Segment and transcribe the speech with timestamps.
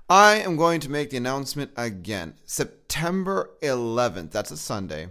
[0.09, 2.34] I am going to make the announcement again.
[2.46, 5.08] September 11th, that's a Sunday,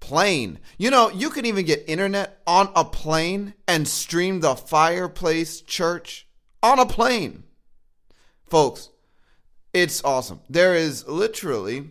[0.00, 0.58] plane.
[0.78, 6.26] You know, you can even get internet on a plane and stream the Fireplace Church
[6.62, 7.44] on a plane.
[8.48, 8.90] Folks,
[9.72, 10.40] it's awesome.
[10.48, 11.90] There is literally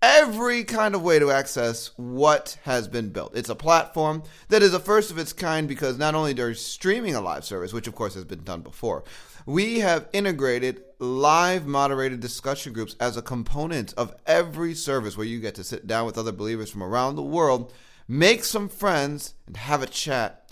[0.00, 3.36] every kind of way to access what has been built.
[3.36, 7.14] It's a platform that is a first of its kind because not only they're streaming
[7.14, 9.04] a live service, which of course has been done before,
[9.46, 15.40] we have integrated live moderated discussion groups as a component of every service where you
[15.40, 17.72] get to sit down with other believers from around the world,
[18.06, 20.48] make some friends, and have a chat,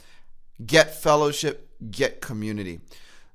[0.67, 2.81] get fellowship, get community.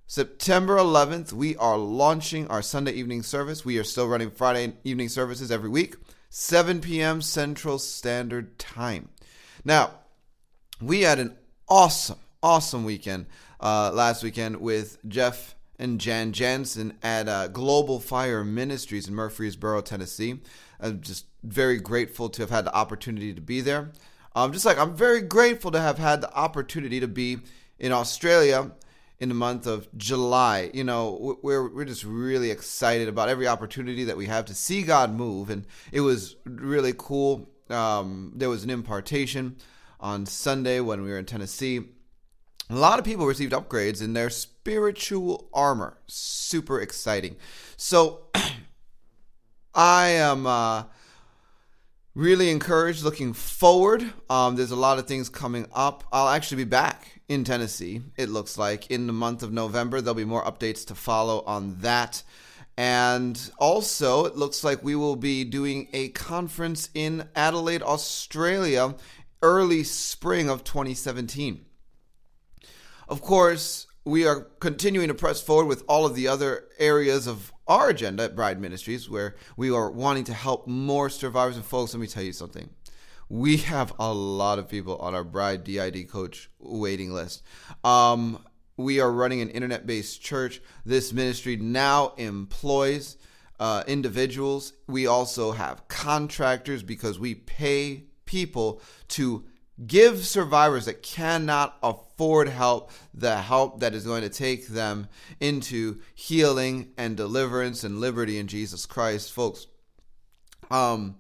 [0.08, 3.64] September 11th, we are launching our Sunday evening service.
[3.64, 5.96] We are still running Friday evening services every week,
[6.30, 7.22] 7 p.m.
[7.22, 9.08] Central Standard Time.
[9.64, 9.92] Now,
[10.82, 11.38] we had an
[11.70, 13.28] awesome, awesome weekend
[13.62, 19.82] uh, last weekend with Jeff and Jan Jansen at uh, Global Fire Ministries in Murfreesboro,
[19.82, 20.40] Tennessee.
[20.80, 23.92] I'm just very grateful to have had the opportunity to be there.
[24.36, 27.40] Um, just like I'm very grateful to have had the opportunity to be
[27.80, 28.72] in Australia
[29.20, 30.70] in the month of July.
[30.74, 34.84] You know, we're we're just really excited about every opportunity that we have to see
[34.84, 37.50] God move, and it was really cool.
[37.70, 39.56] Um, there was an impartation
[40.00, 41.82] on Sunday when we were in Tennessee.
[42.70, 44.30] A lot of people received upgrades in their
[44.66, 45.96] spiritual armor.
[46.08, 47.36] Super exciting.
[47.78, 48.22] So,
[49.76, 50.48] I am.
[50.48, 50.84] Uh,
[52.16, 56.70] really encouraged looking forward um, there's a lot of things coming up i'll actually be
[56.70, 60.88] back in tennessee it looks like in the month of november there'll be more updates
[60.88, 62.24] to follow on that
[62.78, 68.96] and also it looks like we will be doing a conference in adelaide australia
[69.42, 71.66] early spring of 2017
[73.10, 77.52] of course we are continuing to press forward with all of the other areas of
[77.68, 81.94] our agenda at Bride Ministries, where we are wanting to help more survivors and folks.
[81.94, 82.70] Let me tell you something.
[83.28, 87.42] We have a lot of people on our Bride DID coach waiting list.
[87.84, 88.46] Um,
[88.78, 90.62] we are running an internet based church.
[90.86, 93.18] This ministry now employs
[93.60, 94.74] uh, individuals.
[94.86, 99.46] We also have contractors because we pay people to
[99.86, 105.08] give survivors that cannot afford help the help that is going to take them
[105.40, 109.68] into healing and deliverance and liberty in Jesus Christ, folks.
[110.72, 111.18] Um,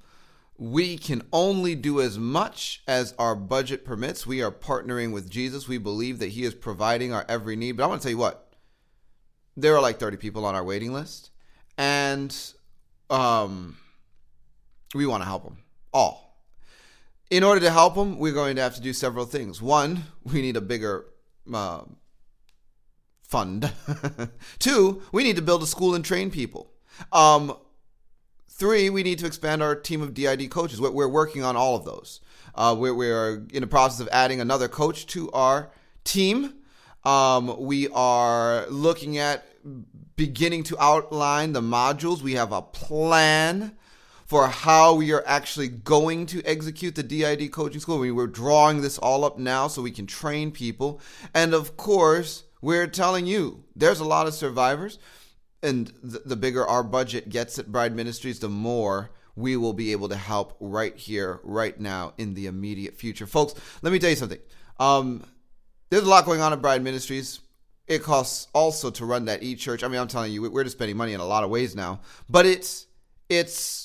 [0.57, 4.25] we can only do as much as our budget permits.
[4.25, 5.68] We are partnering with Jesus.
[5.68, 7.74] We believe that He is providing our every need.
[7.74, 8.54] But I want to tell you what,
[9.58, 11.31] there are like 30 people on our waiting list,
[11.78, 12.36] and
[13.10, 13.78] um,
[14.94, 15.58] we want to help them
[15.94, 16.25] all
[17.30, 19.62] in order to help them, we're going to have to do several things.
[19.62, 21.06] One, we need a bigger
[21.51, 21.81] uh,
[23.24, 23.72] fund.
[24.60, 26.72] Two, we need to build a school and train people.
[27.12, 27.57] Um,
[28.50, 30.80] three, we need to expand our team of DID coaches.
[30.80, 32.22] We're, we're working on all of those.
[32.54, 35.72] Uh, we're, we're, in the process of adding another coach to our
[36.04, 36.54] team.
[37.04, 39.45] Um, we are looking at
[40.16, 42.22] beginning to outline the modules.
[42.22, 43.75] We have a plan
[44.25, 48.00] for how we are actually going to execute the DID coaching school.
[48.00, 51.00] We we're drawing this all up now so we can train people.
[51.33, 55.00] And of course, we're telling you there's a lot of survivors.
[55.62, 59.92] And the, the bigger our budget gets at Bride Ministries, the more we will be
[59.92, 63.25] able to help right here, right now, in the immediate future.
[63.25, 64.39] Folks, let me tell you something.
[64.80, 65.24] Um,
[65.89, 67.39] there's a lot going on at Bride Ministries.
[67.88, 69.83] It costs also to run that e church.
[69.83, 72.01] I mean, I'm telling you, we're just spending money in a lot of ways now,
[72.30, 72.88] but it's
[73.30, 73.85] it's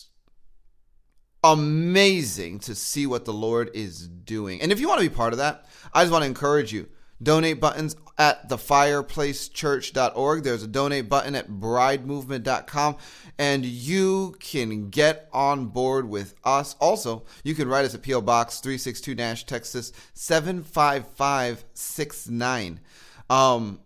[1.42, 4.60] amazing to see what the Lord is doing.
[4.60, 6.88] And if you want to be part of that, I just want to encourage you.
[7.22, 10.42] Donate buttons at thefireplacechurch.org.
[10.42, 12.96] There's a donate button at bridemovement.com,
[13.38, 16.76] and you can get on board with us.
[16.80, 18.22] Also, you can write us at P.O.
[18.22, 22.80] Box 362 Nash, Texas 75569.
[23.28, 23.80] Um,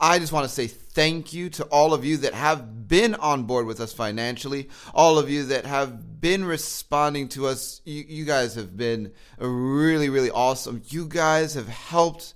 [0.00, 3.44] I just want to say thank you to all of you that have been on
[3.44, 7.80] board with us financially, all of you that have been responding to us.
[7.84, 10.82] You, you guys have been really, really awesome.
[10.86, 12.34] You guys have helped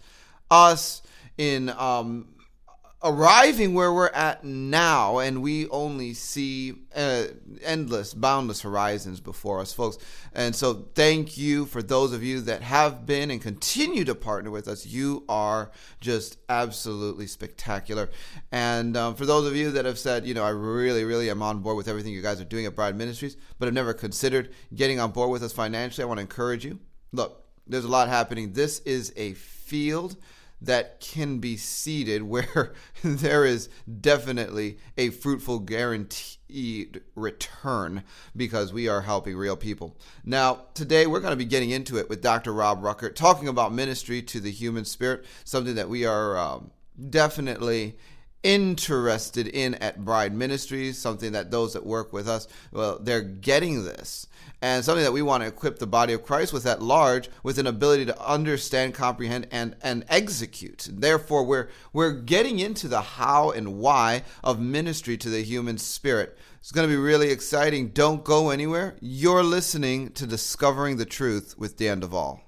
[0.50, 1.03] us
[1.38, 2.31] in um,
[3.04, 7.25] arriving where we're at now, and we only see uh,
[7.62, 9.99] endless, boundless horizons before us, folks.
[10.32, 14.50] And so, thank you for those of you that have been and continue to partner
[14.50, 14.87] with us.
[14.87, 15.70] You are
[16.00, 18.10] just absolutely spectacular.
[18.50, 21.43] And um, for those of you that have said, you know, I really, really am
[21.43, 24.52] on board with everything you guys are doing at Bride Ministries, but have never considered
[24.75, 26.78] getting on board with us financially, I want to encourage you.
[27.12, 28.52] Look, there's a lot happening.
[28.52, 30.16] This is a field
[30.64, 32.73] that can be seeded where
[33.05, 33.69] there is
[34.00, 38.05] definitely a fruitful guaranteed return
[38.37, 39.97] because we are helping real people.
[40.25, 42.53] Now, today we're going to be getting into it with Dr.
[42.53, 46.70] Rob Ruckert, talking about ministry to the human spirit, something that we are um,
[47.11, 47.97] definitely
[48.43, 53.85] interested in at Bride Ministries, something that those that work with us, well, they're getting
[53.85, 54.27] this
[54.62, 57.59] and something that we want to equip the body of Christ with at large with
[57.59, 60.89] an ability to understand, comprehend, and, and execute.
[60.91, 66.38] Therefore, we're, we're getting into the how and why of ministry to the human spirit.
[66.61, 67.88] It's going to be really exciting.
[67.88, 68.97] Don't go anywhere.
[69.00, 72.40] You're listening to Discovering the Truth with Dan Duval.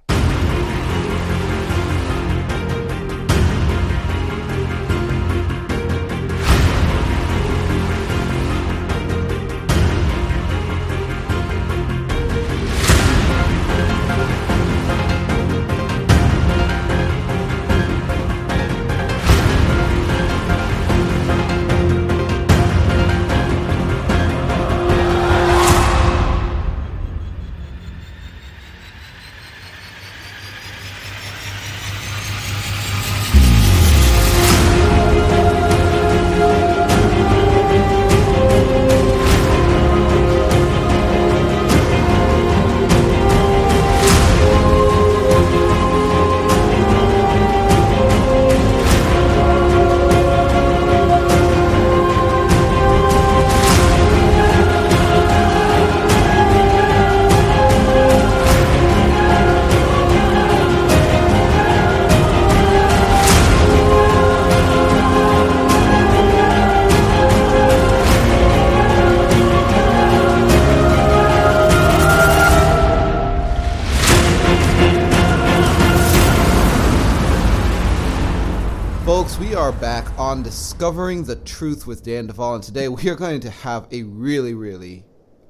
[80.85, 84.53] Discovering the Truth with Dan Duval, and today we are going to have a really,
[84.53, 85.07] really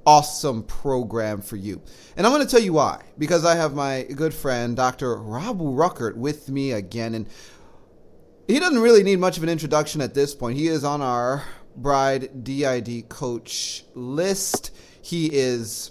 [0.07, 1.83] awesome program for you.
[2.17, 3.03] And I'm going to tell you why.
[3.19, 5.17] Because I have my good friend, Dr.
[5.17, 7.17] Rob Ruckert, with me again.
[7.17, 7.29] And
[8.47, 10.57] he doesn't really need much of an introduction at this point.
[10.57, 11.43] He is on our
[11.75, 14.71] Bride DID coach list.
[15.03, 15.91] He is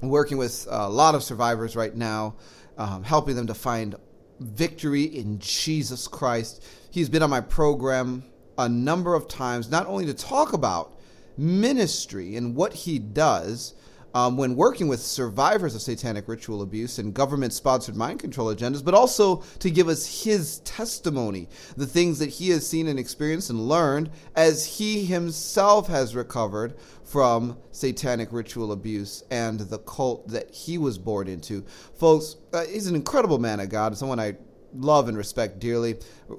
[0.00, 2.36] working with a lot of survivors right now,
[2.78, 3.94] um, helping them to find
[4.40, 6.64] victory in Jesus Christ.
[6.90, 8.24] He's been on my program
[8.58, 10.98] a number of times, not only to talk about
[11.36, 13.74] ministry and what he does,
[14.14, 18.84] um, when working with survivors of satanic ritual abuse and government sponsored mind control agendas,
[18.84, 23.50] but also to give us his testimony, the things that he has seen and experienced
[23.50, 26.74] and learned as he himself has recovered
[27.04, 31.64] from satanic ritual abuse and the cult that he was born into.
[31.94, 34.36] Folks, uh, he's an incredible man of God, someone I
[34.78, 35.96] love and respect dearly.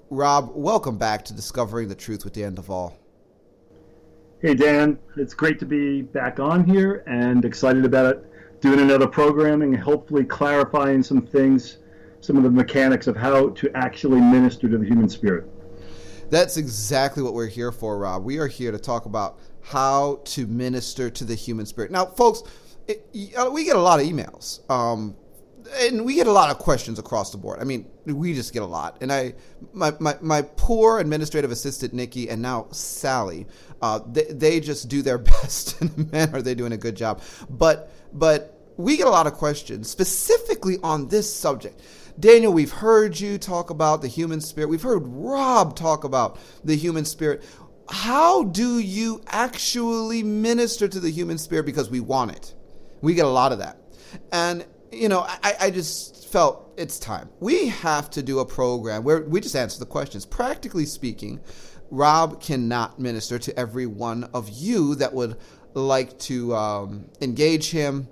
[0.09, 2.97] Rob, welcome back to Discovering the Truth with Dan Duval.
[4.41, 4.97] Hey, Dan.
[5.17, 9.83] It's great to be back on here and excited about it, doing another programming and
[9.83, 11.79] hopefully clarifying some things,
[12.21, 15.45] some of the mechanics of how to actually minister to the human spirit.
[16.29, 18.23] That's exactly what we're here for, Rob.
[18.23, 21.91] We are here to talk about how to minister to the human spirit.
[21.91, 22.43] Now, folks,
[22.87, 23.05] it,
[23.51, 24.69] we get a lot of emails.
[24.69, 25.15] Um,
[25.77, 27.59] and we get a lot of questions across the board.
[27.59, 28.97] I mean, we just get a lot.
[29.01, 29.33] And I,
[29.73, 33.47] my, my, my poor administrative assistant Nikki and now Sally,
[33.81, 35.79] uh, they, they just do their best.
[35.81, 37.21] and man, are they doing a good job?
[37.49, 41.81] But but we get a lot of questions specifically on this subject.
[42.19, 44.69] Daniel, we've heard you talk about the human spirit.
[44.69, 47.43] We've heard Rob talk about the human spirit.
[47.89, 51.65] How do you actually minister to the human spirit?
[51.65, 52.53] Because we want it.
[53.01, 53.81] We get a lot of that.
[54.31, 57.29] And you know, I, I just felt it's time.
[57.39, 60.25] We have to do a program where we just answer the questions.
[60.25, 61.39] Practically speaking,
[61.91, 65.37] Rob cannot minister to every one of you that would
[65.73, 68.07] like to um, engage him,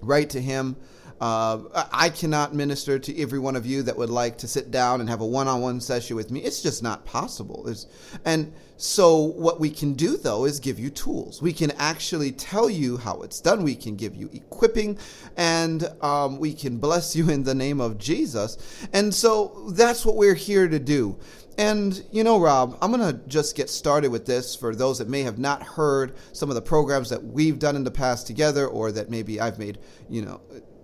[0.00, 0.76] write to him.
[1.20, 5.00] Uh, I cannot minister to every one of you that would like to sit down
[5.00, 6.40] and have a one-on-one session with me.
[6.40, 7.62] It's just not possible.
[7.62, 7.86] There's,
[8.24, 11.40] and so what we can do though is give you tools.
[11.40, 13.62] We can actually tell you how it's done.
[13.62, 14.98] We can give you equipping,
[15.36, 18.86] and um, we can bless you in the name of Jesus.
[18.92, 21.16] And so that's what we're here to do.
[21.56, 25.08] And you know, Rob, I'm going to just get started with this for those that
[25.08, 28.66] may have not heard some of the programs that we've done in the past together,
[28.66, 29.78] or that maybe I've made,
[30.08, 30.40] you know,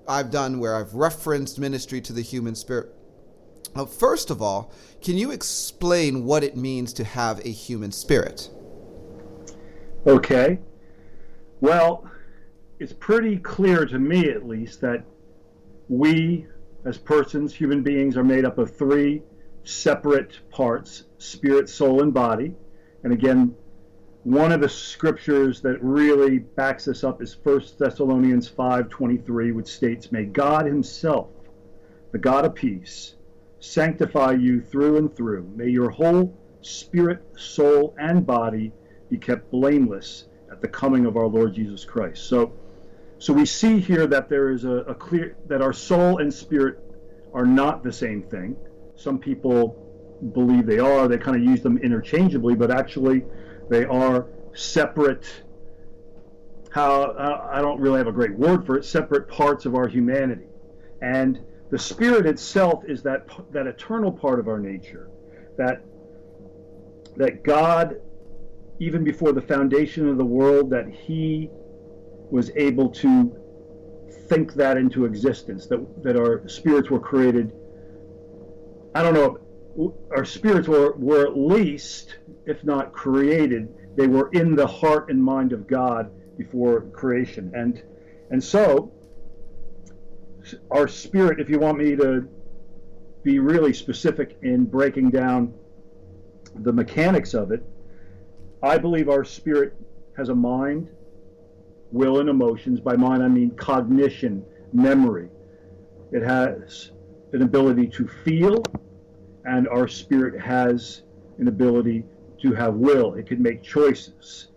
[0.07, 2.95] I've done where I've referenced ministry to the human spirit.
[3.99, 8.50] First of all, can you explain what it means to have a human spirit?
[10.07, 10.59] Okay.
[11.61, 12.11] Well,
[12.78, 15.04] it's pretty clear to me, at least, that
[15.88, 16.47] we,
[16.85, 19.23] as persons, human beings, are made up of three
[19.64, 22.54] separate parts spirit, soul, and body.
[23.04, 23.54] And again,
[24.25, 30.12] one of the scriptures that really backs this up is 1 Thessalonians 5:23 which states
[30.12, 31.28] may God himself
[32.12, 33.14] the God of peace
[33.61, 35.50] sanctify you through and through.
[35.55, 38.73] May your whole spirit soul and body
[39.09, 42.25] be kept blameless at the coming of our Lord Jesus Christ.
[42.25, 42.52] So
[43.19, 46.79] so we see here that there is a, a clear that our soul and spirit
[47.35, 48.57] are not the same thing.
[48.97, 49.76] Some people
[50.33, 51.07] believe they are.
[51.07, 53.25] They kind of use them interchangeably but actually
[53.69, 55.26] they are separate,
[56.71, 57.14] how
[57.52, 60.47] I don't really have a great word for it, separate parts of our humanity.
[61.02, 61.40] And
[61.71, 65.09] the spirit itself is that that eternal part of our nature,
[65.57, 65.85] that
[67.17, 67.97] that God,
[68.79, 71.49] even before the foundation of the world, that He
[72.31, 73.37] was able to
[74.29, 77.53] think that into existence, that that our spirits were created.
[78.95, 79.39] I don't know
[80.11, 85.23] our spirits were, were at least, if not created, they were in the heart and
[85.23, 87.53] mind of God before creation.
[87.55, 87.83] And
[88.31, 88.93] and so
[90.71, 92.28] our spirit, if you want me to
[93.23, 95.52] be really specific in breaking down
[96.57, 97.62] the mechanics of it,
[98.62, 99.75] I believe our spirit
[100.16, 100.88] has a mind,
[101.92, 102.80] will, and emotions.
[102.80, 105.28] By mind, I mean cognition, memory.
[106.12, 106.90] It has
[107.33, 108.62] an ability to feel,
[109.45, 111.02] and our spirit has
[111.38, 112.04] an ability
[112.42, 113.14] to have will.
[113.14, 114.49] It can make choices.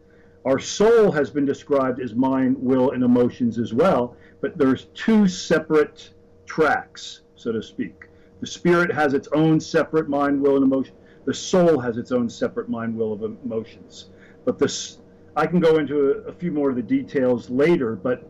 [0.46, 5.26] Our soul has been described as mind, will, and emotions as well, but there's two
[5.26, 6.10] separate
[6.46, 8.08] tracks, so to speak.
[8.42, 10.96] The spirit has its own separate mind, will, and emotion.
[11.24, 14.10] The soul has its own separate mind, will, of emotions.
[14.44, 14.98] But this,
[15.38, 18.30] I can go into a, a few more of the details later, but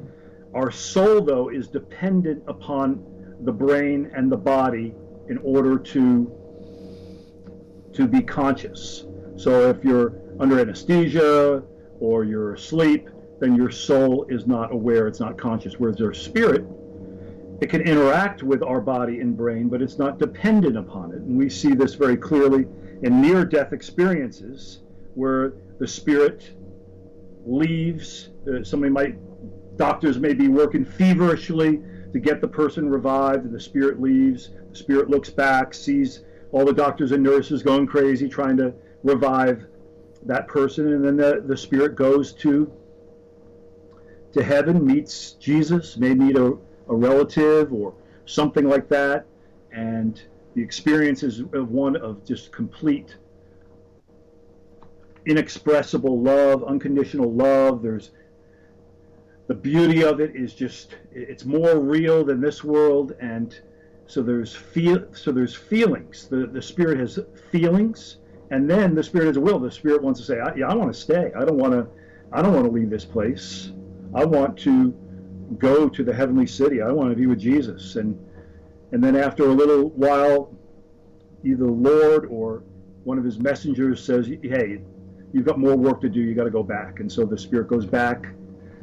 [0.54, 3.04] our soul, though, is dependent upon
[3.42, 4.94] the brain and the body
[5.30, 6.32] in order to
[7.94, 9.06] to be conscious.
[9.36, 11.64] So if you're under anesthesia
[12.00, 13.10] or you're asleep,
[13.44, 15.80] then your soul is not aware, it's not conscious.
[15.80, 16.66] Whereas your spirit,
[17.62, 21.18] it can interact with our body and brain, but it's not dependent upon it.
[21.18, 22.66] And we see this very clearly
[23.04, 24.80] in near death experiences
[25.14, 26.56] where the the spirit
[27.46, 28.30] leaves.
[28.48, 29.18] Uh, somebody might,
[29.76, 31.82] doctors may be working feverishly
[32.14, 34.52] to get the person revived, and the spirit leaves.
[34.70, 36.24] The spirit looks back, sees
[36.54, 38.74] all the doctors and nurses going crazy trying to
[39.04, 39.66] revive
[40.26, 42.72] that person, and then the, the spirit goes to
[44.34, 46.58] to heaven, meets Jesus, may meet a,
[46.90, 47.94] a relative or
[48.26, 49.26] something like that,
[49.72, 50.22] and
[50.56, 53.16] the experience is one of just complete
[55.26, 57.82] inexpressible love, unconditional love.
[57.82, 58.12] There's
[59.48, 63.60] the beauty of it is just it's more real than this world, and
[64.08, 66.28] so there's feel so there's feelings.
[66.28, 67.20] The the spirit has
[67.52, 68.18] feelings,
[68.52, 69.60] and then the spirit has a will.
[69.60, 71.32] The spirit wants to say, I, "Yeah, I want to stay.
[71.36, 71.88] I don't want to.
[72.32, 73.72] I don't want to leave this place.
[74.16, 74.92] I want to
[75.58, 76.82] go to the heavenly city.
[76.82, 78.18] I want to be with Jesus." And
[78.92, 80.56] and then after a little while,
[81.44, 82.64] either the Lord or
[83.04, 84.82] one of his messengers says, "Hey,
[85.34, 86.22] you've got more work to do.
[86.22, 87.00] You got to go back.
[87.00, 88.28] And so the spirit goes back,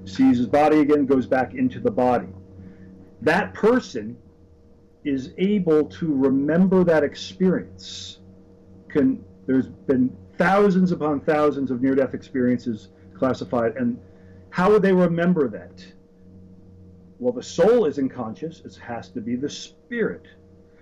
[0.05, 2.29] sees his body again, goes back into the body.
[3.23, 4.17] That person
[5.05, 8.19] is able to remember that experience.
[8.89, 13.99] Can there's been thousands upon thousands of near-death experiences classified, and
[14.51, 15.85] how would they remember that?
[17.19, 20.27] Well, the soul isn't conscious; it has to be the spirit.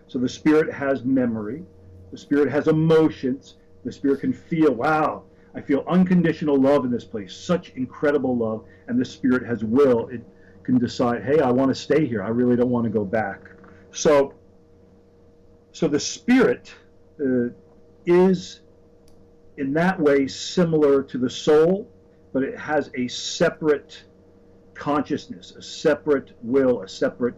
[0.07, 1.65] So the spirit has memory,
[2.11, 7.05] the spirit has emotions, the spirit can feel, wow, I feel unconditional love in this
[7.05, 10.09] place, such incredible love, and the Spirit has will.
[10.09, 10.23] It
[10.63, 12.23] can decide, hey, I want to stay here.
[12.23, 13.41] I really don't want to go back.
[13.91, 14.35] So,
[15.73, 16.73] so the Spirit
[17.21, 17.49] uh,
[18.07, 18.61] is,
[19.57, 21.91] in that way, similar to the soul,
[22.39, 24.05] but it has a separate
[24.75, 27.35] consciousness, a separate will, a separate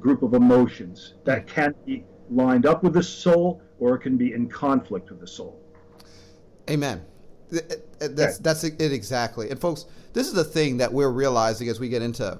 [0.00, 1.48] group of emotions that hmm.
[1.48, 5.26] can be lined up with the soul or it can be in conflict with the
[5.26, 5.60] soul.
[6.70, 7.04] Amen.
[7.98, 9.50] That's that's it exactly.
[9.50, 12.38] And folks, this is the thing that we're realizing as we get into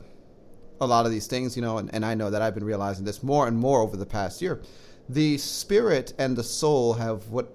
[0.80, 3.04] a lot of these things, you know, and, and I know that I've been realizing
[3.04, 4.62] this more and more over the past year.
[5.10, 7.52] The spirit and the soul have what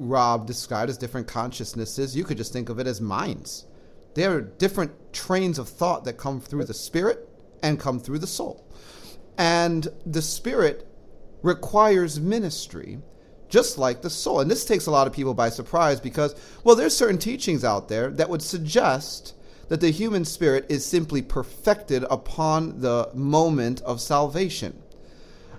[0.00, 2.16] Rob described as different consciousnesses.
[2.16, 3.66] You could just think of it as minds.
[4.14, 7.28] There are different trains of thought that come through the spirit
[7.62, 8.66] and come through the soul.
[9.36, 10.88] And the spirit
[11.42, 12.98] requires ministry
[13.50, 14.40] just like the soul.
[14.40, 16.34] And this takes a lot of people by surprise because,
[16.64, 19.34] well, there's certain teachings out there that would suggest
[19.68, 24.82] that the human spirit is simply perfected upon the moment of salvation.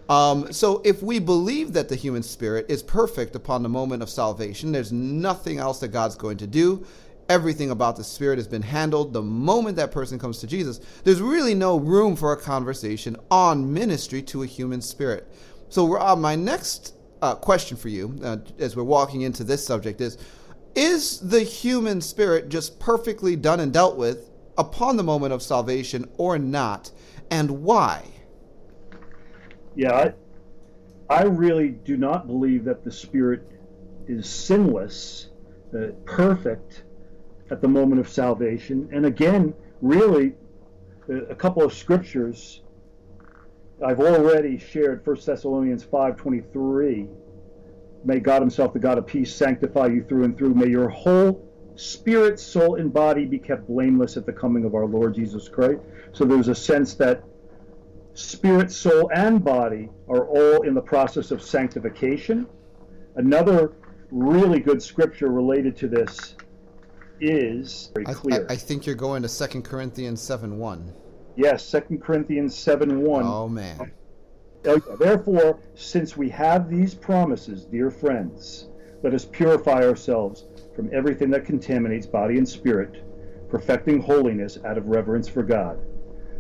[0.10, 4.10] Um, so, if we believe that the human spirit is perfect upon the moment of
[4.10, 6.86] salvation, there's nothing else that God's going to do.
[7.30, 10.82] Everything about the spirit has been handled the moment that person comes to Jesus.
[11.06, 15.32] There's really no room for a conversation on ministry to a human spirit.
[15.70, 20.02] So, Rob, my next uh, question for you uh, as we're walking into this subject
[20.02, 20.18] is
[20.76, 26.10] Is the human spirit just perfectly done and dealt with upon the moment of salvation
[26.18, 26.92] or not?
[27.30, 28.04] And why?
[29.76, 30.14] Yeah, I,
[31.14, 33.48] I really do not believe that the spirit
[34.08, 35.30] is sinless,
[35.74, 36.84] uh, perfect
[37.50, 38.90] at the moment of salvation.
[38.92, 40.34] And again, really,
[41.10, 42.62] uh, a couple of scriptures
[43.84, 47.08] I've already shared 1 Thessalonians 5:23.
[48.04, 50.54] May God himself, the God of peace, sanctify you through and through.
[50.54, 51.42] May your whole
[51.76, 55.82] spirit, soul, and body be kept blameless at the coming of our Lord Jesus Christ.
[56.12, 57.24] So there's a sense that
[58.14, 62.48] spirit, soul, and body are all in the process of sanctification.
[63.16, 63.74] Another
[64.12, 66.36] really good scripture related to this
[67.20, 68.46] is very clear.
[68.50, 70.94] I, I, I think you're going to 2 Corinthians 7 1.
[71.36, 73.24] Yes, Second Corinthians 7 1.
[73.24, 73.92] Oh, man.
[74.64, 78.68] Therefore, since we have these promises, dear friends,
[79.02, 80.46] let us purify ourselves
[80.76, 83.04] from everything that contaminates body and spirit,
[83.50, 85.80] perfecting holiness out of reverence for God.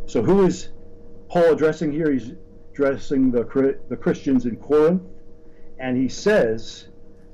[0.05, 0.69] So, who is
[1.31, 2.11] Paul addressing here?
[2.11, 2.33] He's
[2.73, 5.03] addressing the, the Christians in Corinth,
[5.79, 6.89] and he says,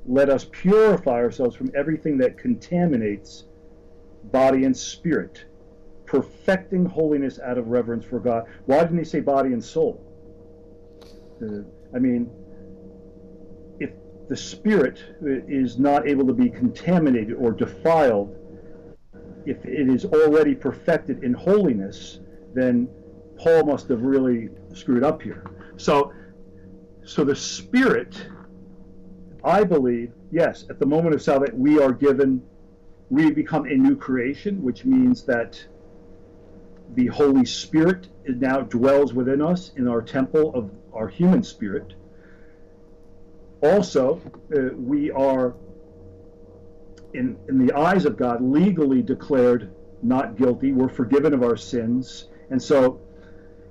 [0.06, 3.46] Let us purify ourselves from everything that contaminates
[4.30, 5.46] body and spirit
[6.06, 8.44] perfecting holiness out of reverence for God.
[8.66, 10.00] Why didn't he say body and soul?
[11.42, 11.62] Uh,
[11.94, 12.30] I mean,
[13.80, 13.90] if
[14.28, 18.36] the spirit is not able to be contaminated or defiled,
[19.44, 22.20] if it is already perfected in holiness,
[22.54, 22.88] then
[23.38, 25.44] Paul must have really screwed up here.
[25.76, 26.12] So,
[27.04, 28.26] so the spirit,
[29.44, 32.42] I believe, yes, at the moment of salvation, we are given,
[33.10, 35.64] we become a new creation, which means that
[36.94, 41.94] the Holy Spirit now dwells within us in our temple of our human spirit.
[43.62, 44.20] Also,
[44.54, 45.54] uh, we are
[47.14, 49.70] in, in the eyes of God, legally declared
[50.02, 50.72] not guilty.
[50.72, 52.28] We're forgiven of our sins.
[52.50, 53.00] And so,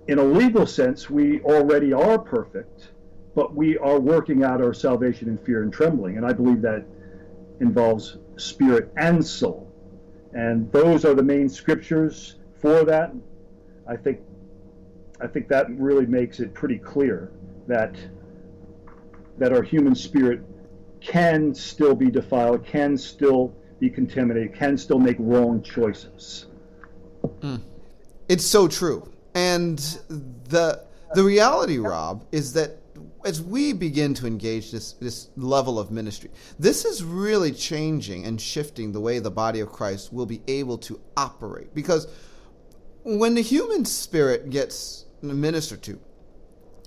[0.07, 2.89] in a legal sense, we already are perfect,
[3.35, 6.17] but we are working out our salvation in fear and trembling.
[6.17, 6.85] And I believe that
[7.59, 9.71] involves spirit and soul.
[10.33, 13.13] And those are the main scriptures for that.
[13.87, 14.19] I think
[15.19, 17.31] I think that really makes it pretty clear
[17.67, 17.95] that
[19.39, 20.41] that our human spirit
[20.99, 26.47] can still be defiled, can still be contaminated, can still make wrong choices.
[27.41, 27.61] Mm.
[28.29, 29.09] It's so true.
[29.37, 29.77] And
[30.49, 32.79] the the reality, Rob, is that
[33.23, 38.41] as we begin to engage this this level of ministry, this is really changing and
[38.41, 41.75] shifting the way the body of Christ will be able to operate.
[41.75, 42.07] Because
[43.03, 45.99] when the human spirit gets ministered to,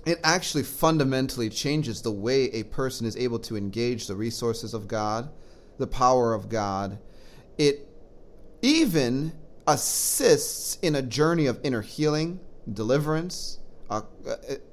[0.05, 4.89] it actually fundamentally changes the way a person is able to engage the resources of
[4.89, 5.29] God,
[5.77, 6.99] the power of God.
[7.57, 7.87] It
[8.61, 9.31] even
[9.71, 12.39] assists in a journey of inner healing,
[12.71, 13.59] deliverance.
[13.89, 14.01] Uh,
[14.47, 14.63] it,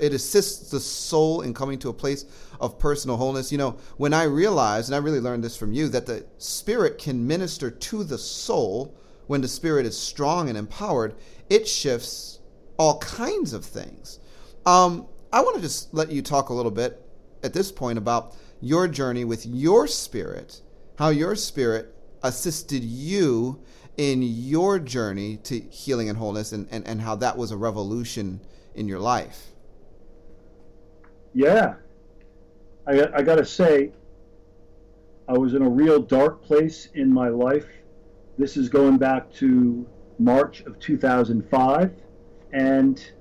[0.00, 2.24] it assists the soul in coming to a place
[2.60, 3.52] of personal wholeness.
[3.52, 6.98] You know, when I realized, and I really learned this from you, that the spirit
[6.98, 8.94] can minister to the soul
[9.26, 11.14] when the spirit is strong and empowered,
[11.48, 12.40] it shifts
[12.78, 14.18] all kinds of things.
[14.64, 17.00] Um, I want to just let you talk a little bit
[17.42, 20.60] at this point about your journey with your spirit,
[20.98, 23.62] how your spirit assisted you
[24.00, 28.40] in your journey to healing and wholeness, and, and, and how that was a revolution
[28.74, 29.48] in your life.
[31.34, 31.74] Yeah.
[32.86, 33.92] I, I got to say,
[35.28, 37.66] I was in a real dark place in my life.
[38.38, 39.86] This is going back to
[40.18, 41.92] March of 2005.
[42.54, 43.12] And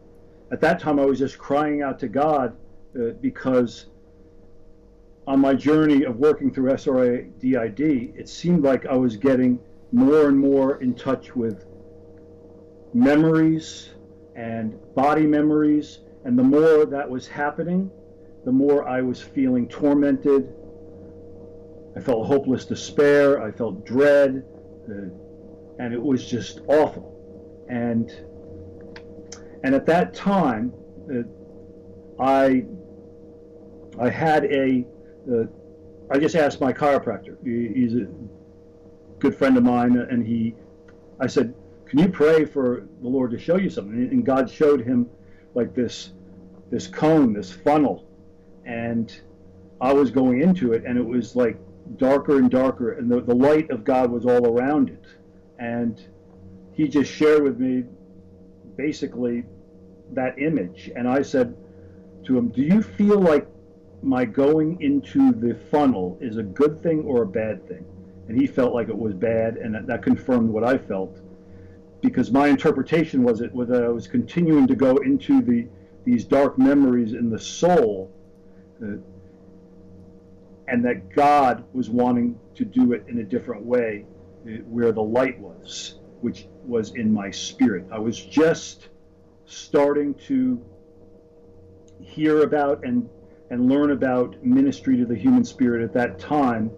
[0.50, 2.56] at that time, I was just crying out to God
[2.96, 3.88] uh, because
[5.28, 9.60] on my journey of working through SRA DID, it seemed like I was getting
[9.92, 11.66] more and more in touch with
[12.94, 13.90] memories
[14.36, 16.00] and body memories.
[16.26, 17.90] And the more that was happening,
[18.46, 20.54] the more I was feeling tormented.
[21.96, 23.42] I felt hopeless despair.
[23.42, 24.46] I felt dread.
[24.90, 25.10] Uh,
[25.80, 27.16] and it was just awful.
[27.70, 28.12] And
[29.64, 30.74] and at that time,
[31.12, 31.24] uh,
[32.22, 32.66] I
[34.00, 34.86] I had a
[35.32, 35.44] uh,
[36.12, 37.38] I just asked my chiropractor.
[37.44, 38.08] He's a
[39.20, 40.56] good friend of mine, and he
[41.20, 41.54] I said,
[41.86, 45.08] "Can you pray for the Lord to show you something?" And God showed him
[45.54, 46.14] like this
[46.70, 48.06] this cone, this funnel,
[48.66, 49.20] and
[49.82, 51.58] I was going into it, and it was like
[51.98, 55.06] darker and darker, and the, the light of God was all around it.
[55.58, 56.02] And
[56.74, 57.84] he just shared with me
[58.78, 59.44] basically
[60.14, 60.92] that image.
[60.96, 61.56] And I said
[62.26, 63.48] to him, Do you feel like
[64.02, 67.86] my going into the funnel is a good thing or a bad thing?
[68.30, 71.20] And he felt like it was bad, and that, that confirmed what I felt.
[72.02, 75.68] Because my interpretation was it was that I was continuing to go into the
[76.06, 78.10] these dark memories in the soul,
[78.82, 78.98] uh,
[80.68, 84.06] and that God was wanting to do it in a different way,
[84.46, 87.86] uh, where the light was which was in my spirit.
[87.92, 88.90] I was just
[89.46, 90.64] starting to
[92.02, 93.10] hear about and
[93.52, 96.70] and learn about ministry to the human spirit at that time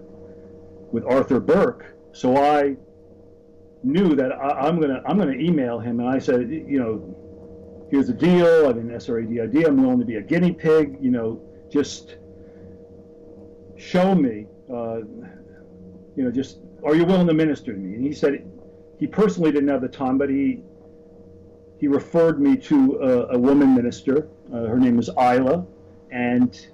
[0.92, 1.96] with Arthur Burk.
[2.14, 2.76] So I
[3.84, 8.08] knew that I, am gonna I'm gonna email him, and I said, you know, here's
[8.08, 8.68] the deal.
[8.68, 9.68] I'm in SRADID.
[9.68, 10.98] I'm willing to be a guinea pig.
[11.02, 12.18] You know, just
[13.78, 14.48] show me.
[14.72, 15.00] Uh,
[16.16, 17.96] you know, just are you willing to minister to me?
[17.96, 18.46] And he said,
[19.00, 20.62] he personally didn't have the time, but he
[21.80, 24.30] he referred me to a, a woman minister.
[24.54, 25.66] Uh, her name was Isla,
[26.12, 26.68] and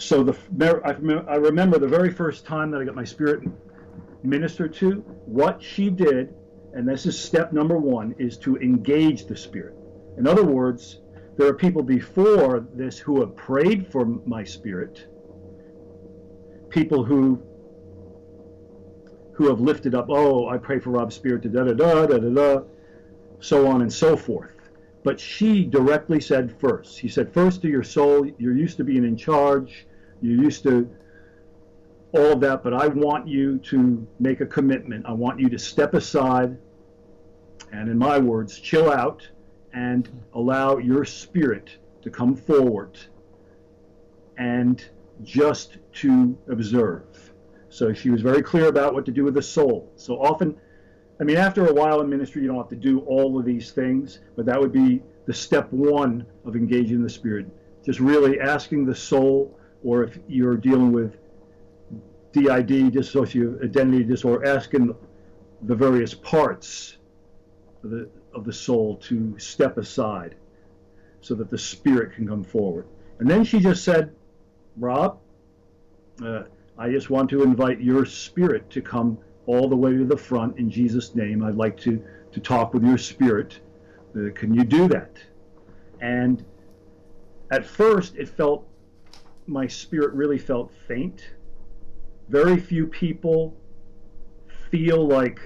[0.00, 0.36] so the
[0.84, 3.48] I remember, I remember the very first time that I got my spirit
[4.22, 4.96] ministered to.
[5.26, 6.34] What she did,
[6.72, 9.76] and this is step number one, is to engage the spirit.
[10.16, 11.00] In other words,
[11.36, 15.06] there are people before this who have prayed for my spirit,
[16.70, 17.42] people who
[19.32, 22.28] who have lifted up, oh, I pray for Rob's spirit, da da da da da
[22.28, 22.62] da,
[23.40, 24.52] so on and so forth.
[25.02, 26.98] But she directly said first.
[26.98, 29.86] He said, first to your soul, you're used to being in charge,
[30.22, 30.88] you're used to
[32.12, 35.06] all of that, but I want you to make a commitment.
[35.06, 36.58] I want you to step aside
[37.72, 39.28] and, in my words, chill out
[39.72, 41.70] and allow your spirit
[42.02, 42.98] to come forward
[44.38, 44.84] and
[45.22, 47.32] just to observe.
[47.68, 49.92] So she was very clear about what to do with the soul.
[49.94, 50.56] So often,
[51.20, 53.70] I mean, after a while in ministry, you don't have to do all of these
[53.70, 57.46] things, but that would be the step one of engaging the spirit.
[57.84, 61.16] Just really asking the soul, or if you're dealing with
[62.32, 64.94] DID, dissociative identity disorder, asking
[65.62, 66.96] the various parts
[67.82, 70.36] of the, of the soul to step aside
[71.20, 72.86] so that the spirit can come forward.
[73.18, 74.14] And then she just said,
[74.76, 75.18] Rob,
[76.24, 76.44] uh,
[76.78, 80.58] I just want to invite your spirit to come all the way to the front
[80.58, 81.42] in Jesus' name.
[81.42, 83.60] I'd like to, to talk with your spirit.
[84.16, 85.16] Uh, can you do that?
[86.00, 86.44] And
[87.50, 88.66] at first, it felt,
[89.50, 91.30] my spirit really felt faint.
[92.28, 93.56] Very few people
[94.70, 95.40] feel like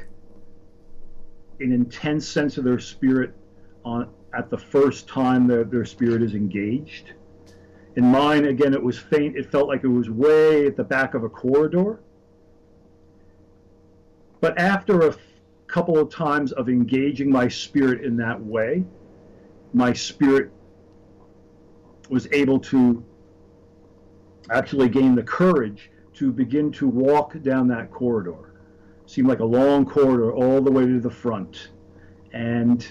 [1.60, 3.34] an intense sense of their spirit
[3.84, 7.12] on at the first time that their spirit is engaged.
[7.96, 9.36] In mine, again, it was faint.
[9.36, 12.00] It felt like it was way at the back of a corridor.
[14.40, 15.18] But after a f-
[15.68, 18.84] couple of times of engaging my spirit in that way,
[19.72, 20.50] my spirit
[22.10, 23.02] was able to
[24.50, 28.52] actually gain the courage to begin to walk down that corridor.
[29.06, 31.70] Seemed like a long corridor all the way to the front.
[32.32, 32.86] And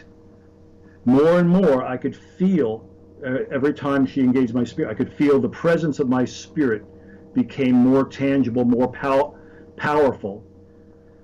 [1.05, 2.87] more and more, I could feel
[3.25, 6.85] uh, every time she engaged my spirit, I could feel the presence of my spirit
[7.33, 9.35] became more tangible, more pow-
[9.77, 10.43] powerful,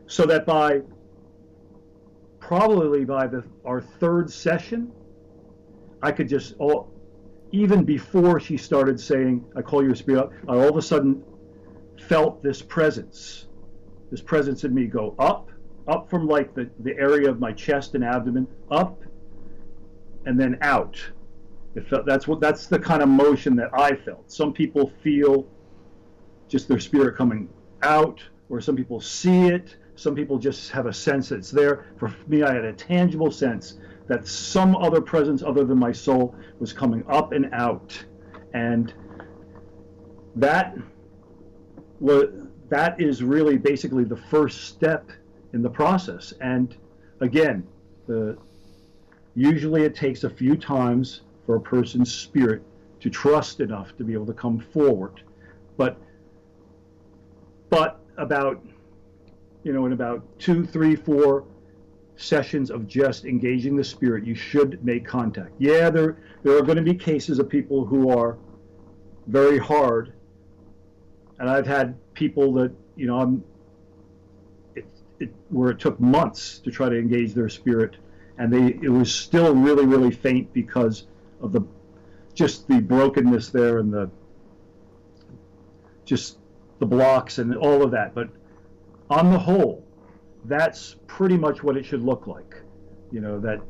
[0.08, 0.82] so that by
[2.40, 4.92] probably by the our third session,
[6.02, 6.92] I could just all,
[7.52, 11.24] even before she started saying, "I call your spirit," up, I all of a sudden
[12.08, 13.48] felt this presence,
[14.12, 15.50] this presence in me go up,
[15.88, 19.02] up from like the, the area of my chest and abdomen, up,
[20.26, 21.00] and then out
[21.76, 24.32] it felt that's what that's the kind of motion that I felt.
[24.32, 25.48] Some people feel
[26.48, 27.48] just their spirit coming
[27.84, 29.76] out, or some people see it.
[29.96, 31.86] Some people just have a sense that it's there.
[31.98, 33.78] For me, I had a tangible sense
[34.10, 38.04] that some other presence other than my soul was coming up and out,
[38.54, 38.94] and
[40.36, 40.76] that
[42.00, 42.26] was
[42.70, 45.12] that is really basically the first step
[45.54, 46.34] in the process.
[46.42, 46.76] And
[47.22, 47.66] again,
[48.08, 48.38] the
[49.36, 52.64] usually it takes a few times for a person's spirit
[53.02, 55.22] to trust enough to be able to come forward.
[55.78, 55.98] But
[57.70, 58.60] but about
[59.64, 61.46] you know in about two, three, four
[62.20, 65.54] sessions of just engaging the spirit, you should make contact.
[65.58, 68.38] Yeah, there there are going to be cases of people who are
[69.28, 70.14] very hard,
[71.40, 73.44] and I've had people that you know I'm
[74.76, 74.86] it,
[75.20, 77.96] it, where it took months to try to engage their spirit,
[78.38, 81.08] and they it was still really really faint because
[81.42, 81.62] of the
[82.34, 84.10] just the brokenness there and the
[86.04, 86.38] just
[86.80, 88.14] the blocks and all of that.
[88.14, 88.30] But
[89.10, 89.86] on the whole,
[90.46, 92.56] that's pretty much what it should look like.
[93.12, 93.62] You know that.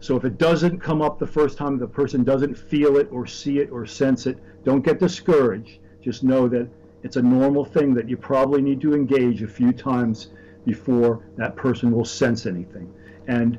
[0.00, 3.24] So if it doesn't come up the first time, the person doesn't feel it or
[3.24, 5.78] see it or sense it, don't get discouraged.
[6.00, 6.68] Just know that
[7.04, 10.28] it's a normal thing that you probably need to engage a few times
[10.64, 12.92] before that person will sense anything.
[13.28, 13.58] And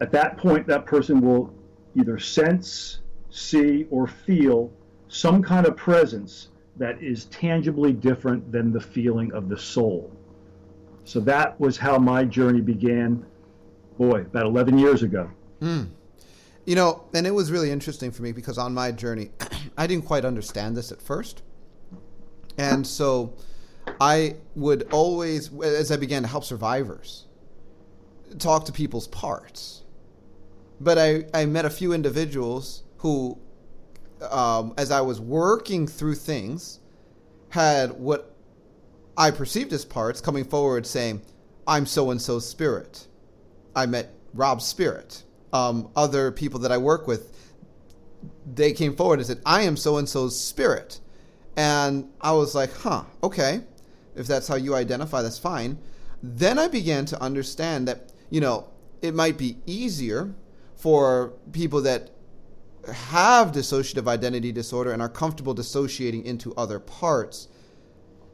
[0.00, 1.54] at that point, that person will
[1.94, 4.70] either sense, see, or feel
[5.08, 10.10] some kind of presence that is tangibly different than the feeling of the soul.
[11.04, 13.24] So that was how my journey began,
[13.98, 15.30] boy, about 11 years ago.
[15.60, 15.90] Mm.
[16.66, 19.30] You know, and it was really interesting for me because on my journey,
[19.76, 21.42] I didn't quite understand this at first.
[22.58, 23.34] And so
[24.00, 27.26] I would always, as I began to help survivors,
[28.38, 29.80] talk to people's parts
[30.80, 33.38] but I, I met a few individuals who,
[34.30, 36.80] um, as I was working through things,
[37.50, 38.29] had what
[39.16, 41.22] I perceived as parts coming forward saying,
[41.66, 43.06] I'm so and so's spirit.
[43.74, 45.24] I met Rob's spirit.
[45.52, 47.54] Um, other people that I work with,
[48.46, 51.00] they came forward and said, I am so and so's spirit.
[51.56, 53.62] And I was like, huh, okay.
[54.14, 55.78] If that's how you identify, that's fine.
[56.22, 58.68] Then I began to understand that, you know,
[59.02, 60.34] it might be easier
[60.76, 62.10] for people that
[62.92, 67.48] have dissociative identity disorder and are comfortable dissociating into other parts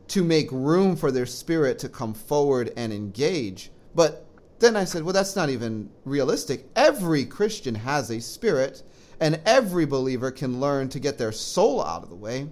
[0.09, 3.71] to make room for their spirit to come forward and engage.
[3.95, 4.27] But
[4.59, 6.67] then I said, well, that's not even realistic.
[6.77, 8.83] Every Christian has a spirit,
[9.21, 12.49] and every believer can learn to get their soul out of the way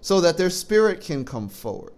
[0.00, 1.94] so that their spirit can come forward.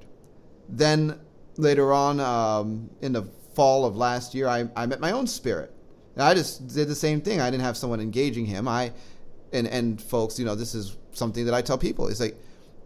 [0.68, 1.18] Then
[1.56, 5.72] later on, um, in the fall of last year, I, I met my own spirit.
[6.14, 7.40] And I just did the same thing.
[7.40, 8.68] I didn't have someone engaging him.
[8.68, 8.92] I
[9.52, 12.08] and and folks, you know, this is something that I tell people.
[12.08, 12.36] It's like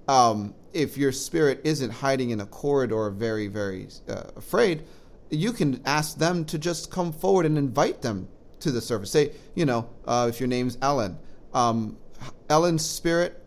[0.09, 4.85] um, if your spirit isn't hiding in a corridor, very very uh, afraid,
[5.31, 8.29] you can ask them to just come forward and invite them
[8.61, 9.11] to the surface.
[9.11, 11.19] Say, you know, uh, if your name's Ellen,
[11.55, 11.97] um,
[12.49, 13.43] Ellen's spirit.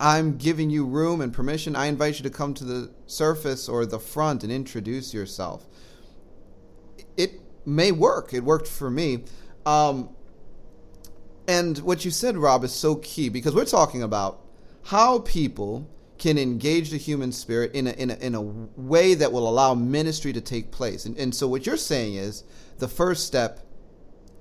[0.00, 1.76] I'm giving you room and permission.
[1.76, 5.66] I invite you to come to the surface or the front and introduce yourself.
[7.16, 8.32] It may work.
[8.34, 9.24] It worked for me.
[9.64, 10.08] Um,
[11.46, 14.40] and what you said, Rob, is so key because we're talking about
[14.84, 15.88] how people
[16.22, 19.74] can engage the human spirit in a, in a, in a way that will allow
[19.74, 21.04] ministry to take place.
[21.04, 22.44] And, and so, what you're saying is
[22.78, 23.66] the first step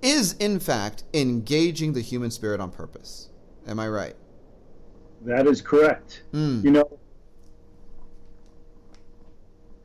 [0.03, 3.29] is, in fact, engaging the human spirit on purpose.
[3.65, 4.15] Am I right?
[5.21, 6.21] That is correct.
[6.33, 6.63] Mm.
[6.63, 6.99] You know,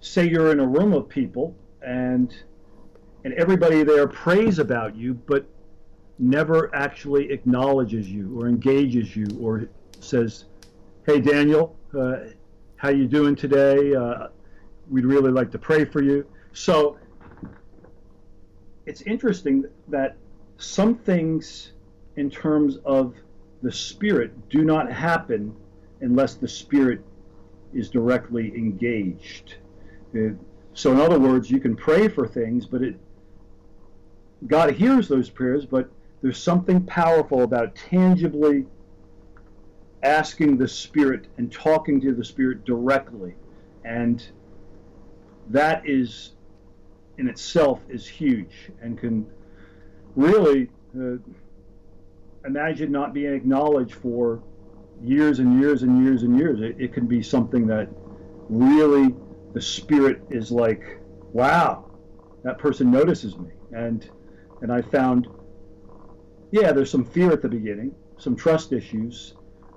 [0.00, 2.35] say you're in a room of people and
[3.24, 5.46] and everybody there prays about you, but
[6.18, 9.68] never actually acknowledges you or engages you or
[10.00, 10.44] says,
[11.06, 13.94] "Hey, Daniel, how you doing today?
[13.94, 14.29] Uh,
[14.90, 16.99] we'd really like to pray for you." So
[18.87, 20.16] it's interesting that
[20.59, 21.72] some things,
[22.16, 23.14] in terms of
[23.62, 25.55] the spirit, do not happen
[26.01, 27.01] unless the spirit
[27.75, 29.57] is directly engaged.
[30.14, 30.31] Uh,
[30.72, 32.96] so, in other words, you can pray for things, but it
[34.46, 35.90] God hears those prayers, but
[36.22, 38.66] there's something powerful about tangibly
[40.02, 43.35] asking the Spirit and talking to the Spirit directly.
[43.85, 44.26] And
[45.48, 46.32] that is,
[47.18, 49.26] in itself, is huge and can
[50.14, 51.16] really uh,
[52.44, 54.42] imagine not being acknowledged for
[55.02, 56.61] years and years and years and years.
[56.61, 57.88] It, it can be something that
[58.48, 59.14] really
[59.54, 61.00] the Spirit is like,
[61.32, 61.90] wow,
[62.44, 63.50] that person notices me.
[63.72, 64.09] And
[64.62, 65.28] and I found
[66.50, 69.35] yeah, there's some fear at the beginning, some trust issues,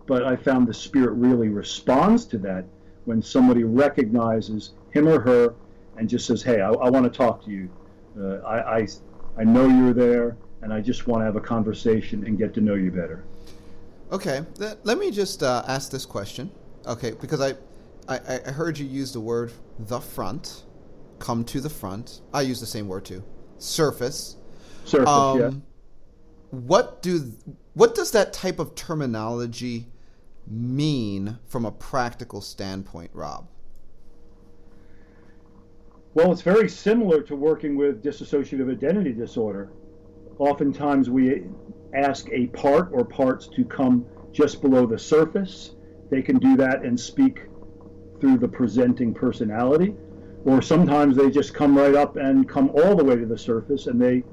[0.10, 2.66] but I found the spirit really responds to that
[3.06, 5.54] when somebody recognizes him or her
[5.98, 7.70] and just says, "Hey, I, I want to talk to you.
[8.20, 8.88] Uh, I, I
[9.38, 12.62] I know you're there, and I just want to have a conversation and get to
[12.62, 13.24] know you better."
[14.12, 14.44] Okay,
[14.84, 16.50] let me just uh, ask this question.
[16.88, 17.54] Okay, because I,
[18.08, 20.64] I I heard you use the word the front,
[21.20, 22.22] come to the front.
[22.34, 23.24] I use the same word too.
[23.60, 24.38] Surface.
[24.86, 25.52] Surface, um, yeah
[26.52, 27.32] what do
[27.74, 29.88] what does that type of terminology
[30.50, 33.48] mean from a practical standpoint, Rob?
[36.14, 39.72] Well, it's very similar to working with dissociative identity disorder.
[40.40, 41.44] Oftentimes, we
[41.94, 45.76] ask a part or parts to come just below the surface.
[46.10, 47.42] They can do that and speak
[48.20, 49.96] through the presenting personality,
[50.46, 53.88] or sometimes they just come right up and come all the way to the surface
[53.88, 54.24] and they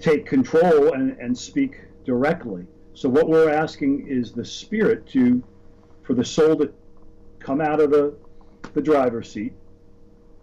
[0.00, 2.66] take control and, and speak directly.
[2.98, 5.40] So what we're asking is the spirit to,
[6.02, 6.72] for the soul to
[7.38, 8.12] come out of the,
[8.74, 9.52] the driver's seat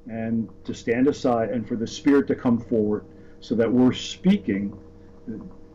[0.10, 3.04] and to stand aside and for the spirit to come forward
[3.42, 4.74] so that we're speaking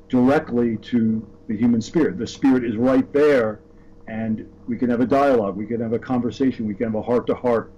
[0.09, 2.17] directly to the human spirit.
[2.17, 3.61] The spirit is right there
[4.09, 7.03] and we can have a dialogue, we can have a conversation, we can have a
[7.03, 7.75] heart to heart.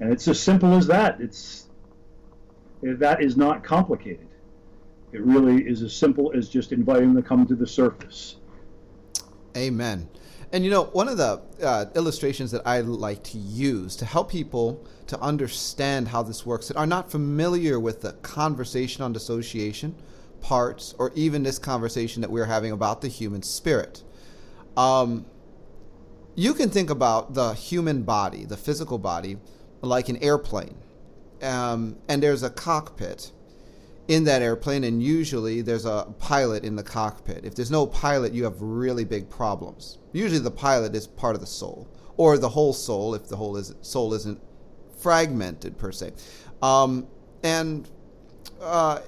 [0.00, 1.18] And it's as simple as that.
[1.18, 1.70] It's
[2.82, 4.28] that is not complicated.
[5.14, 8.36] It really is as simple as just inviting them to come to the surface.
[9.56, 10.08] Amen.
[10.52, 14.28] And you know, one of the uh, illustrations that I like to use to help
[14.28, 19.94] people to understand how this works that are not familiar with the conversation on dissociation
[20.40, 24.02] parts or even this conversation that we're having about the human spirit.
[24.76, 25.26] Um,
[26.34, 29.36] you can think about the human body, the physical body,
[29.80, 30.74] like an airplane.
[31.40, 33.30] Um, and there's a cockpit
[34.08, 37.44] in that airplane, and usually there's a pilot in the cockpit.
[37.44, 39.98] If there's no pilot, you have really big problems.
[40.12, 43.56] Usually, the pilot is part of the soul, or the whole soul, if the whole
[43.56, 44.40] is, soul isn't
[44.98, 46.12] fragmented per se.
[46.62, 47.06] Um,
[47.42, 47.88] and
[48.60, 49.00] uh,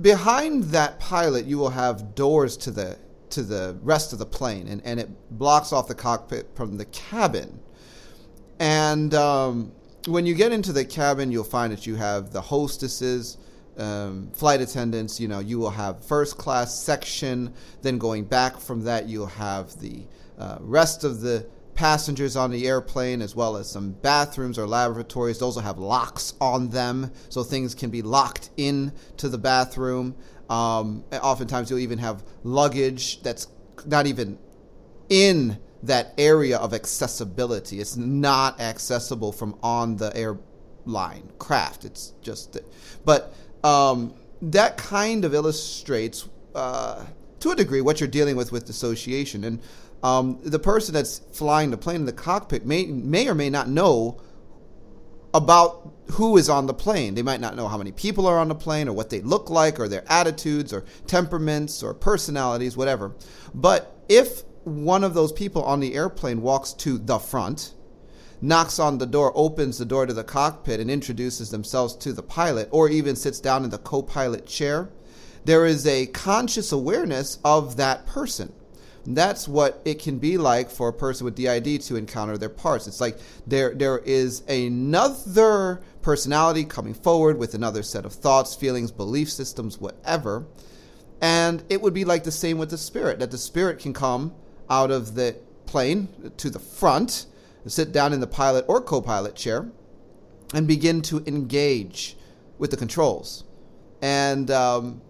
[0.00, 2.98] behind that pilot, you will have doors to the
[3.30, 6.86] to the rest of the plane, and, and it blocks off the cockpit from the
[6.86, 7.60] cabin.
[8.58, 9.72] And um,
[10.06, 13.36] when you get into the cabin, you'll find that you have the hostesses
[13.78, 17.54] um, flight attendants, you know, you will have first class section.
[17.82, 20.06] Then going back from that, you'll have the
[20.38, 25.38] uh, rest of the passengers on the airplane, as well as some bathrooms or laboratories.
[25.38, 30.16] Those will have locks on them, so things can be locked in to the bathroom.
[30.50, 33.46] Um, oftentimes, you'll even have luggage that's
[33.86, 34.38] not even
[35.08, 37.80] in that area of accessibility.
[37.80, 41.84] It's not accessible from on the airline craft.
[41.84, 42.58] It's just,
[43.04, 47.04] but um, that kind of illustrates, uh,
[47.40, 49.44] to a degree, what you're dealing with with dissociation.
[49.44, 49.60] And
[50.02, 53.68] um, the person that's flying the plane in the cockpit may may or may not
[53.68, 54.20] know
[55.34, 57.14] about who is on the plane.
[57.14, 59.50] They might not know how many people are on the plane or what they look
[59.50, 63.14] like or their attitudes or temperaments or personalities, whatever.
[63.54, 67.74] But if one of those people on the airplane walks to the front,
[68.40, 72.22] knocks on the door, opens the door to the cockpit, and introduces themselves to the
[72.22, 74.90] pilot, or even sits down in the co pilot chair,
[75.44, 78.52] there is a conscious awareness of that person.
[79.06, 82.86] That's what it can be like for a person with DID to encounter their parts.
[82.86, 88.92] It's like there there is another personality coming forward with another set of thoughts, feelings,
[88.92, 90.46] belief systems, whatever.
[91.22, 94.34] And it would be like the same with the spirit, that the spirit can come
[94.68, 97.26] out of the plane to the front,
[97.70, 99.70] sit down in the pilot or co pilot chair,
[100.54, 102.16] and begin to engage
[102.58, 103.44] with the controls.
[104.00, 105.00] And um,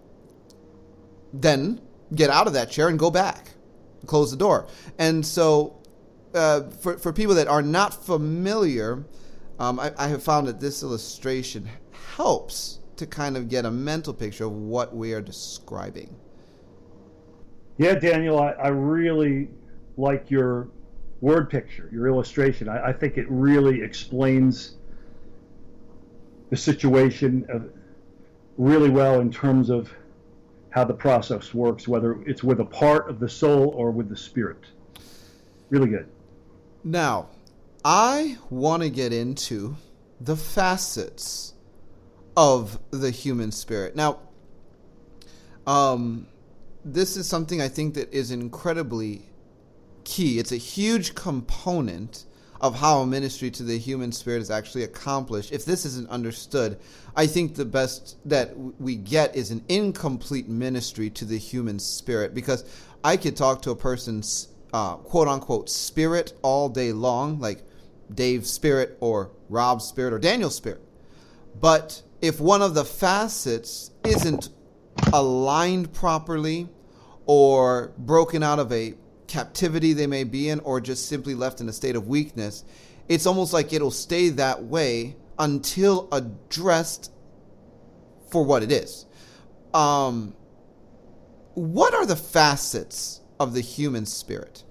[1.33, 1.81] then
[2.15, 3.51] get out of that chair and go back,
[4.07, 4.67] close the door.
[4.99, 5.83] And so,
[6.35, 9.05] uh, for, for people that are not familiar,
[9.59, 11.69] um, I, I have found that this illustration
[12.17, 16.15] helps to kind of get a mental picture of what we are describing.
[17.77, 19.49] Yeah, Daniel, I, I really
[19.97, 20.69] like your
[21.21, 22.69] word picture, your illustration.
[22.69, 24.77] I, I think it really explains
[26.51, 27.71] the situation of
[28.57, 29.93] really well in terms of
[30.71, 34.17] how the process works, whether it's with a part of the soul or with the
[34.17, 34.61] spirit.
[35.71, 36.09] Really good.
[36.85, 37.29] Now,
[37.85, 39.77] I want to get into
[40.21, 41.55] the facets
[42.37, 43.97] of the human spirit.
[43.97, 44.21] Now,
[45.67, 46.27] um,
[46.85, 49.28] this is something I think that is incredibly
[50.09, 50.39] key.
[50.39, 52.25] It's a huge component
[52.61, 55.53] of how a ministry to the human spirit is actually accomplished.
[55.53, 56.81] If this isn't understood,
[57.15, 62.35] I think the best that we get is an incomplete ministry to the human spirit
[62.35, 62.65] because
[63.05, 67.63] I could talk to a person's uh, quote unquote spirit all day long, like
[68.13, 70.83] Dave's spirit or Rob's spirit or Daniel's spirit.
[71.61, 74.49] But if one of the facets isn't
[75.13, 76.69] aligned properly
[77.27, 78.95] or broken out of a
[79.29, 82.65] captivity they may be in or just simply left in a state of weakness,
[83.09, 87.13] it's almost like it'll stay that way until addressed
[88.31, 89.07] for what it is.
[89.73, 90.35] Um,
[91.55, 94.65] what are the facets of the human spirit?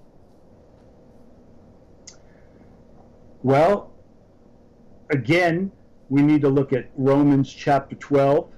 [3.42, 3.92] Well,
[5.10, 5.70] again,
[6.08, 8.50] we need to look at Romans chapter 12,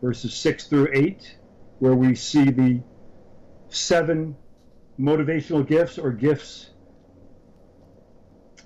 [0.00, 1.36] verses 6 through 8,
[1.78, 2.82] where we see the
[3.68, 4.36] seven
[5.02, 6.70] motivational gifts or gifts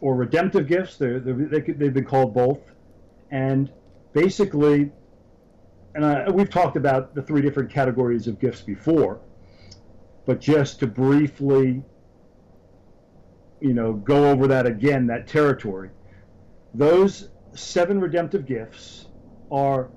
[0.01, 0.99] or redemptive gifts.
[0.99, 2.61] They're, they're, they they've been called both.
[3.31, 3.73] And
[4.13, 4.93] basically,
[5.95, 9.21] and I, we've talked about the three different categories of gifts before,
[10.27, 11.83] but just to briefly,
[13.61, 15.91] you know, go over that again, that territory.
[16.75, 19.07] Those seven redemptive gifts
[19.51, 19.91] are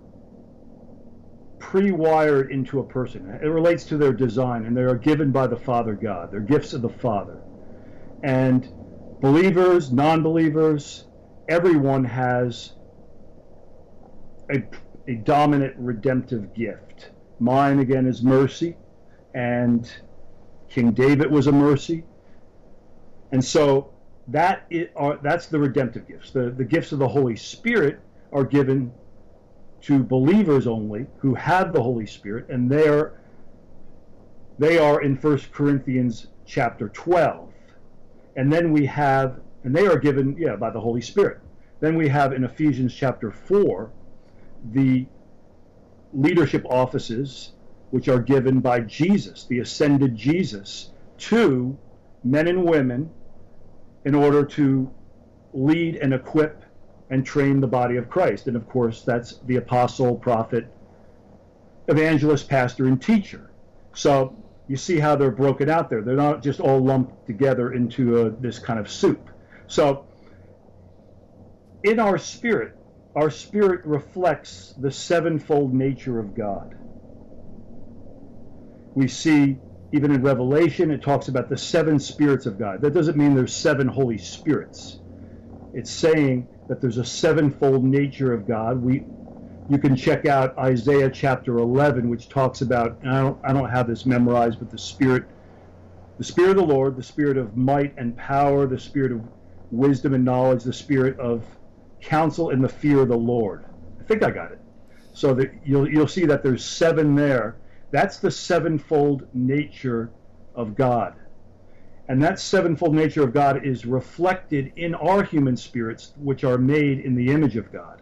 [1.59, 3.29] pre-wired into a person.
[3.41, 6.31] It relates to their design, and they are given by the Father God.
[6.31, 7.41] They're gifts of the Father.
[8.23, 8.67] And
[9.21, 11.05] believers, non-believers,
[11.47, 12.73] everyone has
[14.49, 14.63] a,
[15.07, 17.11] a dominant redemptive gift.
[17.39, 18.75] Mine, again, is mercy,
[19.33, 19.91] and
[20.69, 22.03] King David was a mercy.
[23.31, 23.93] And so
[24.27, 26.31] that is, are, that's the redemptive gifts.
[26.31, 27.99] The, the gifts of the Holy Spirit
[28.31, 28.91] are given
[29.81, 33.13] to believers only who have the Holy Spirit, and they're
[34.59, 37.47] they are in 1 Corinthians chapter 12.
[38.35, 41.39] And then we have, and they are given, yeah, by the Holy Spirit.
[41.79, 43.89] Then we have in Ephesians chapter 4
[44.73, 45.05] the
[46.13, 47.53] leadership offices
[47.91, 51.77] which are given by Jesus, the ascended Jesus, to
[52.23, 53.09] men and women
[54.03, 54.91] in order to
[55.53, 56.63] lead and equip
[57.09, 58.47] and train the body of Christ.
[58.47, 60.67] And of course, that's the apostle, prophet,
[61.87, 63.49] evangelist, pastor, and teacher.
[63.93, 64.35] So
[64.67, 66.01] you see how they're broken out there.
[66.01, 69.29] They're not just all lumped together into a, this kind of soup.
[69.67, 70.05] So
[71.83, 72.75] in our spirit,
[73.15, 76.75] our spirit reflects the sevenfold nature of God.
[78.93, 79.57] We see
[79.91, 82.81] even in Revelation, it talks about the seven spirits of God.
[82.81, 84.99] That doesn't mean there's seven Holy Spirits.
[85.73, 88.83] It's saying that there's a sevenfold nature of God.
[88.83, 89.07] We,
[89.67, 92.99] you can check out Isaiah chapter 11, which talks about.
[93.05, 95.25] I don't, I don't have this memorized, but the Spirit,
[96.19, 99.23] the Spirit of the Lord, the Spirit of might and power, the Spirit of
[99.71, 101.47] wisdom and knowledge, the Spirit of
[102.01, 103.65] counsel and the fear of the Lord.
[104.01, 104.61] I think I got it.
[105.13, 107.61] So that you'll you'll see that there's seven there.
[107.91, 110.13] That's the sevenfold nature
[110.55, 111.15] of God.
[112.09, 117.01] And that sevenfold nature of God is reflected in our human spirits, which are made
[117.01, 118.01] in the image of God.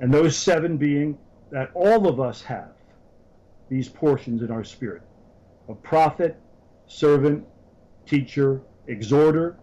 [0.00, 1.16] And those seven being
[1.50, 2.72] that all of us have
[3.70, 5.02] these portions in our spirit
[5.66, 6.38] of prophet,
[6.88, 7.46] servant,
[8.04, 9.56] teacher, exhorter,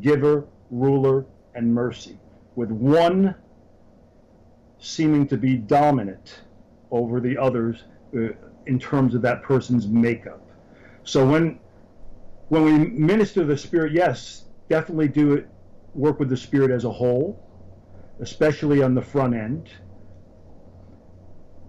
[0.00, 2.18] giver, ruler, and mercy,
[2.56, 3.32] with one
[4.80, 6.40] seeming to be dominant
[6.90, 7.84] over the others
[8.16, 8.30] uh,
[8.66, 10.44] in terms of that person's makeup.
[11.04, 11.59] So when
[12.50, 15.48] when we minister the Spirit, yes, definitely do it.
[15.94, 17.40] Work with the Spirit as a whole,
[18.20, 19.70] especially on the front end.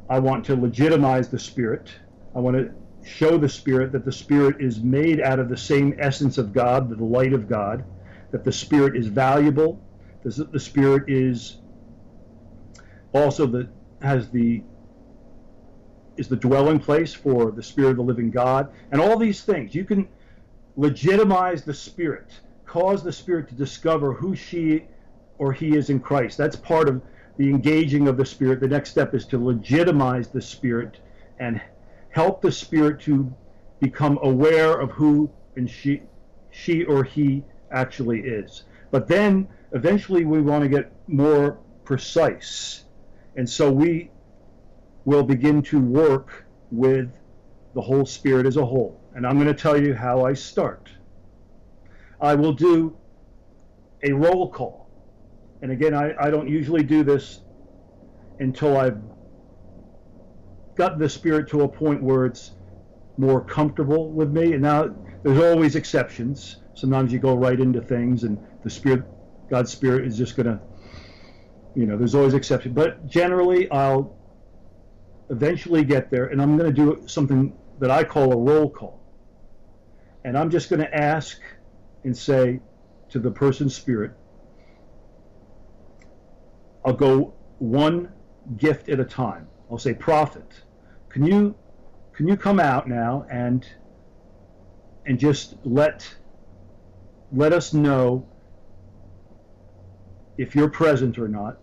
[0.09, 1.93] I want to legitimize the Spirit.
[2.35, 2.73] I want to
[3.07, 6.89] show the Spirit that the Spirit is made out of the same essence of God,
[6.89, 7.85] the light of God,
[8.31, 9.79] that the Spirit is valuable,
[10.23, 11.57] that the Spirit is
[13.13, 13.69] also the
[14.01, 14.63] has the
[16.17, 19.75] is the dwelling place for the Spirit of the living God, and all these things.
[19.75, 20.09] You can
[20.75, 22.31] legitimize the Spirit,
[22.65, 24.85] cause the Spirit to discover who she
[25.37, 26.37] or he is in Christ.
[26.37, 27.01] That's part of
[27.37, 28.59] the engaging of the Spirit.
[28.59, 30.99] The next step is to legitimize the Spirit
[31.39, 31.61] and
[32.09, 33.33] help the Spirit to
[33.79, 36.03] become aware of who and she,
[36.51, 38.63] she or he actually is.
[38.91, 42.83] But then eventually we want to get more precise.
[43.35, 44.11] And so we
[45.05, 47.09] will begin to work with
[47.73, 49.00] the whole Spirit as a whole.
[49.13, 50.89] And I'm going to tell you how I start.
[52.19, 52.97] I will do
[54.03, 54.89] a roll call.
[55.61, 57.41] And again, I, I don't usually do this
[58.39, 58.97] until I've
[60.75, 62.51] got the Spirit to a point where it's
[63.17, 64.53] more comfortable with me.
[64.53, 66.57] And now there's always exceptions.
[66.73, 69.03] Sometimes you go right into things and the Spirit,
[69.49, 70.59] God's Spirit is just going to,
[71.75, 72.73] you know, there's always exceptions.
[72.73, 74.17] But generally, I'll
[75.29, 79.00] eventually get there and I'm going to do something that I call a roll call.
[80.23, 81.39] And I'm just going to ask
[82.03, 82.59] and say
[83.09, 84.11] to the person's spirit,
[86.85, 88.13] I'll go one
[88.57, 89.49] gift at a time.
[89.69, 90.47] I'll say, Prophet,
[91.09, 91.55] can you
[92.13, 93.65] can you come out now and
[95.05, 96.15] and just let
[97.31, 98.27] let us know
[100.37, 101.59] if you're present or not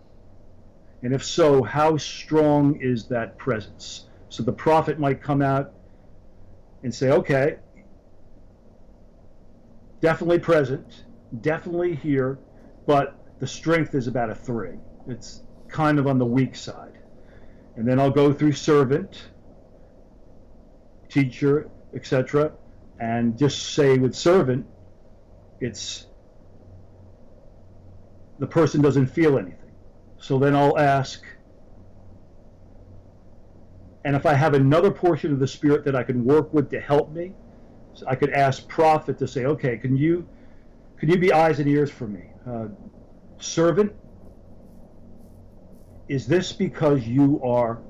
[1.03, 5.73] and if so how strong is that presence so the prophet might come out
[6.83, 7.57] and say okay
[10.01, 11.03] definitely present,
[11.41, 12.39] definitely here,
[12.85, 14.77] but the strength is about a three.
[15.07, 16.97] It's kind of on the weak side.
[17.75, 19.29] And then I'll go through servant,
[21.09, 22.51] teacher, etc.,
[22.99, 24.65] and just say with servant,
[25.61, 26.07] it's
[28.39, 29.71] the person doesn't feel anything.
[30.17, 31.23] So then I'll ask,
[34.03, 36.79] and if I have another portion of the Spirit that I can work with to
[36.79, 37.33] help me,
[38.07, 40.27] I could ask prophet to say, okay, can you
[40.99, 42.31] can you be eyes and ears for me?
[42.47, 42.67] Uh,
[43.39, 43.93] servant,
[46.09, 47.81] is this because you are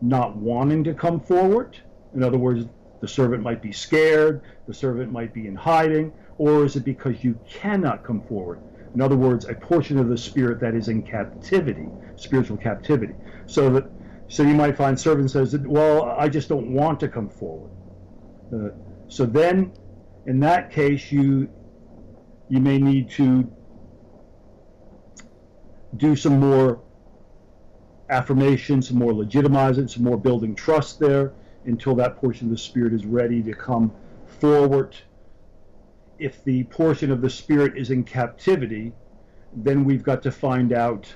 [0.00, 1.76] not wanting to come forward?
[2.14, 2.64] In other words,
[3.00, 7.22] the servant might be scared, the servant might be in hiding, or is it because
[7.22, 8.60] you cannot come forward?
[8.94, 13.14] In other words, a portion of the spirit that is in captivity, spiritual captivity.
[13.46, 13.90] So that
[14.28, 17.70] so you might find servant says, "Well, I just don't want to come forward."
[18.52, 18.70] Uh,
[19.08, 19.72] so then,
[20.26, 21.48] in that case, you
[22.48, 23.50] you may need to
[25.96, 26.80] do some more
[28.10, 31.32] affirmation, some more legitimizing, some more building trust there
[31.66, 33.92] until that portion of the spirit is ready to come
[34.26, 34.96] forward.
[36.18, 38.92] If the portion of the spirit is in captivity,
[39.54, 41.06] then we've got to find out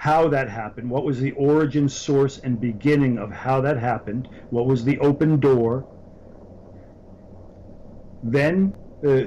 [0.00, 4.64] how that happened, what was the origin, source, and beginning of how that happened, what
[4.64, 5.84] was the open door.
[8.22, 8.74] Then,
[9.06, 9.24] uh,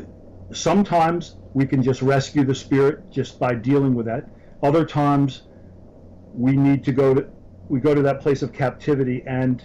[0.51, 4.27] sometimes we can just rescue the spirit just by dealing with that.
[4.63, 5.43] Other times,
[6.33, 7.27] we need to go to
[7.69, 9.63] we go to that place of captivity, and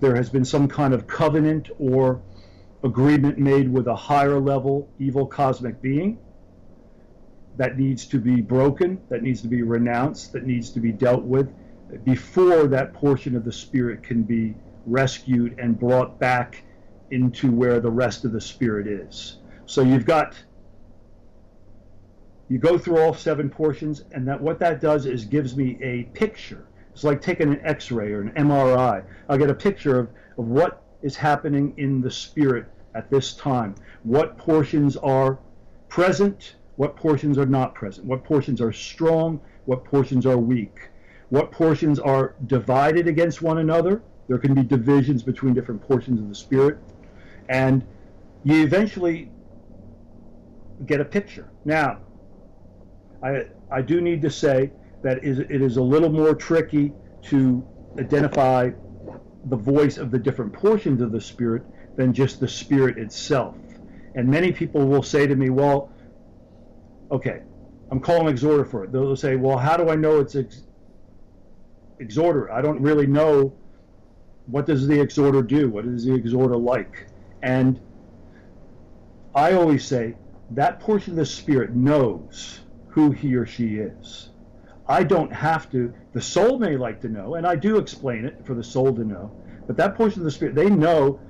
[0.00, 2.20] there has been some kind of covenant or
[2.82, 6.18] agreement made with a higher level evil cosmic being
[7.56, 11.22] that needs to be broken, that needs to be renounced, that needs to be dealt
[11.22, 11.52] with
[12.02, 14.54] before that portion of the spirit can be
[14.86, 16.64] rescued and brought back
[17.10, 19.38] into where the rest of the spirit is.
[19.66, 20.34] So you've got
[22.48, 26.04] you go through all seven portions and that what that does is gives me a
[26.14, 26.66] picture.
[26.92, 29.02] It's like taking an x-ray or an MRI.
[29.28, 33.74] I'll get a picture of, of what is happening in the spirit at this time.
[34.02, 35.38] What portions are
[35.88, 40.90] present, what portions are not present, what portions are strong, what portions are weak,
[41.28, 44.02] what portions are divided against one another.
[44.28, 46.78] There can be divisions between different portions of the Spirit,
[47.48, 47.84] and
[48.42, 49.30] you eventually
[50.86, 51.48] get a picture.
[51.64, 52.00] Now,
[53.22, 54.70] I, I do need to say
[55.02, 57.64] that it is a little more tricky to
[57.98, 58.70] identify
[59.46, 61.62] the voice of the different portions of the Spirit
[61.96, 63.56] than just the spirit itself.
[64.14, 65.90] And many people will say to me, well,
[67.10, 67.42] okay,
[67.90, 68.92] I'm calling exhorter for it.
[68.92, 70.62] They'll say, well, how do I know it's ex-
[71.98, 72.50] exhorter?
[72.50, 73.54] I don't really know
[74.46, 75.70] what does the exhorter do?
[75.70, 77.06] What is the exhorter like?
[77.42, 77.80] And
[79.34, 80.14] I always say
[80.50, 84.28] that portion of the spirit knows who he or she is.
[84.86, 85.94] I don't have to.
[86.12, 89.04] The soul may like to know, and I do explain it for the soul to
[89.04, 89.32] know,
[89.66, 91.20] but that portion of the spirit, they know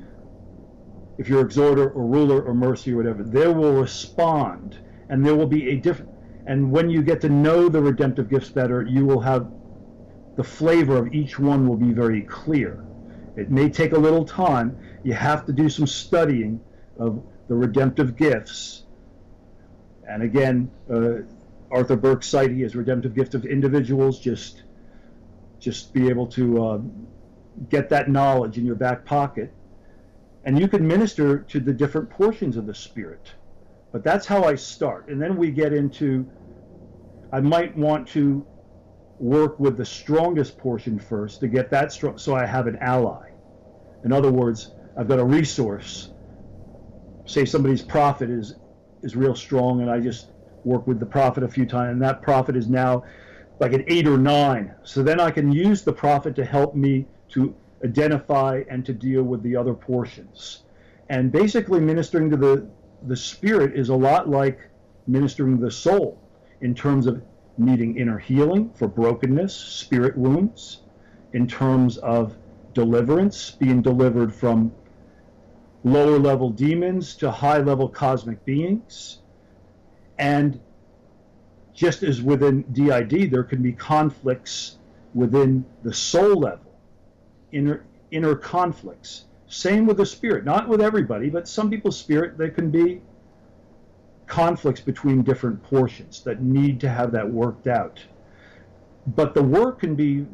[1.19, 4.77] if you're exhorter or ruler or mercy or whatever, they will respond
[5.09, 6.11] and there will be a different.
[6.47, 9.51] And when you get to know the redemptive gifts better, you will have
[10.37, 12.85] the flavor of each one will be very clear.
[13.37, 14.77] It may take a little time.
[15.03, 16.61] You have to do some studying
[16.99, 18.85] of the redemptive gifts.
[20.09, 21.23] And again, uh,
[21.71, 24.21] Arthur Burk's citing as redemptive gift of individuals.
[24.21, 24.63] Just,
[25.59, 26.79] just be able to uh,
[27.69, 29.53] get that knowledge in your back pocket,
[30.45, 33.33] and you can minister to the different portions of the Spirit.
[33.95, 36.29] But that's how I start, and then we get into.
[37.31, 38.45] I might want to
[39.21, 43.23] work with the strongest portion first to get that strong, so I have an ally.
[44.03, 46.09] In other words, I've got a resource.
[47.27, 48.57] Say somebody's prophet is
[49.05, 50.33] is real strong, and I just
[50.65, 53.05] work with the prophet a few times, and that prophet is now
[53.61, 54.75] like an eight or nine.
[54.83, 59.23] So then I can use the prophet to help me to identify and to deal
[59.23, 60.65] with the other portions.
[61.09, 62.69] And basically, ministering to the,
[63.07, 64.71] the spirit is a lot like
[65.07, 66.19] ministering the soul
[66.61, 67.23] in terms of
[67.59, 70.81] needing inner healing for brokenness, spirit wounds,
[71.33, 72.37] in terms of
[72.73, 74.73] deliverance, being delivered from
[75.85, 79.19] lower level demons to high level cosmic beings,
[80.19, 80.61] and
[81.75, 84.79] just as within DID, there can be conflicts
[85.13, 86.73] within the soul level,
[87.53, 89.25] inner, inner conflicts.
[89.55, 93.01] Same with the spirit, not with everybody, but some people's spirit, there can be
[94.27, 98.03] conflicts between different portions that need to have that worked out.
[99.07, 100.27] But the work can be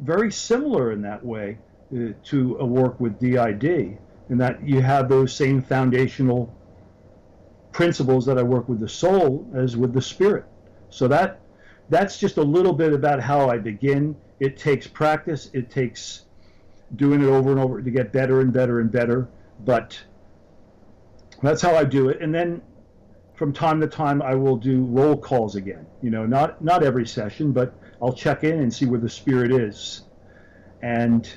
[0.00, 1.58] very similar in that way
[1.94, 6.54] uh, to a work with DID, in that you have those same foundational
[7.70, 10.46] principles that I work with the soul as with the spirit.
[10.88, 11.42] So that
[11.90, 14.16] that's just a little bit about how I begin.
[14.40, 15.50] It takes practice.
[15.52, 16.25] It takes
[16.94, 19.28] doing it over and over to get better and better and better.
[19.64, 20.00] But
[21.42, 22.20] that's how I do it.
[22.20, 22.62] And then
[23.34, 25.86] from time to time, I will do roll calls again.
[26.02, 29.52] You know, not not every session, but I'll check in and see where the spirit
[29.52, 30.02] is.
[30.82, 31.28] And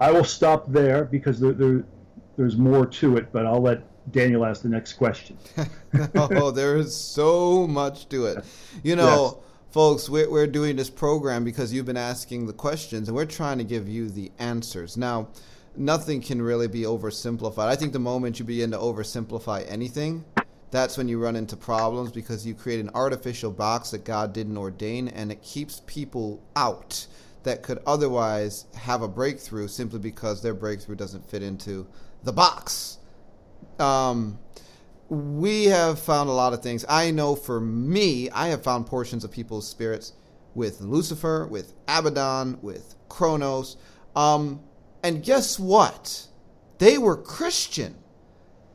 [0.00, 1.84] I will stop there because there, there
[2.36, 3.32] there's more to it.
[3.32, 3.82] But I'll let
[4.12, 5.38] Daniel ask the next question.
[6.14, 8.44] oh, there is so much to it.
[8.82, 9.51] You know, yes.
[9.72, 13.56] Folks, we're, we're doing this program because you've been asking the questions and we're trying
[13.56, 14.98] to give you the answers.
[14.98, 15.28] Now,
[15.74, 17.68] nothing can really be oversimplified.
[17.68, 20.26] I think the moment you begin to oversimplify anything,
[20.70, 24.58] that's when you run into problems because you create an artificial box that God didn't
[24.58, 27.06] ordain and it keeps people out
[27.44, 31.86] that could otherwise have a breakthrough simply because their breakthrough doesn't fit into
[32.24, 32.98] the box
[33.78, 34.38] um,
[35.12, 36.86] we have found a lot of things.
[36.88, 40.14] I know for me, I have found portions of people's spirits
[40.54, 43.76] with Lucifer, with Abaddon, with Kronos.
[44.16, 44.60] Um,
[45.02, 46.28] and guess what?
[46.78, 47.94] They were Christian.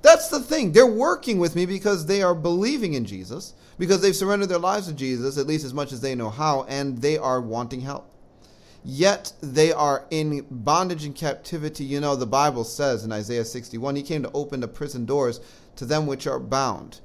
[0.03, 0.73] That's the thing.
[0.73, 4.85] They're working with me because they are believing in Jesus, because they've surrendered their lives
[4.85, 8.13] to Jesus, at least as much as they know how, and they are wanting help
[8.87, 11.83] yet they are in bondage and captivity.
[11.83, 15.41] You know, the Bible says in Isaiah 61, He came to open the prison doors
[15.77, 17.01] to them which are bound.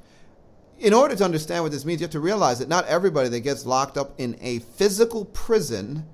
[0.79, 3.41] In order to understand what this means, you have to realize that not everybody that
[3.41, 6.07] gets locked up in a physical prison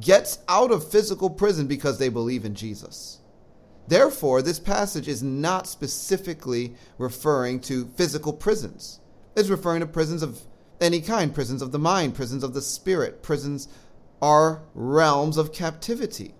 [0.00, 3.20] gets out of physical prison because they believe in Jesus.
[3.86, 9.00] Therefore, this passage is not specifically referring to physical prisons.
[9.36, 10.40] It's referring to prisons of
[10.80, 13.68] any kind prisons of the mind, prisons of the spirit, prisons
[14.22, 16.34] are realms of captivity.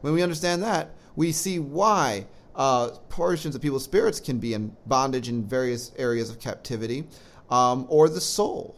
[0.00, 2.26] When we understand that, we see why
[2.60, 7.04] uh, portions of people's spirits can be in bondage in various areas of captivity,
[7.48, 8.76] um, or the soul,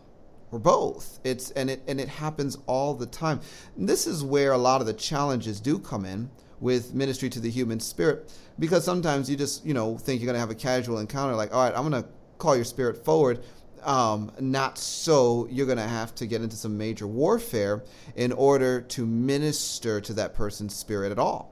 [0.52, 1.18] or both.
[1.24, 3.40] It's and it and it happens all the time.
[3.76, 6.30] And this is where a lot of the challenges do come in
[6.60, 10.36] with ministry to the human spirit, because sometimes you just you know think you're going
[10.36, 12.08] to have a casual encounter, like all right, I'm going to
[12.38, 13.42] call your spirit forward
[13.82, 17.82] um, not so, you're going to have to get into some major warfare
[18.14, 21.51] in order to minister to that person's spirit at all.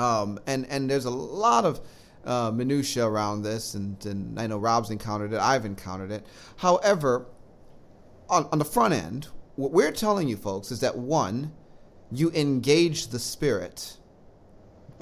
[0.00, 1.80] Um, and and there's a lot of
[2.24, 5.40] uh, minutia around this, and, and I know Rob's encountered it.
[5.40, 6.24] I've encountered it.
[6.56, 7.26] However,
[8.28, 11.52] on, on the front end, what we're telling you folks is that one,
[12.12, 13.98] you engage the spirit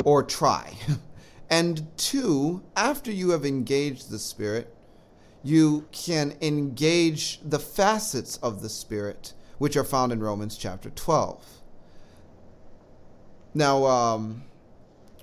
[0.04, 0.72] or try.
[1.50, 4.74] and two, after you have engaged the Spirit,
[5.42, 11.44] you can engage the facets of the Spirit, which are found in Romans chapter 12.
[13.54, 14.42] Now, um,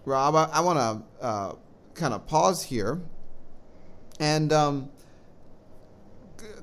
[0.06, 1.56] Rob, I, I want to uh,
[1.95, 3.01] kind of pause here
[4.20, 4.89] and um,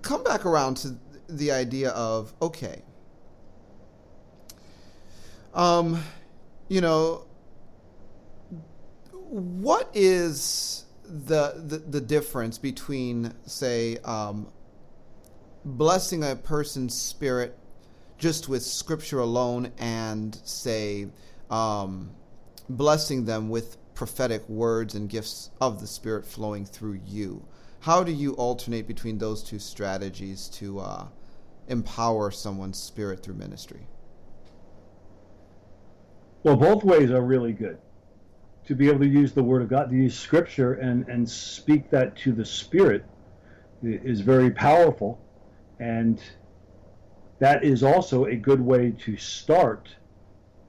[0.02, 0.96] come back around to
[1.28, 2.82] the idea of okay,
[5.54, 6.02] um,
[6.68, 7.26] you know,
[9.10, 14.48] what is the the, the difference between say um,
[15.64, 17.58] blessing a person's spirit
[18.18, 21.08] just with scripture alone and say
[21.50, 22.10] um,
[22.68, 27.44] blessing them with prophetic words and gifts of the Spirit flowing through you.
[27.80, 31.06] How do you alternate between those two strategies to uh,
[31.68, 33.86] empower someone's spirit through ministry?
[36.44, 37.78] Well, both ways are really good.
[38.66, 41.90] To be able to use the Word of God, to use Scripture and, and speak
[41.90, 43.04] that to the Spirit
[43.82, 45.20] is very powerful.
[45.80, 46.22] And
[47.40, 49.88] that is also a good way to start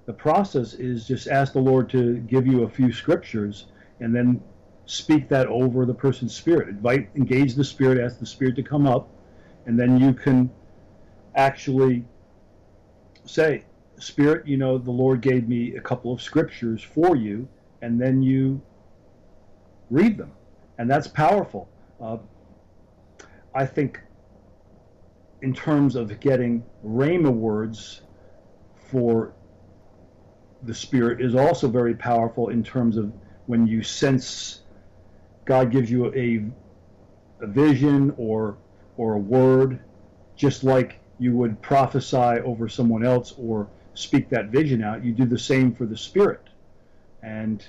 [0.05, 3.67] the process is just ask the Lord to give you a few scriptures
[3.99, 4.41] and then
[4.85, 6.67] speak that over the person's spirit.
[6.67, 9.09] Invite, engage the spirit, ask the spirit to come up,
[9.65, 10.51] and then you can
[11.35, 12.03] actually
[13.25, 13.63] say,
[13.99, 17.47] Spirit, you know, the Lord gave me a couple of scriptures for you,
[17.81, 18.61] and then you
[19.89, 20.31] read them.
[20.77, 21.69] And that's powerful.
[22.01, 22.17] Uh,
[23.55, 24.01] I think,
[25.41, 28.01] in terms of getting Rhema words
[28.89, 29.33] for
[30.65, 33.11] the Spirit is also very powerful in terms of
[33.47, 34.61] when you sense
[35.45, 36.43] God gives you a,
[37.43, 38.57] a vision or
[38.97, 39.79] or a word,
[40.37, 45.03] just like you would prophesy over someone else or speak that vision out.
[45.03, 46.41] You do the same for the Spirit,
[47.21, 47.65] and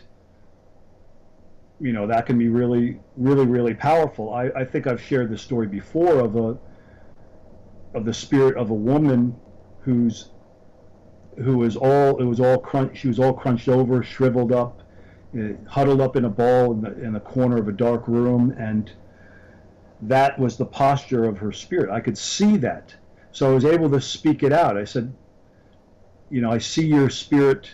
[1.80, 4.32] you know that can be really, really, really powerful.
[4.32, 6.58] I, I think I've shared the story before of a
[7.94, 9.40] of the spirit of a woman
[9.80, 10.30] who's
[11.42, 14.82] who was all it was all crunch she was all crunched over shriveled up
[15.38, 18.54] uh, huddled up in a ball in the, in the corner of a dark room
[18.58, 18.92] and
[20.02, 21.90] that was the posture of her spirit.
[21.90, 22.94] I could see that.
[23.32, 24.76] So i was able to speak it out.
[24.76, 25.12] I said
[26.30, 27.70] you know i see your spirit.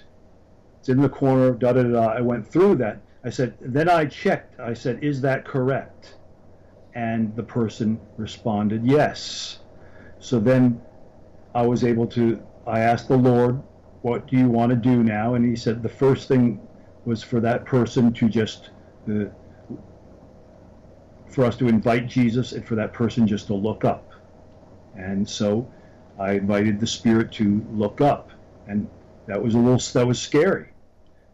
[0.80, 2.06] It's in the corner da da da.
[2.06, 3.02] I went through that.
[3.24, 4.58] I said then i checked.
[4.58, 6.14] I said is that correct?
[6.94, 9.58] And the person responded yes.
[10.18, 10.80] So then
[11.54, 13.62] i was able to I asked the Lord,
[14.02, 15.34] what do you want to do now?
[15.34, 16.66] And he said the first thing
[17.04, 18.70] was for that person to just,
[19.11, 19.24] uh,
[21.28, 24.11] for us to invite Jesus and for that person just to look up.
[24.96, 25.70] And so
[26.18, 28.30] I invited the Spirit to look up.
[28.66, 28.88] And
[29.26, 30.68] that was a little, that was scary,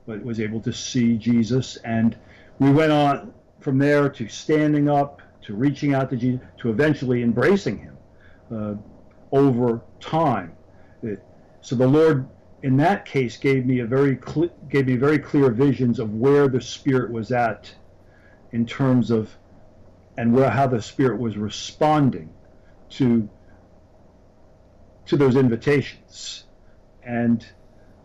[0.07, 1.77] but was able to see Jesus.
[1.79, 2.16] And
[2.59, 7.22] we went on from there to standing up, to reaching out to Jesus, to eventually
[7.22, 7.97] embracing him
[8.53, 8.74] uh,
[9.33, 10.56] over time.
[11.67, 12.29] So the Lord,
[12.62, 16.47] in that case, gave me a very cl- gave me very clear visions of where
[16.47, 17.75] the Spirit was at,
[18.53, 19.37] in terms of,
[20.17, 22.33] and where how the Spirit was responding
[22.91, 23.29] to
[25.07, 26.45] to those invitations,
[27.03, 27.45] and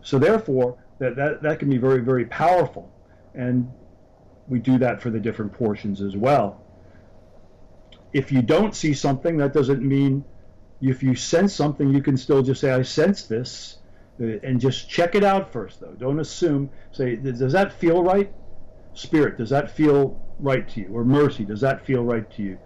[0.00, 2.92] so therefore that that that can be very very powerful,
[3.32, 3.70] and
[4.48, 6.60] we do that for the different portions as well.
[8.12, 10.24] If you don't see something, that doesn't mean
[10.90, 13.78] if you sense something, you can still just say, I sense this,
[14.20, 15.92] uh, and just check it out first, though.
[15.92, 16.70] Don't assume.
[16.90, 18.32] Say, does that feel right?
[18.94, 20.88] Spirit, does that feel right to you?
[20.92, 22.58] Or mercy, does that feel right to you?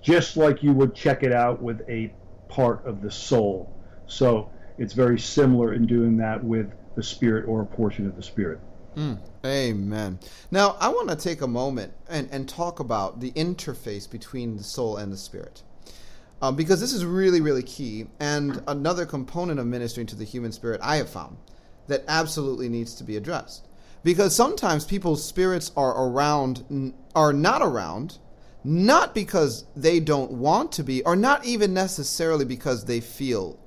[0.00, 2.12] Just like you would check it out with a
[2.48, 3.76] part of the soul.
[4.06, 8.22] So it's very similar in doing that with the spirit or a portion of the
[8.22, 8.60] spirit.
[8.96, 10.18] Mm, amen.
[10.50, 14.64] Now, I want to take a moment and, and talk about the interface between the
[14.64, 15.62] soul and the spirit
[16.40, 18.06] um, because this is really, really key.
[18.20, 21.36] And another component of ministering to the human spirit I have found
[21.88, 23.66] that absolutely needs to be addressed.
[24.04, 28.18] Because sometimes people's spirits are around, are not around,
[28.62, 33.58] not because they don't want to be, or not even necessarily because they feel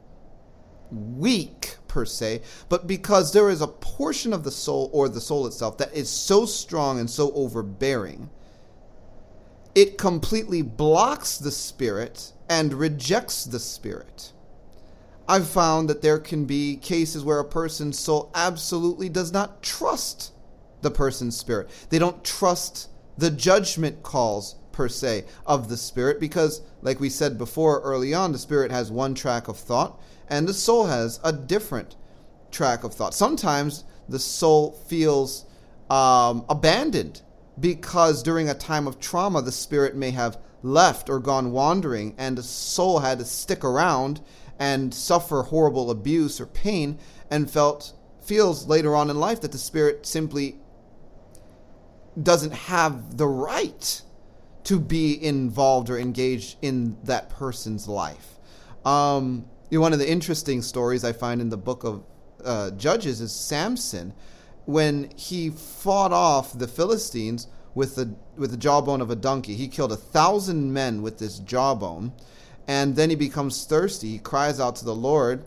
[0.92, 5.46] weak per se, but because there is a portion of the soul or the soul
[5.48, 8.30] itself that is so strong and so overbearing,
[9.76, 14.34] it completely blocks the spirit and rejects the Spirit.
[15.26, 20.34] I've found that there can be cases where a person's soul absolutely does not trust
[20.82, 21.70] the person's spirit.
[21.90, 27.38] They don't trust the judgment calls, per se, of the spirit because, like we said
[27.38, 31.32] before early on, the spirit has one track of thought and the soul has a
[31.32, 31.96] different
[32.52, 33.14] track of thought.
[33.14, 35.46] Sometimes the soul feels
[35.90, 37.22] um, abandoned
[37.58, 42.38] because during a time of trauma, the spirit may have left or gone wandering, and
[42.38, 44.22] the soul had to stick around
[44.60, 47.00] and suffer horrible abuse or pain,
[47.30, 50.60] and felt feels later on in life that the spirit simply
[52.22, 54.02] doesn't have the right
[54.64, 58.38] to be involved or engaged in that person's life.
[58.86, 62.04] Um, one of the interesting stories I find in the book of
[62.44, 64.14] uh, Judges is Samson,
[64.66, 69.56] when he fought off the Philistines with the with the jawbone of a donkey.
[69.56, 72.14] He killed a thousand men with this jawbone,
[72.68, 74.10] and then he becomes thirsty.
[74.10, 75.44] He cries out to the Lord,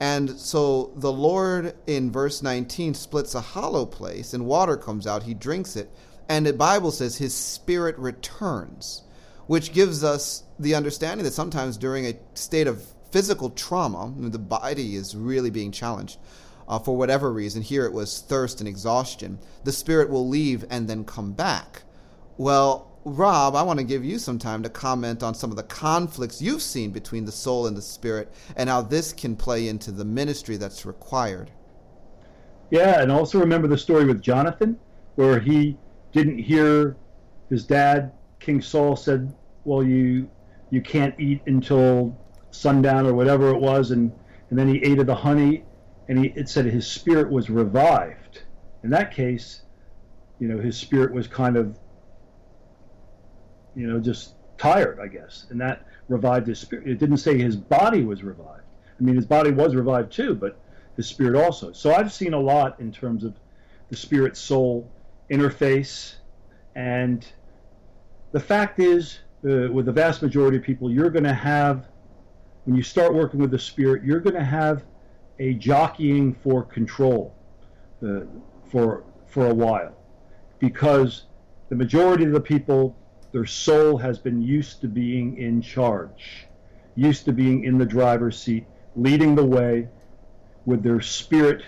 [0.00, 5.24] and so the Lord in verse 19 splits a hollow place, and water comes out.
[5.24, 5.90] He drinks it,
[6.28, 9.02] and the Bible says his spirit returns,
[9.46, 14.94] which gives us the understanding that sometimes during a state of physical trauma, the body
[14.94, 16.18] is really being challenged
[16.68, 17.62] uh, for whatever reason.
[17.62, 19.38] Here it was thirst and exhaustion.
[19.64, 21.82] The spirit will leave and then come back.
[22.36, 25.62] Well, Rob, I want to give you some time to comment on some of the
[25.62, 29.90] conflicts you've seen between the soul and the spirit and how this can play into
[29.90, 31.50] the ministry that's required.
[32.70, 34.78] Yeah, and also remember the story with Jonathan,
[35.14, 35.78] where he
[36.12, 36.96] didn't hear
[37.48, 39.32] his dad, King Saul, said,
[39.64, 40.28] "Well, you
[40.70, 42.14] you can't eat until
[42.50, 44.12] sundown or whatever it was," and
[44.50, 45.64] and then he ate of the honey,
[46.08, 48.42] and he it said his spirit was revived.
[48.82, 49.62] In that case,
[50.38, 51.78] you know, his spirit was kind of,
[53.74, 56.88] you know, just tired, I guess, and that revived his spirit.
[56.88, 58.62] It didn't say his body was revived.
[58.98, 60.60] I mean, his body was revived too, but
[60.96, 61.72] his spirit also.
[61.72, 63.34] So I've seen a lot in terms of
[63.90, 64.90] the spirit soul
[65.30, 66.16] interface.
[66.74, 67.26] And
[68.32, 71.86] the fact is, uh, with the vast majority of people, you're going to have,
[72.64, 74.84] when you start working with the spirit, you're going to have
[75.38, 77.34] a jockeying for control
[78.02, 78.20] uh,
[78.70, 79.94] for for a while,
[80.58, 81.24] because
[81.68, 82.96] the majority of the people,
[83.32, 86.46] their soul has been used to being in charge,
[86.96, 88.66] used to being in the driver's seat,
[88.96, 89.88] leading the way,
[90.64, 91.62] with their spirit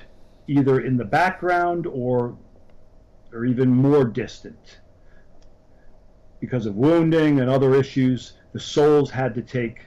[0.47, 2.37] either in the background or
[3.33, 4.81] or even more distant.
[6.41, 9.83] Because of wounding and other issues, the souls had to take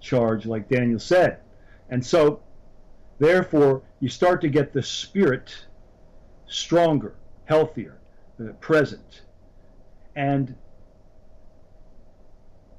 [0.00, 1.40] charge, like Daniel said.
[1.88, 2.42] And so,
[3.18, 5.56] therefore, you start to get the spirit
[6.46, 7.14] stronger,
[7.44, 7.98] healthier,
[8.40, 9.22] uh, present.
[10.14, 10.54] And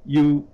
[0.06, 0.48] you,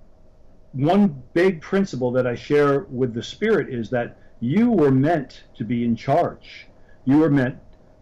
[0.74, 5.64] one big principle that I share with the spirit is that you were meant to
[5.64, 6.68] be in charge.
[7.06, 7.58] You were meant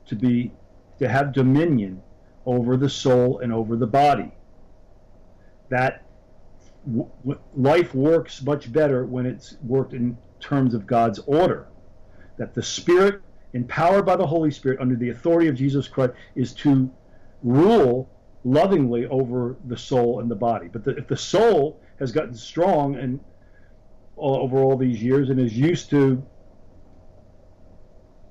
[0.08, 0.52] to be
[1.00, 2.02] to have dominion
[2.46, 4.32] over the soul and over the body.
[5.70, 6.06] That
[6.86, 7.10] w-
[7.56, 11.68] life works much better when it's worked in terms of God's order.
[12.42, 13.22] That the Spirit,
[13.54, 16.92] empowered by the Holy Spirit under the authority of Jesus Christ, is to
[17.44, 18.10] rule
[18.44, 20.68] lovingly over the soul and the body.
[20.68, 23.20] But the, if the soul has gotten strong and
[24.16, 26.24] all, over all these years and is used to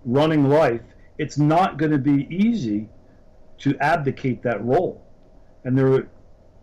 [0.04, 0.80] running life
[1.20, 2.88] it's not going to be easy
[3.58, 5.04] to abdicate that role.
[5.64, 6.08] And there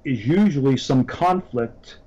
[0.04, 2.00] is usually some conflict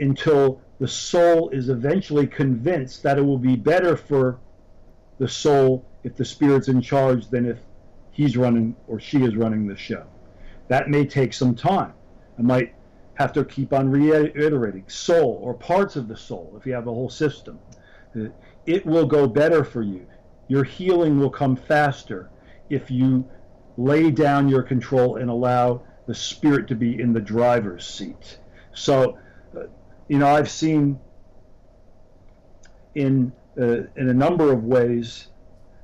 [0.00, 4.40] until the soul is eventually convinced that it will be better for
[5.18, 7.58] the soul if the spirit's in charge than if
[8.10, 10.04] he's running or she is running the show.
[10.66, 11.92] That may take some time.
[12.36, 12.74] I might
[13.14, 16.90] have to keep on reiterating soul or parts of the soul if you have a
[16.90, 17.60] whole system.
[18.66, 20.04] It will go better for you
[20.48, 22.28] your healing will come faster
[22.68, 23.24] if you
[23.78, 28.38] lay down your control and allow the spirit to be in the driver's seat.
[28.74, 29.16] So,
[30.08, 31.00] you know, I've seen
[32.94, 35.28] in uh, in a number of ways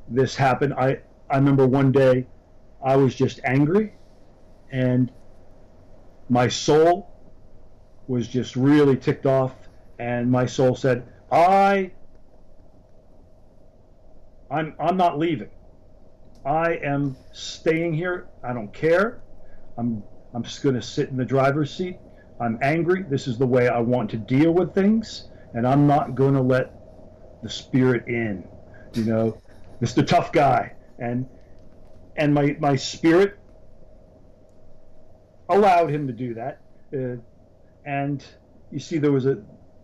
[0.09, 0.73] this happen.
[0.73, 0.99] I
[1.31, 2.27] I remember one day
[2.85, 3.95] I was just angry,
[4.71, 5.13] and
[6.29, 7.11] my soul
[8.07, 9.55] was just really ticked off,
[9.99, 11.93] and my soul said, "I
[14.51, 15.51] I'm I'm not leaving.
[16.45, 18.29] I am staying here.
[18.43, 19.23] I don't care.
[19.77, 20.05] I'm
[20.35, 22.01] I'm just going to sit in the driver's seat.
[22.41, 23.03] I'm angry.
[23.03, 26.41] This is the way I want to deal with things, and I'm not going to
[26.41, 26.73] let
[27.43, 28.47] the spirit in.
[28.95, 29.43] You know,
[29.81, 30.07] Mr.
[30.07, 31.27] Tough Guy, and
[32.17, 33.39] and my my spirit
[35.49, 36.61] allowed him to do that.
[36.95, 37.17] Uh,
[37.85, 38.25] and
[38.71, 39.39] you see, there was a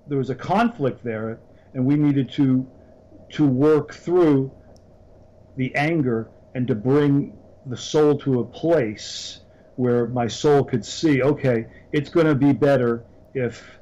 [0.06, 1.40] there was a conflict there,
[1.74, 2.66] and we needed to
[3.32, 4.52] to work through
[5.56, 7.36] the anger and to bring
[7.66, 9.40] the soul to a place
[9.76, 13.04] where my soul could see, okay, it's going to be better
[13.34, 13.78] if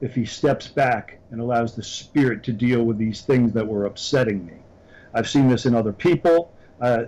[0.00, 3.86] if he steps back and allows the spirit to deal with these things that were
[3.86, 4.56] upsetting me.
[5.14, 6.52] I've seen this in other people.
[6.80, 7.04] Uh,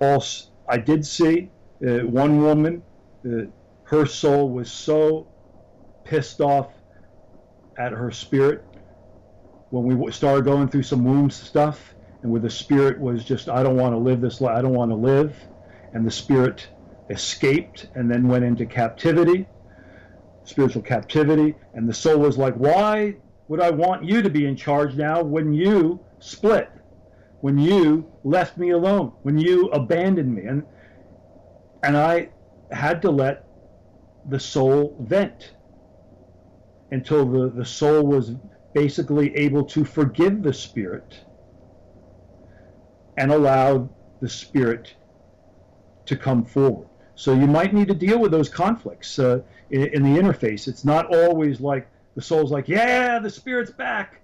[0.00, 1.50] also, I did see
[1.86, 2.82] uh, one woman,
[3.24, 3.46] uh,
[3.84, 5.26] her soul was so
[6.04, 6.72] pissed off
[7.78, 8.64] at her spirit
[9.70, 13.62] when we started going through some womb stuff and where the spirit was just i
[13.62, 15.36] don't want to live this life i don't want to live
[15.92, 16.68] and the spirit
[17.10, 19.46] escaped and then went into captivity
[20.44, 23.14] spiritual captivity and the soul was like why
[23.48, 26.70] would i want you to be in charge now when you split?
[27.40, 29.12] When you left me alone?
[29.22, 30.44] When you abandoned me?
[30.44, 30.64] And
[31.82, 32.30] and i
[32.72, 33.44] had to let
[34.28, 35.54] the soul vent
[36.90, 38.32] until the, the soul was
[38.74, 41.24] basically able to forgive the spirit
[43.16, 43.88] and allow
[44.20, 44.94] the spirit
[46.06, 46.88] to come forward.
[47.16, 49.40] So you might need to deal with those conflicts uh,
[49.70, 50.68] in, in, the interface.
[50.68, 54.20] It's not always like the soul's like, yeah, the spirit's back.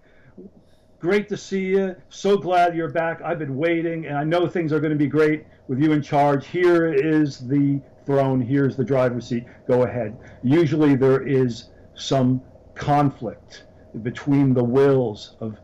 [1.01, 1.97] Great to see you.
[2.11, 3.23] So glad you're back.
[3.23, 6.03] I've been waiting, and I know things are going to be great with you in
[6.03, 6.47] charge.
[6.47, 8.43] Here is the throne.
[8.43, 9.45] Here's the driver's seat.
[9.67, 10.17] Go ahead.
[10.45, 12.43] Usually there is some
[12.75, 13.65] conflict
[14.03, 15.59] between the wills of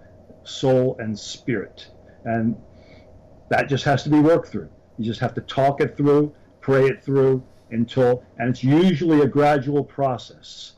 [0.44, 1.90] soul and spirit.
[2.24, 2.56] And
[3.50, 4.70] that just has to be worked through.
[4.98, 6.34] You just have to talk it through,
[6.68, 10.72] pray it through until, and it's usually a gradual process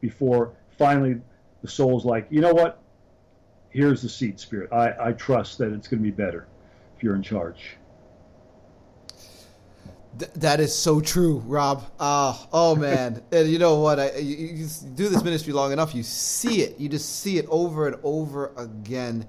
[0.00, 1.16] before finally
[1.62, 2.80] the soul's like, you know what?
[3.70, 4.72] Here's the seat, spirit.
[4.72, 6.46] I, I trust that it's going to be better
[6.96, 7.76] if you're in charge.
[10.16, 11.84] Th- that is so true, Rob.
[11.98, 13.98] Uh, oh man, and you know what?
[13.98, 16.78] I, you, you do this ministry long enough, you see it.
[16.78, 19.26] You just see it over and over again.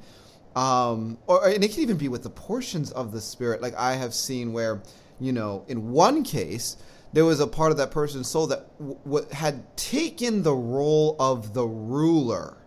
[0.56, 3.64] Um, or and it can even be with the portions of the spirit.
[3.64, 4.82] Like I have seen where,
[5.20, 6.78] you know, in one case,
[7.13, 11.15] there was a part of that person's soul that w- w- had taken the role
[11.20, 12.57] of the ruler,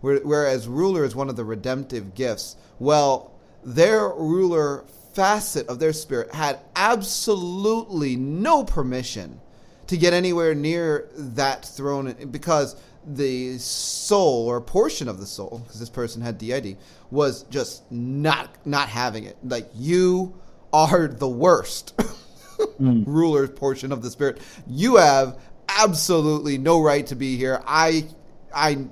[0.00, 2.56] whereas ruler is one of the redemptive gifts.
[2.78, 3.32] Well,
[3.64, 9.40] their ruler facet of their spirit had absolutely no permission
[9.88, 15.80] to get anywhere near that throne because the soul or portion of the soul because
[15.80, 16.76] this person had DID
[17.10, 20.38] was just not not having it like you
[20.72, 21.96] are the worst
[22.80, 23.04] mm.
[23.06, 24.40] ruler portion of the spirit.
[24.66, 25.38] You have
[25.68, 27.62] absolutely no right to be here.
[27.66, 28.06] I
[28.54, 28.86] i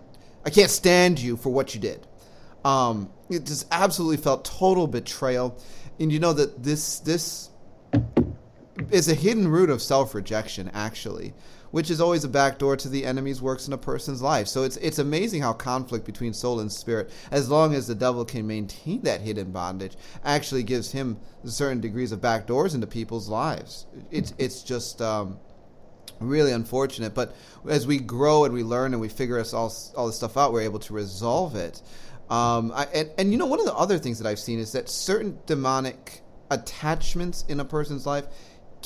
[0.45, 2.07] i can't stand you for what you did.
[2.65, 5.59] Um it just absolutely felt total betrayal.
[5.99, 7.51] And you know that this this
[8.91, 11.35] is a hidden root of self-rejection actually
[11.71, 14.49] which is always a backdoor to the enemy's works in a person's life.
[14.49, 18.25] So it's it's amazing how conflict between soul and spirit as long as the devil
[18.25, 23.87] can maintain that hidden bondage actually gives him certain degrees of backdoors into people's lives.
[24.11, 25.39] It's it's just um,
[26.21, 27.15] really unfortunate.
[27.15, 27.35] But
[27.69, 30.53] as we grow and we learn and we figure us all all this stuff out
[30.53, 31.83] we're able to resolve it.
[32.31, 34.73] Um, I, and, and you know, one of the other things that I've seen is
[34.73, 38.27] that certain demonic attachments in a person's life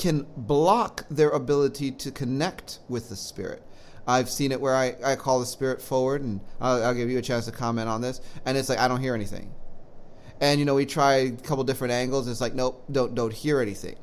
[0.01, 3.61] can block their ability to connect with the spirit.
[4.07, 7.19] I've seen it where I, I call the spirit forward, and I'll, I'll give you
[7.19, 9.53] a chance to comment on this, and it's like I don't hear anything.
[10.39, 13.31] And you know, we try a couple different angles, and it's like nope, don't don't
[13.31, 13.95] hear anything.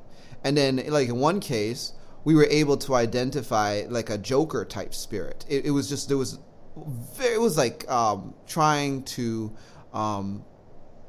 [0.45, 4.95] And then, like in one case, we were able to identify like a Joker type
[4.95, 5.45] spirit.
[5.49, 6.39] It, it was just there was
[7.21, 9.53] it was like um, trying to
[9.93, 10.45] um,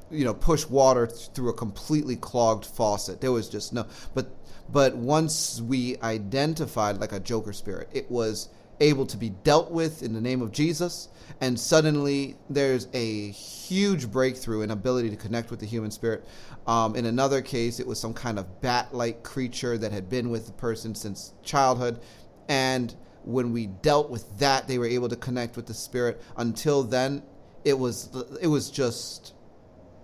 [0.09, 4.35] you know push water through a completely clogged faucet there was just no but
[4.71, 8.49] but once we identified like a joker spirit it was
[8.81, 11.09] able to be dealt with in the name of jesus
[11.41, 16.25] and suddenly there's a huge breakthrough in ability to connect with the human spirit
[16.67, 20.45] um, in another case it was some kind of bat-like creature that had been with
[20.45, 21.99] the person since childhood
[22.47, 26.21] and when we dealt with that, they were able to connect with the spirit.
[26.37, 27.23] Until then,
[27.63, 28.09] it was
[28.41, 29.33] it was just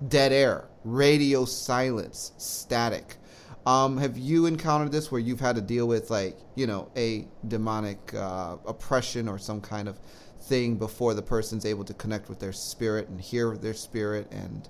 [0.08, 3.18] dead air, radio silence, static.
[3.66, 7.28] Um, have you encountered this where you've had to deal with like you know a
[7.48, 10.00] demonic uh, oppression or some kind of
[10.42, 14.70] thing before the person's able to connect with their spirit and hear their spirit and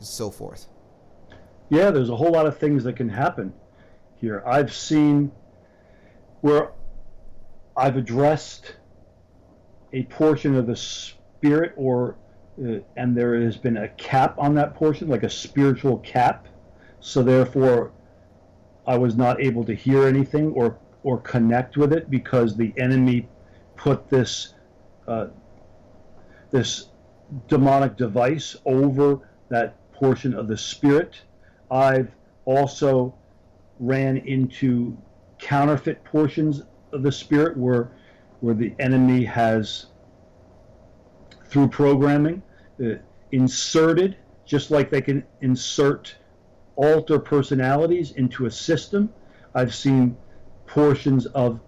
[0.00, 0.66] so forth?
[1.70, 3.52] Yeah, there's a whole lot of things that can happen
[4.16, 4.42] here.
[4.46, 5.30] I've seen
[6.40, 6.72] where
[7.76, 8.76] I've addressed
[9.92, 12.16] a portion of the spirit, or
[12.62, 16.48] uh, and there has been a cap on that portion, like a spiritual cap.
[17.00, 17.92] So therefore,
[18.88, 23.28] I was not able to hear anything or or connect with it because the enemy
[23.76, 24.54] put this
[25.06, 25.26] uh,
[26.50, 26.88] this
[27.46, 29.20] demonic device over
[29.50, 31.20] that portion of the spirit.
[31.70, 32.10] I've
[32.46, 33.14] also
[33.78, 34.96] ran into
[35.38, 36.62] counterfeit portions
[36.92, 37.92] of the spirit where
[38.40, 39.86] where the enemy has
[41.44, 42.42] through programming
[42.82, 42.94] uh,
[43.32, 44.16] inserted
[44.46, 46.16] just like they can insert
[46.78, 49.12] alter personalities into a system.
[49.54, 50.16] I've seen
[50.66, 51.60] portions of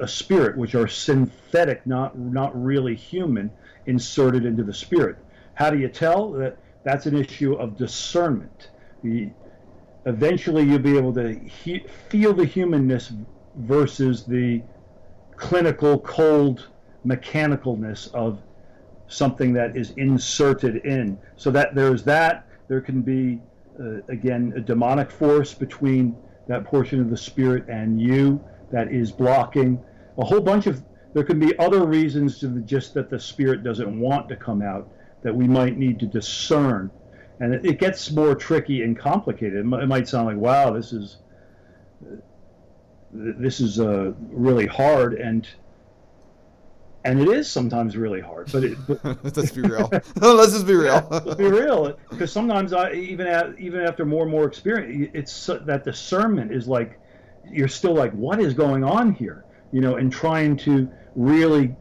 [0.00, 3.50] a spirit, which are synthetic, not not really human,
[3.86, 5.16] inserted into the spirit.
[5.54, 6.56] How do you tell that?
[6.84, 8.70] That's an issue of discernment.
[9.02, 9.30] The,
[10.06, 13.12] eventually, you'll be able to he, feel the humanness
[13.56, 14.62] versus the
[15.36, 16.68] clinical, cold
[17.04, 18.40] mechanicalness of
[19.08, 21.18] something that is inserted in.
[21.36, 22.47] So that there's that.
[22.68, 23.40] There can be
[23.80, 26.16] uh, again a demonic force between
[26.46, 29.82] that portion of the spirit and you that is blocking
[30.18, 30.82] a whole bunch of
[31.14, 34.62] there can be other reasons to the, just that the spirit doesn't want to come
[34.62, 34.90] out
[35.22, 36.90] that we might need to discern.
[37.40, 39.54] And it, it gets more tricky and complicated.
[39.54, 41.18] It, might, it might sound like wow this is
[43.10, 45.48] this is uh, really hard and
[47.04, 48.50] and it is sometimes really hard.
[48.52, 49.02] But, it, but
[49.36, 49.88] let's be real.
[50.16, 51.06] let's just be real.
[51.10, 55.46] let's be real, because sometimes I even at, even after more and more experience, it's
[55.46, 57.00] that discernment is like
[57.50, 59.44] you're still like, what is going on here?
[59.72, 61.74] You know, and trying to really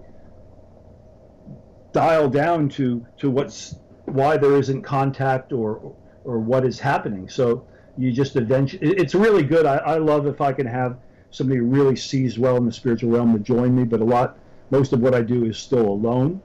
[1.93, 7.27] dial down to to what's why there isn't contact or or what is happening.
[7.27, 9.65] So you just eventually, it's really good.
[9.65, 10.97] I, I love if I can have
[11.31, 14.37] somebody who really sees well in the spiritual realm to join me, but a lot
[14.69, 16.41] most of what I do is still alone.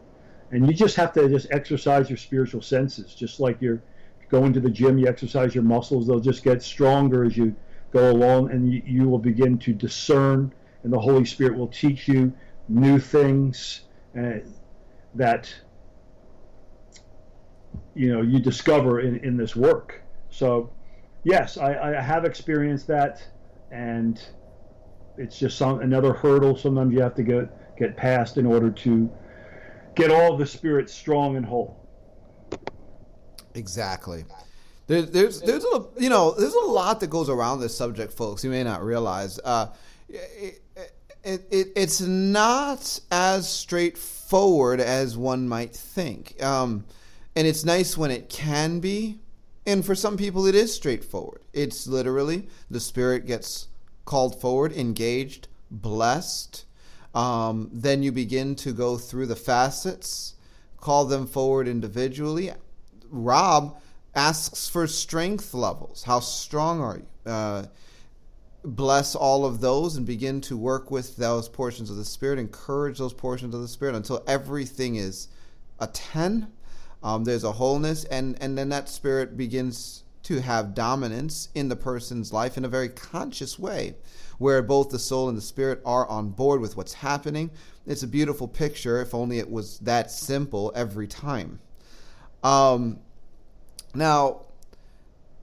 [0.50, 3.82] And you just have to just exercise your spiritual senses, just like you're
[4.28, 7.54] going to the gym, you exercise your muscles, they'll just get stronger as you
[7.92, 10.52] go along, and you, you will begin to discern,
[10.82, 12.32] and the Holy Spirit will teach you
[12.68, 13.82] new things
[14.18, 14.38] uh,
[15.14, 15.54] that
[17.94, 20.02] you know you discover in, in this work.
[20.30, 20.70] So,
[21.24, 23.22] yes, I, I have experienced that,
[23.70, 24.22] and
[25.18, 26.56] it's just some another hurdle.
[26.56, 27.48] Sometimes you have to go
[27.82, 29.10] get past in order to
[29.94, 31.78] get all the spirits strong and whole.
[33.54, 34.24] Exactly.
[34.86, 38.44] There, there's there's a you know there's a lot that goes around this subject, folks.
[38.44, 39.38] You may not realize.
[39.44, 39.68] Uh,
[40.08, 40.62] it,
[41.24, 46.84] it, it, it's not as straightforward as one might think, um,
[47.36, 49.18] and it's nice when it can be.
[49.64, 51.42] And for some people, it is straightforward.
[51.52, 53.68] It's literally the spirit gets
[54.04, 56.64] called forward, engaged, blessed,
[57.14, 60.34] um, then you begin to go through the facets,
[60.78, 62.52] call them forward individually.
[63.10, 63.80] Rob
[64.14, 66.02] asks for strength levels.
[66.04, 67.30] How strong are you?
[67.30, 67.66] Uh,
[68.64, 72.98] bless all of those and begin to work with those portions of the Spirit, encourage
[72.98, 75.28] those portions of the Spirit until everything is
[75.80, 76.50] a 10.
[77.02, 81.76] Um, there's a wholeness, and, and then that Spirit begins to have dominance in the
[81.76, 83.96] person's life in a very conscious way
[84.42, 87.48] where both the soul and the spirit are on board with what's happening.
[87.86, 91.60] It's a beautiful picture, if only it was that simple every time.
[92.42, 92.98] Um,
[93.94, 94.42] now,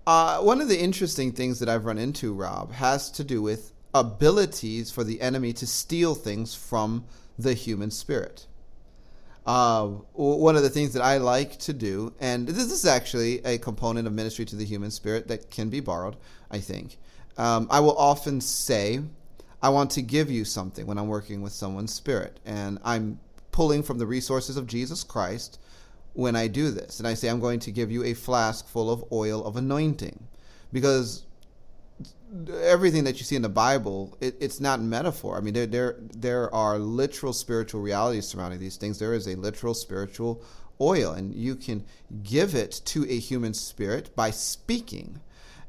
[0.06, 3.72] uh, one of the interesting things that I've run into, Rob, has to do with
[3.94, 7.06] abilities for the enemy to steal things from
[7.38, 8.48] the human spirit.
[9.46, 13.58] Uh, one of the things that I like to do, and this is actually a
[13.58, 16.18] component of ministry to the human spirit that can be borrowed,
[16.52, 16.98] I think,
[17.38, 19.02] um, I will often say,
[19.62, 22.40] I want to give you something when I'm working with someone's spirit.
[22.46, 23.20] And I'm
[23.52, 25.60] pulling from the resources of Jesus Christ
[26.14, 27.00] when I do this.
[27.00, 30.28] And I say, I'm going to give you a flask full of oil of anointing.
[30.72, 31.26] Because
[32.62, 35.38] everything that you see in the Bible, it, it's not metaphor.
[35.38, 39.00] I mean, there, there, there are literal spiritual realities surrounding these things.
[39.00, 40.44] There is a literal spiritual
[40.80, 41.84] oil, and you can
[42.24, 45.20] give it to a human spirit by speaking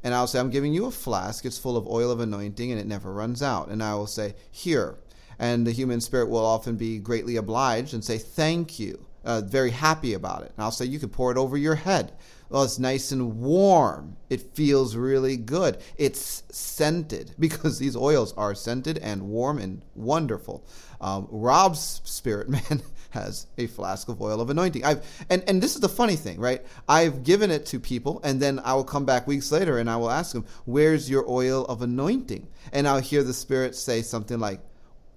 [0.03, 1.45] and I'll say, I'm giving you a flask.
[1.45, 3.69] It's full of oil of anointing and it never runs out.
[3.69, 4.97] And I will say, Here.
[5.37, 9.05] And the human spirit will often be greatly obliged and say, Thank you.
[9.23, 10.51] Uh, very happy about it.
[10.55, 12.13] And I'll say, You can pour it over your head.
[12.49, 14.17] Well, it's nice and warm.
[14.29, 15.77] It feels really good.
[15.97, 20.65] It's scented because these oils are scented and warm and wonderful.
[20.99, 24.83] Um, Rob's spirit, man, has a flask of oil of anointing.
[24.83, 26.65] I've and and this is the funny thing, right?
[26.89, 29.97] I've given it to people, and then I will come back weeks later and I
[29.97, 34.39] will ask them, "Where's your oil of anointing?" And I'll hear the Spirit say something
[34.39, 34.61] like,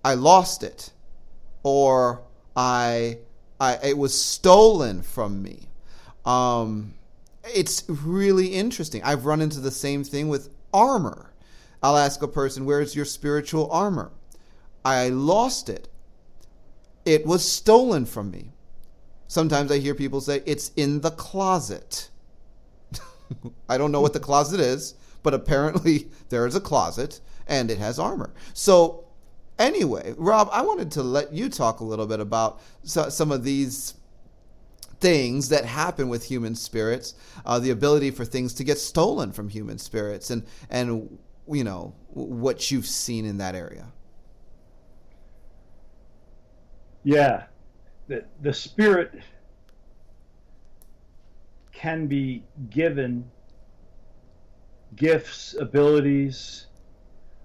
[0.05, 0.93] "I lost it,"
[1.63, 2.23] or
[2.57, 3.19] "I,
[3.61, 5.69] I it was stolen from me."
[6.25, 6.95] Um,
[7.55, 9.03] it's really interesting.
[9.03, 11.33] I've run into the same thing with armor.
[11.83, 14.11] I'll ask a person, "Where's your spiritual armor?"
[14.85, 15.89] I lost it
[17.05, 18.53] it was stolen from me.
[19.29, 22.11] Sometimes I hear people say, it's in the closet.
[23.69, 27.79] I don't know what the closet is, but apparently there is a closet and it
[27.79, 28.33] has armor.
[28.53, 29.05] So,
[29.59, 33.95] anyway, Rob, I wanted to let you talk a little bit about some of these
[35.01, 37.15] things that happen with human spirits,
[37.45, 41.95] uh, the ability for things to get stolen from human spirits, and and you know
[42.09, 43.87] what you've seen in that area.
[47.05, 47.45] Yeah,
[48.09, 49.13] the the spirit
[51.73, 53.31] can be given
[54.97, 56.67] gifts, abilities,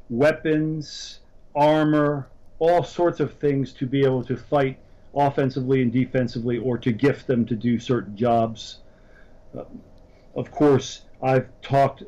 [0.09, 1.19] weapons,
[1.55, 2.29] armor,
[2.59, 4.79] all sorts of things to be able to fight
[5.13, 8.79] offensively and defensively or to gift them to do certain jobs.
[9.57, 9.63] Uh,
[10.35, 12.03] of course, I've talked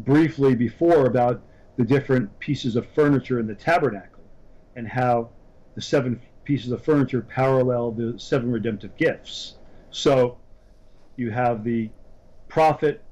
[0.00, 1.42] briefly before about
[1.76, 4.24] the different pieces of furniture in the tabernacle
[4.76, 5.30] and how
[5.74, 9.56] the seven pieces of furniture parallel the seven redemptive gifts.
[9.90, 10.38] So
[11.16, 11.90] you have the
[12.48, 13.02] prophet,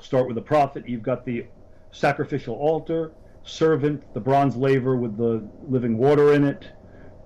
[0.00, 1.46] start with the prophet, you've got the
[1.92, 3.12] sacrificial altar,
[3.44, 6.66] servant, the bronze laver with the living water in it,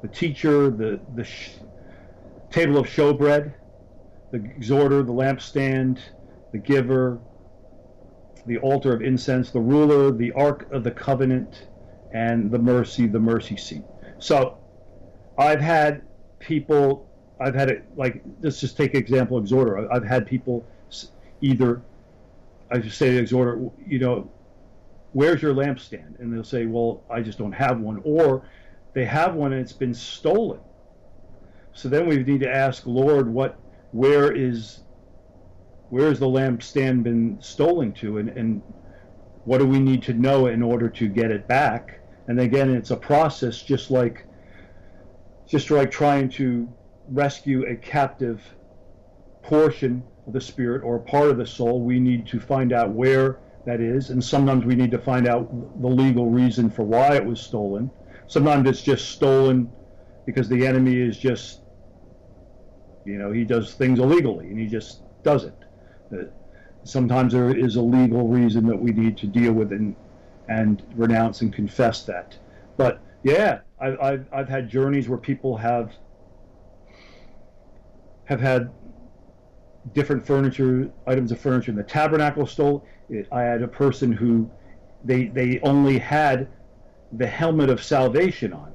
[0.02, 1.52] the teacher, the, the sh-
[2.50, 3.54] table of showbread,
[4.30, 5.98] the exhorter, the lampstand,
[6.52, 7.18] the giver,
[8.46, 11.68] the altar of incense, the ruler, the ark of the covenant,
[12.12, 13.84] and the mercy, the mercy seat.
[14.20, 14.58] So
[15.38, 16.02] I've had
[16.38, 17.08] people,
[17.40, 19.90] I've had it like, let's just take example exhorter.
[19.90, 20.64] I've had people
[21.40, 21.82] either,
[22.70, 24.30] I just say to exhorter, you know,
[25.12, 26.20] where's your lampstand?
[26.20, 28.00] And they'll say, well, I just don't have one.
[28.04, 28.46] Or
[28.92, 30.60] they have one and it's been stolen.
[31.72, 33.58] So then we need to ask, Lord, what,
[33.92, 34.80] where is,
[35.88, 38.62] where has the lampstand been stolen to, and, and
[39.44, 41.99] what do we need to know in order to get it back?
[42.28, 44.26] And again, it's a process, just like,
[45.46, 46.68] just like trying to
[47.08, 48.42] rescue a captive
[49.42, 51.80] portion of the spirit or part of the soul.
[51.80, 55.50] We need to find out where that is, and sometimes we need to find out
[55.80, 57.90] the legal reason for why it was stolen
[58.30, 59.70] sometimes it's just stolen
[60.24, 61.62] because the enemy is just,
[63.04, 65.54] you know, he does things illegally and he just does it.
[66.84, 69.96] Sometimes there is a legal reason that we need to deal with and,
[70.50, 72.36] and renounce and confess that.
[72.76, 75.92] But yeah, I, I've, I've had journeys where people have
[78.24, 78.70] have had
[79.94, 82.84] different furniture, items of furniture in the tabernacle stole.
[83.08, 84.50] It, I had a person who
[85.04, 86.48] they they only had
[87.12, 88.74] the helmet of salvation on,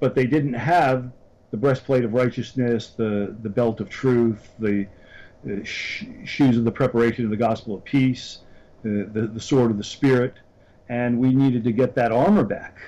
[0.00, 1.10] but they didn't have
[1.50, 4.86] the breastplate of righteousness, the, the belt of truth, the,
[5.44, 8.40] the sh- shoes of the preparation of the gospel of peace,
[8.82, 10.34] the, the, the sword of the Spirit,
[10.88, 12.78] and we needed to get that armor back.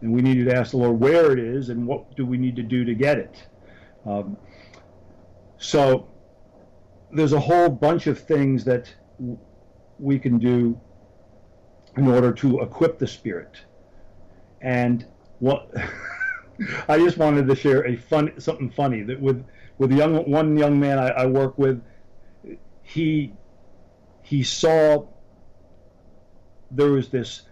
[0.00, 2.56] And we needed to ask the Lord where it is and what do we need
[2.56, 3.46] to do to get it.
[4.04, 4.36] Um,
[5.58, 6.08] so
[7.12, 8.92] there's a whole bunch of things that
[9.98, 10.80] we can do
[11.96, 13.60] in order to equip the Spirit.
[14.60, 15.06] And
[15.38, 15.70] what
[16.88, 19.44] I just wanted to share a fun something funny that with
[19.78, 21.82] with young one young man I, I work with,
[22.82, 23.34] he
[24.22, 25.06] he saw
[26.72, 27.42] there was this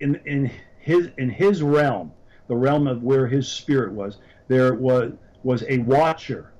[0.00, 2.12] in in his in his realm,
[2.48, 4.18] the realm of where his spirit was.
[4.48, 5.12] There was
[5.42, 6.52] was a watcher,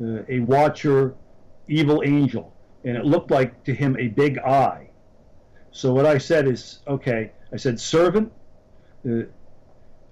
[0.00, 1.14] uh, a watcher,
[1.68, 2.54] evil angel,
[2.84, 4.90] and it looked like to him a big eye.
[5.70, 8.32] So what I said is, okay, I said, servant,
[9.08, 9.22] uh,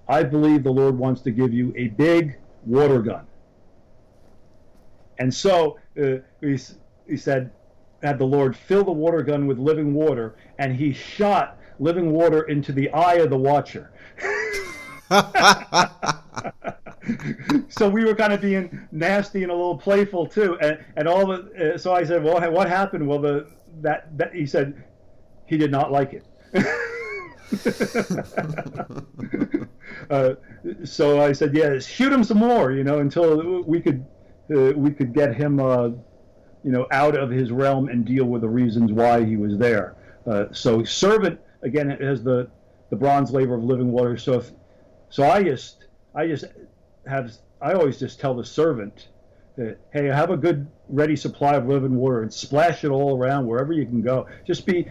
[0.07, 3.25] I believe the Lord wants to give you a big water gun.
[5.17, 6.57] And so uh, he,
[7.07, 7.51] he said,
[8.05, 12.43] had the Lord fill the water gun with living water, and he shot living water
[12.43, 13.91] into the eye of the watcher.
[17.69, 21.27] so we were kind of being nasty and a little playful too, and and all
[21.27, 21.73] the.
[21.73, 23.47] Uh, so I said, "Well, what happened?" Well, the
[23.81, 24.83] that, that he said
[25.45, 26.25] he did not like it.
[30.09, 30.35] uh,
[30.83, 34.05] so I said, "Yeah, shoot him some more," you know, until we could
[34.53, 35.89] uh, we could get him, uh,
[36.65, 39.95] you know, out of his realm and deal with the reasons why he was there.
[40.25, 42.49] Uh, so servant again has the
[42.89, 44.17] the bronze laver of living water.
[44.17, 44.51] So if
[45.11, 45.85] so, I just
[46.15, 46.45] I just
[47.05, 47.31] have
[47.61, 49.09] I always just tell the servant.
[49.57, 53.45] That, hey, have a good ready supply of living water and splash it all around
[53.45, 54.27] wherever you can go.
[54.43, 54.87] Just be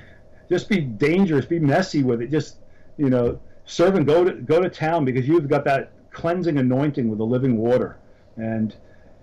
[0.48, 2.30] just be dangerous, be messy with it.
[2.30, 2.58] Just
[2.98, 7.08] you know, serve and go to go to town because you've got that cleansing anointing
[7.08, 7.98] with the living water,
[8.36, 8.76] and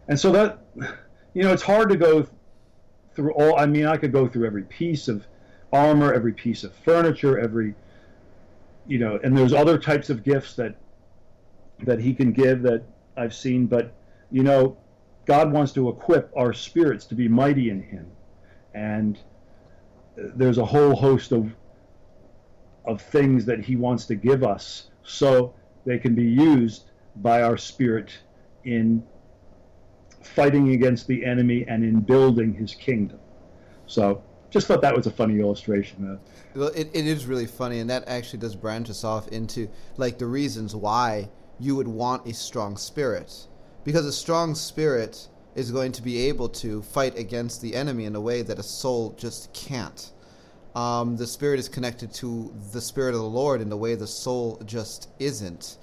[0.09, 0.59] and so that
[1.33, 2.27] you know it's hard to go
[3.15, 3.59] through all.
[3.59, 5.25] I mean, I could go through every piece of
[5.73, 7.75] armor, every piece of furniture, every
[8.87, 10.75] you know, and there's other types of gifts that
[11.83, 12.83] that He can give that
[13.17, 13.93] I've seen, but
[14.31, 14.77] you know,
[15.25, 18.11] God wants to equip our spirits to be mighty in Him,
[18.73, 19.17] and
[20.17, 21.53] uh, there's a whole host of
[22.85, 25.53] of things that he wants to give us so
[25.85, 26.85] they can be used
[27.17, 28.11] by our spirit
[28.63, 29.03] in
[30.23, 33.19] fighting against the enemy and in building his kingdom.
[33.87, 36.19] So just thought that was a funny illustration.
[36.55, 40.17] Well, it, it is really funny, and that actually does branch us off into like
[40.17, 41.29] the reasons why
[41.59, 43.47] you would want a strong spirit,
[43.83, 48.15] because a strong spirit is going to be able to fight against the enemy in
[48.15, 50.11] a way that a soul just can't.
[50.75, 54.07] Um, the spirit is connected to the spirit of the Lord in a way the
[54.07, 55.77] soul just isn't.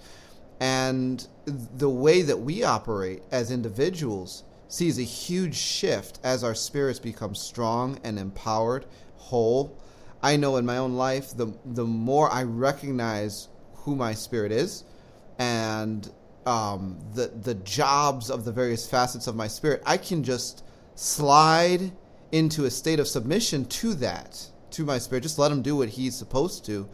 [0.61, 6.99] And the way that we operate as individuals sees a huge shift as our spirits
[6.99, 8.85] become strong and empowered,
[9.17, 9.77] whole.
[10.23, 14.85] I know in my own life, the the more I recognize who my spirit is,
[15.39, 16.11] and
[16.45, 20.65] um, the the jobs of the various facets of my spirit, I can just
[20.97, 21.93] slide
[22.33, 25.23] into a state of submission to that, to my spirit.
[25.23, 26.89] Just let him do what he's supposed to,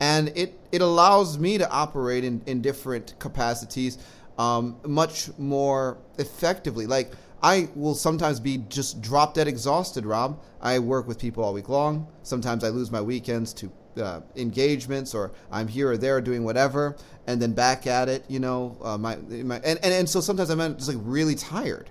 [0.00, 3.98] and it it allows me to operate in in different capacities
[4.38, 6.86] um, much more effectively.
[6.86, 7.12] Like
[7.42, 10.42] I will sometimes be just drop dead exhausted, Rob.
[10.60, 12.08] I work with people all week long.
[12.22, 13.70] Sometimes I lose my weekends to
[14.02, 16.96] uh, engagements or I'm here or there doing whatever,
[17.26, 18.24] and then back at it.
[18.28, 21.90] You know, uh, my, my and, and and so sometimes I'm just like really tired,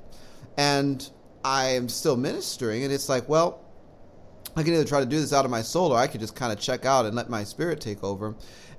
[0.57, 1.07] and
[1.45, 3.62] I am still ministering, and it's like, well,
[4.55, 6.35] I can either try to do this out of my soul, or I could just
[6.35, 8.35] kind of check out and let my spirit take over,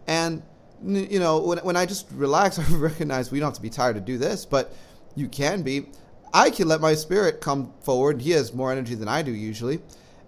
[0.06, 0.42] and
[0.82, 3.94] you know, when when I just relax, I recognize we don't have to be tired
[3.94, 4.74] to do this, but
[5.14, 5.86] you can be.
[6.32, 8.20] I can let my spirit come forward.
[8.20, 9.80] He has more energy than I do usually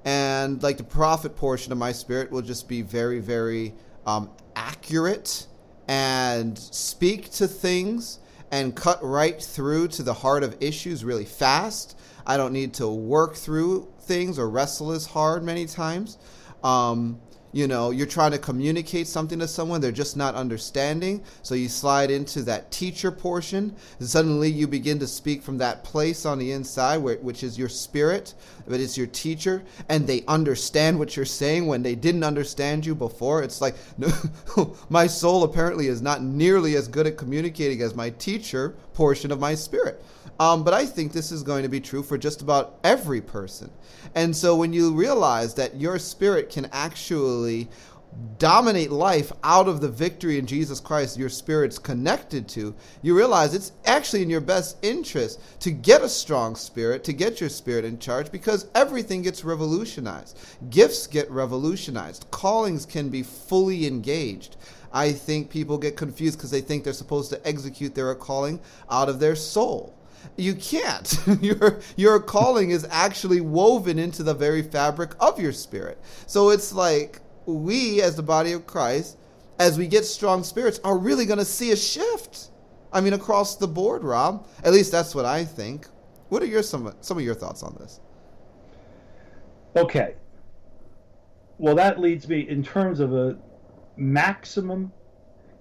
[0.06, 3.74] and like the prophet portion of my spirit will just be very very
[4.06, 5.46] um, accurate
[5.88, 8.20] and speak to things
[8.52, 12.88] and cut right through to the heart of issues really fast i don't need to
[12.88, 16.18] work through things or wrestle as hard many times.
[16.62, 17.20] Um,
[17.56, 21.22] you know you're trying to communicate something to someone they're just not understanding.
[21.42, 23.74] So you slide into that teacher portion.
[23.98, 27.58] And suddenly you begin to speak from that place on the inside where, which is
[27.58, 28.34] your spirit
[28.68, 32.94] but it's your teacher and they understand what you're saying when they didn't understand you
[32.94, 33.42] before.
[33.42, 34.12] It's like no,
[34.90, 39.40] my soul apparently is not nearly as good at communicating as my teacher portion of
[39.40, 40.04] my spirit
[40.38, 43.70] um, but I think this is going to be true for just about every person.
[44.14, 47.68] And so when you realize that your spirit can actually
[48.38, 53.54] dominate life out of the victory in Jesus Christ your spirit's connected to, you realize
[53.54, 57.84] it's actually in your best interest to get a strong spirit, to get your spirit
[57.84, 60.38] in charge, because everything gets revolutionized.
[60.70, 62.26] Gifts get revolutionized.
[62.30, 64.56] Callings can be fully engaged.
[64.92, 68.60] I think people get confused because they think they're supposed to execute their calling
[68.90, 69.95] out of their soul
[70.36, 71.18] you can't.
[71.40, 75.98] your your calling is actually woven into the very fabric of your spirit.
[76.26, 79.18] So it's like we as the body of Christ
[79.58, 82.50] as we get strong spirits are really going to see a shift.
[82.92, 84.46] I mean across the board, Rob.
[84.64, 85.86] At least that's what I think.
[86.28, 88.00] What are your some some of your thoughts on this?
[89.76, 90.14] Okay.
[91.58, 93.38] Well, that leads me in terms of a
[93.96, 94.92] maximum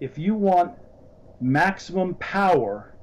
[0.01, 0.73] if you want
[1.39, 2.94] maximum power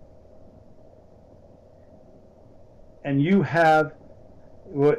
[3.04, 3.92] and you have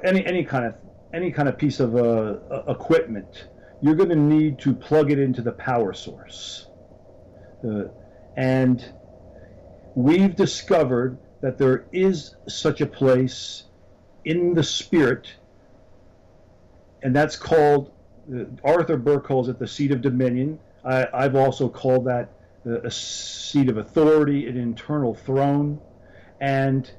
[0.04, 0.76] any any kind of
[1.14, 3.48] any kind of piece of uh, equipment,
[3.82, 6.68] you're going to need to plug it into the power source.
[7.64, 7.84] Uh,
[8.36, 8.84] and
[9.96, 13.64] we've discovered that there is such a place
[14.26, 15.28] in the spirit,
[17.04, 17.92] and that's called,
[18.34, 20.60] uh, Arthur Burk calls it the seat of dominion.
[20.84, 22.30] I, have also called that
[22.66, 25.80] uh, a seat of authority, an internal throne.
[26.42, 26.90] And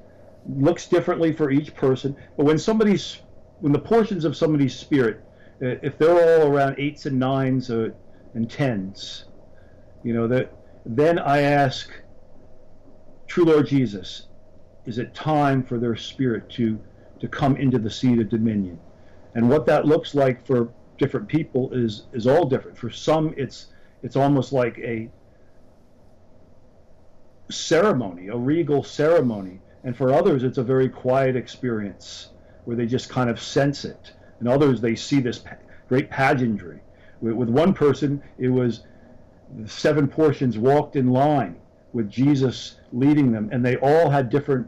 [0.47, 2.15] looks differently for each person.
[2.37, 3.21] But when somebody's
[3.59, 5.23] when the portions of somebody's spirit,
[5.61, 7.95] uh, if they're all around eights and nines or,
[8.33, 9.25] and tens,
[10.03, 10.51] you know that
[10.85, 11.89] then I ask,
[13.27, 14.27] true Lord Jesus,
[14.85, 16.79] is it time for their spirit to
[17.19, 18.79] to come into the seat of dominion?
[19.33, 22.77] And what that looks like for different people is is all different.
[22.77, 23.67] For some, it's
[24.03, 25.09] it's almost like a
[27.49, 32.29] ceremony, a regal ceremony and for others, it's a very quiet experience
[32.65, 34.13] where they just kind of sense it.
[34.39, 35.43] And others, they see this
[35.87, 36.81] great pageantry.
[37.21, 38.81] With, one person, it was
[39.67, 41.55] seven portions walked in line
[41.93, 44.67] with Jesus leading them, and they all had different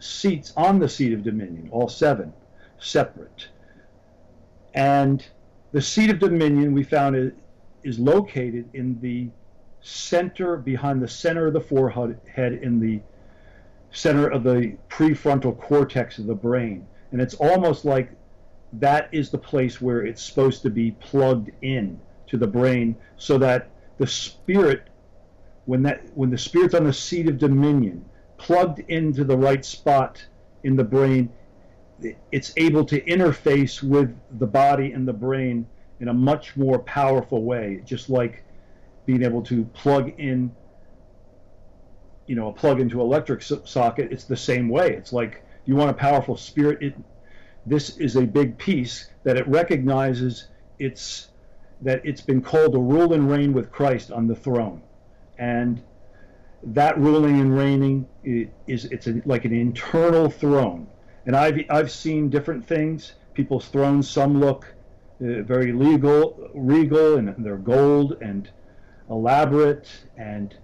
[0.00, 2.32] seats on the seat of dominion, all seven,
[2.78, 3.48] separate.
[4.74, 5.24] And
[5.70, 7.32] the seat of dominion we found is,
[7.84, 9.28] is located in the
[9.82, 13.00] center, behind the center of the forehead, in the
[13.96, 16.86] center of the prefrontal cortex of the brain.
[17.12, 18.10] And it's almost like
[18.74, 23.38] that is the place where it's supposed to be plugged in to the brain so
[23.38, 24.88] that the spirit
[25.64, 28.04] when that when the spirit's on the seat of dominion
[28.36, 30.24] plugged into the right spot
[30.62, 31.32] in the brain,
[32.30, 35.66] it's able to interface with the body and the brain
[36.00, 38.44] in a much more powerful way, just like
[39.06, 40.54] being able to plug in,
[42.26, 44.12] you know, a plug into electric so- socket.
[44.12, 44.94] It's the same way.
[44.94, 46.82] It's like you want a powerful spirit.
[46.82, 46.94] It,
[47.64, 50.48] this is a big piece that it recognizes
[50.78, 51.28] it's
[51.82, 54.82] that it's been called to rule and reign with Christ on the throne,
[55.38, 55.82] and
[56.62, 60.88] that ruling and reigning is it's a, like an internal throne.
[61.26, 63.12] And I've I've seen different things.
[63.34, 64.08] People's thrones.
[64.08, 64.74] Some look
[65.20, 68.48] uh, very legal, regal, and they're gold and
[69.10, 69.88] elaborate.
[70.16, 70.54] And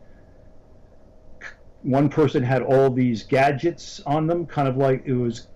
[1.83, 5.49] one person had all these gadgets on them, kind of like it was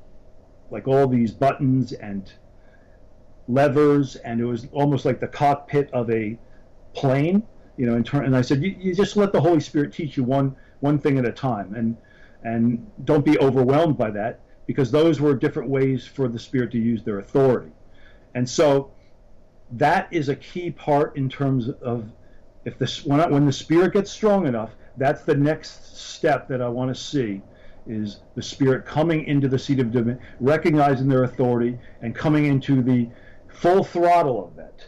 [0.71, 2.33] like all these buttons and
[3.49, 6.39] levers, and it was almost like the cockpit of a
[6.95, 7.43] plane.
[7.77, 10.17] You know, in turn, and I said, you, you just let the Holy Spirit teach
[10.17, 11.97] you one one thing at a time, and
[12.43, 16.79] and don't be overwhelmed by that because those were different ways for the Spirit to
[16.79, 17.71] use their authority.
[18.35, 18.91] And so
[19.73, 22.11] that is a key part in terms of
[22.65, 26.69] if this when, when the Spirit gets strong enough, that's the next step that I
[26.69, 27.43] want to see
[27.87, 32.83] is the Spirit coming into the seat of dominion, recognizing their authority, and coming into
[32.83, 33.09] the
[33.49, 34.85] full throttle of that.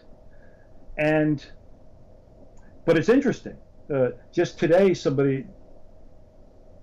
[0.97, 1.45] And
[2.85, 3.57] but it's interesting.
[3.95, 5.45] Uh, just today, somebody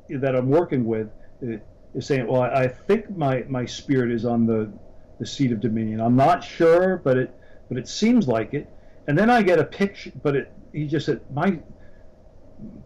[0.10, 1.10] that I'm working with
[1.44, 1.58] uh,
[1.94, 4.72] is saying, "Well, I, I think my my spirit is on the
[5.20, 6.00] the seat of dominion.
[6.00, 7.36] I'm not sure, but it
[7.68, 8.70] but it seems like it."
[9.08, 11.60] And then I get a picture, but it he just said my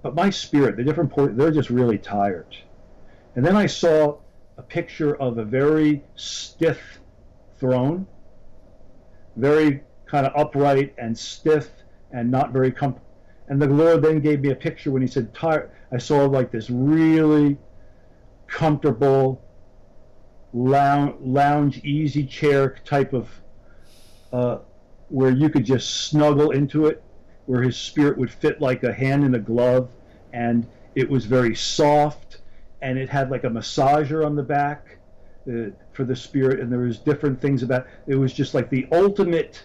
[0.02, 2.56] but my spirit, the different point, they're just really tired.
[3.36, 4.18] And then I saw
[4.58, 7.00] a picture of a very stiff
[7.60, 8.08] throne,
[9.36, 11.70] very kind of upright and stiff
[12.12, 13.06] and not very comfortable.
[13.48, 15.72] And the Lord then gave me a picture when He said, tired.
[15.92, 17.58] I saw like this really
[18.48, 19.42] comfortable
[20.54, 23.30] lounge, lounge easy chair type of
[24.32, 24.60] uh,
[25.10, 27.04] where you could just snuggle into it,
[27.50, 29.90] where His Spirit would fit like a hand in a glove,
[30.34, 32.42] and it was very soft,
[32.84, 35.00] and it had like a massager on the back
[35.52, 38.14] uh, for the Spirit, and there was different things about it.
[38.14, 39.64] Was just like the ultimate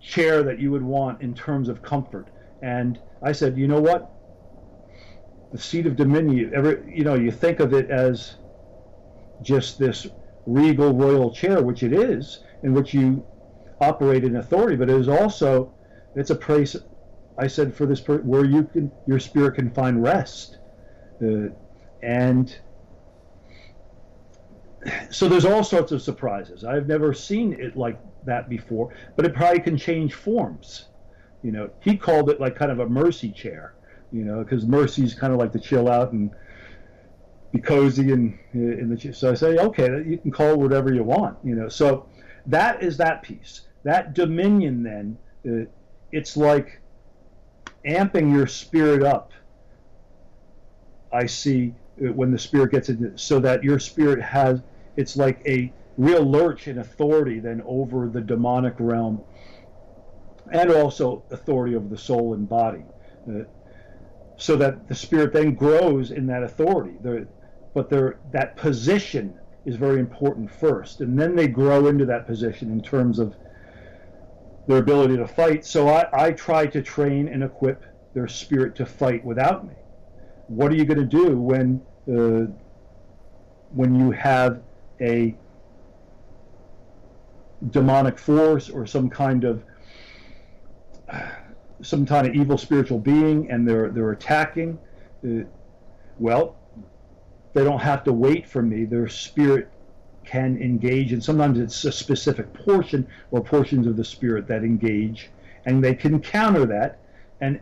[0.00, 2.26] chair that you would want in terms of comfort.
[2.60, 4.10] And I said, you know what?
[5.52, 8.34] The seat of dominion, ever, you know, you think of it as
[9.42, 10.08] just this
[10.44, 13.24] regal royal chair, which it is, in which you
[13.80, 15.73] operate in authority, but it is also,
[16.14, 16.76] it's a place,
[17.38, 20.58] I said, for this, where you can, your spirit can find rest.
[21.22, 21.48] Uh,
[22.02, 22.56] and
[25.10, 26.64] so there's all sorts of surprises.
[26.64, 30.86] I've never seen it like that before, but it probably can change forms.
[31.42, 33.74] You know, he called it like kind of a mercy chair,
[34.12, 36.30] you know, because mercy's kind of like to chill out and
[37.52, 41.04] be cozy and in the so I say, okay, you can call it whatever you
[41.04, 41.68] want, you know.
[41.68, 42.08] So
[42.46, 43.62] that is that piece.
[43.84, 45.70] That dominion then, uh,
[46.14, 46.80] it's like
[47.86, 49.32] amping your spirit up.
[51.12, 51.74] I see
[52.04, 54.60] uh, when the spirit gets into so that your spirit has
[54.96, 59.24] it's like a real lurch in authority then over the demonic realm
[60.52, 62.84] and also authority over the soul and body.
[63.28, 63.44] Uh,
[64.36, 66.98] so that the spirit then grows in that authority.
[67.74, 72.82] But that position is very important first, and then they grow into that position in
[72.82, 73.34] terms of
[74.66, 75.64] their ability to fight.
[75.64, 77.84] So I, I try to train and equip
[78.14, 79.74] their spirit to fight without me.
[80.46, 82.52] What are you going to do when uh,
[83.74, 84.62] when you have
[85.00, 85.34] a
[87.70, 89.64] demonic force or some kind of
[91.82, 94.78] some kind of evil spiritual being and they're they're attacking
[95.26, 95.44] uh,
[96.18, 96.56] well
[97.54, 99.68] they don't have to wait for me their spirit
[100.24, 105.30] can engage and sometimes it's a specific portion or portions of the spirit that engage
[105.66, 106.98] and they can counter that
[107.40, 107.60] and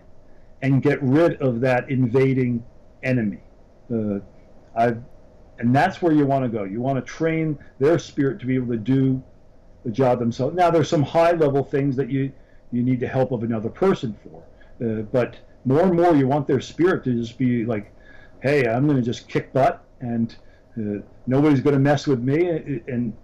[0.63, 2.65] and get rid of that invading
[3.03, 3.41] enemy
[3.93, 4.19] uh,
[4.77, 5.03] I've
[5.59, 8.55] and that's where you want to go you want to train their spirit to be
[8.55, 9.23] able to do
[9.85, 10.55] the job themselves.
[10.55, 12.33] Now, there's some high level things that you
[12.71, 14.43] you need the help of another person for,
[14.85, 15.37] uh, but
[15.67, 17.93] more and more you want their spirit to just be like,
[18.41, 20.35] hey, I'm going to just kick butt and
[20.79, 22.49] uh, nobody's going to mess with me,
[22.89, 23.17] and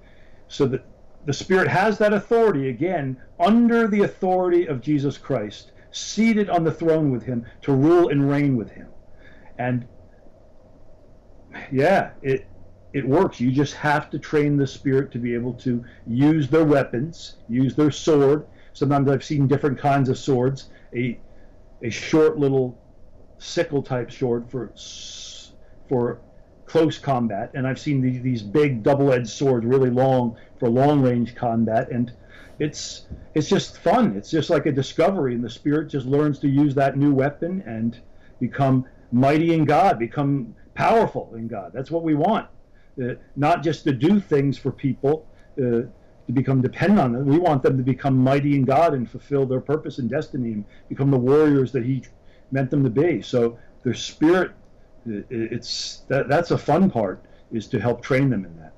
[0.48, 0.84] so that
[1.24, 6.72] the spirit has that authority again under the authority of Jesus Christ, seated on the
[6.72, 8.88] throne with Him to rule and reign with Him,
[9.58, 9.86] and
[11.72, 12.46] yeah, it
[12.92, 13.40] it works.
[13.40, 17.74] You just have to train the spirit to be able to use their weapons, use
[17.74, 18.46] their sword.
[18.72, 20.70] Sometimes I've seen different kinds of swords.
[20.94, 21.18] A
[21.82, 22.78] a short little
[23.38, 24.72] sickle type sword for
[25.88, 26.20] for
[26.68, 31.90] close combat, and I've seen these, these big double-edged swords, really long for long-range combat,
[31.90, 32.12] and
[32.58, 34.16] it's it's just fun.
[34.16, 37.62] It's just like a discovery, and the spirit just learns to use that new weapon
[37.66, 38.00] and
[38.40, 41.72] become mighty in God, become powerful in God.
[41.72, 42.48] That's what we want.
[43.00, 45.26] Uh, not just to do things for people,
[45.58, 45.82] uh,
[46.28, 47.26] to become dependent on them.
[47.26, 50.64] We want them to become mighty in God and fulfill their purpose and destiny and
[50.88, 52.04] become the warriors that He
[52.50, 53.22] meant them to be.
[53.22, 54.50] So their spirit,
[55.30, 58.72] it's that, that's a fun part is to help train them in that.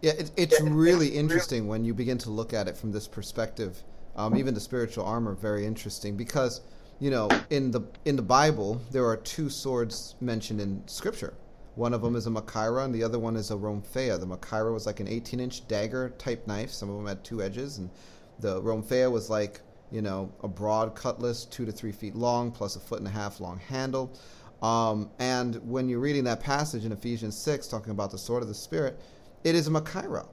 [0.00, 3.82] Yeah, it, it's really interesting when you begin to look at it from this perspective.
[4.16, 6.60] Um, even the spiritual armor, very interesting because
[7.00, 11.34] you know in the in the Bible there are two swords mentioned in Scripture.
[11.74, 14.18] One of them is a Machaira, and the other one is a Rhomphaia.
[14.18, 16.72] The Machaira was like an 18-inch dagger type knife.
[16.72, 17.88] Some of them had two edges, and
[18.40, 19.60] the Rhomphaia was like
[19.90, 23.12] you know a broad cutlass, two to three feet long, plus a foot and a
[23.12, 24.12] half long handle.
[24.62, 28.48] Um, and when you're reading that passage in Ephesians 6, talking about the sword of
[28.48, 29.00] the Spirit,
[29.44, 30.28] it is a Machaira.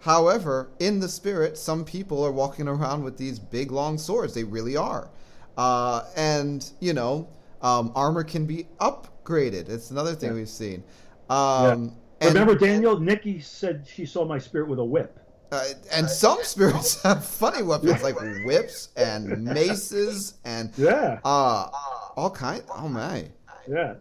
[0.00, 4.34] However, in the Spirit, some people are walking around with these big, long swords.
[4.34, 5.10] They really are.
[5.56, 7.28] Uh, and, you know,
[7.62, 9.68] um, armor can be upgraded.
[9.68, 10.36] It's another thing yeah.
[10.36, 10.82] we've seen.
[11.28, 12.28] Um, yeah.
[12.28, 15.20] Remember, Daniel, Nikki said she saw my spirit with a whip.
[15.52, 18.14] Uh, and some spirits have funny weapons like
[18.44, 21.68] whips and maces and yeah, uh,
[22.16, 22.62] all kind.
[22.76, 23.28] Oh my,
[23.70, 23.94] yeah.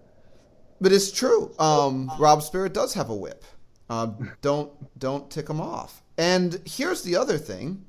[0.81, 1.53] But it's true.
[1.59, 3.43] Um, Rob Spirit does have a whip.
[3.89, 6.03] Uh, don't don't tick him off.
[6.17, 7.85] And here's the other thing.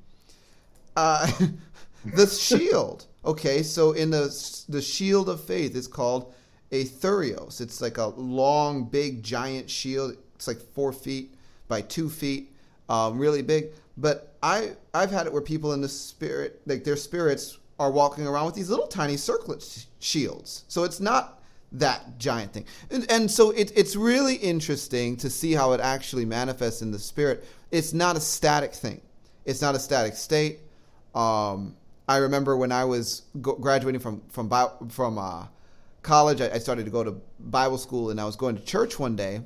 [0.95, 1.31] Uh,
[2.05, 3.05] the shield.
[3.23, 6.33] Okay, so in the the shield of faith it's called
[6.71, 7.61] a thurios.
[7.61, 10.15] It's like a long, big, giant shield.
[10.35, 11.35] It's like four feet
[11.67, 12.53] by two feet,
[12.89, 13.71] um, really big.
[13.97, 18.25] But I I've had it where people in the spirit, like their spirits, are walking
[18.27, 20.65] around with these little tiny circlet shields.
[20.67, 21.40] So it's not
[21.73, 22.65] that giant thing.
[22.89, 26.99] And, and so it, it's really interesting to see how it actually manifests in the
[26.99, 27.45] spirit.
[27.71, 29.01] It's not a static thing.
[29.45, 30.59] It's not a static state.
[31.15, 31.75] Um,
[32.07, 34.49] I remember when I was graduating from from
[34.89, 35.45] from uh,
[36.01, 38.99] college, I, I started to go to Bible school, and I was going to church
[38.99, 39.41] one day,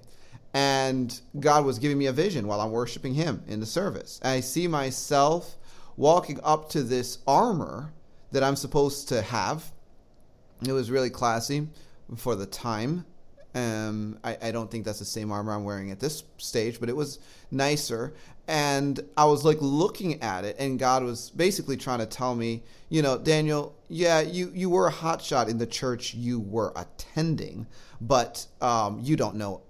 [0.54, 4.20] and God was giving me a vision while I'm worshiping Him in the service.
[4.24, 5.58] I see myself
[5.96, 7.94] walking up to this armor
[8.32, 9.72] that I'm supposed to have.
[10.68, 11.68] It was really classy
[12.16, 13.06] for the time.
[13.54, 16.90] Um, I, I don't think that's the same armor I'm wearing at this stage, but
[16.90, 17.20] it was
[17.52, 18.14] nicer.
[18.48, 22.64] And I was like looking at it, and God was basically trying to tell me,
[22.90, 27.66] you know, Daniel, yeah, you, you were a hotshot in the church you were attending,
[28.02, 29.62] but um, you don't know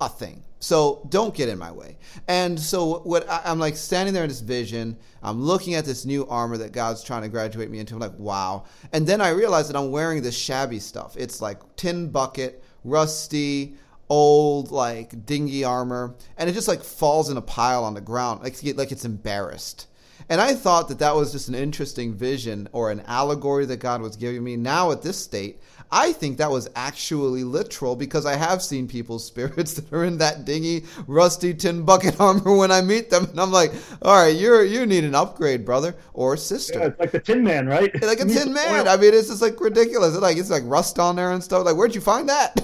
[0.00, 0.42] a thing.
[0.60, 1.96] So don't get in my way.
[2.28, 6.04] And so what I, am like standing there in this vision, I'm looking at this
[6.04, 7.94] new armor that God's trying to graduate me into.
[7.94, 8.64] I'm like, wow.
[8.92, 11.16] And then I realize that I'm wearing this shabby stuff.
[11.16, 13.74] It's like tin bucket, rusty,
[14.10, 18.42] old, like dingy armor, and it just like falls in a pile on the ground,
[18.42, 19.86] like like it's embarrassed.
[20.28, 24.02] And I thought that that was just an interesting vision or an allegory that God
[24.02, 24.56] was giving me.
[24.56, 25.60] Now at this state,
[25.92, 30.18] I think that was actually literal because I have seen people's spirits that are in
[30.18, 33.72] that dingy, rusty tin bucket armor when I meet them, and I'm like,
[34.02, 37.66] "All right, you're you need an upgrade, brother or sister." Yeah, like the Tin Man,
[37.66, 37.92] right?
[38.02, 38.88] Like a Tin Man.
[38.88, 40.14] I mean, it's just like ridiculous.
[40.14, 41.64] It's like it's like rust on there and stuff.
[41.64, 42.60] Like, where'd you find that?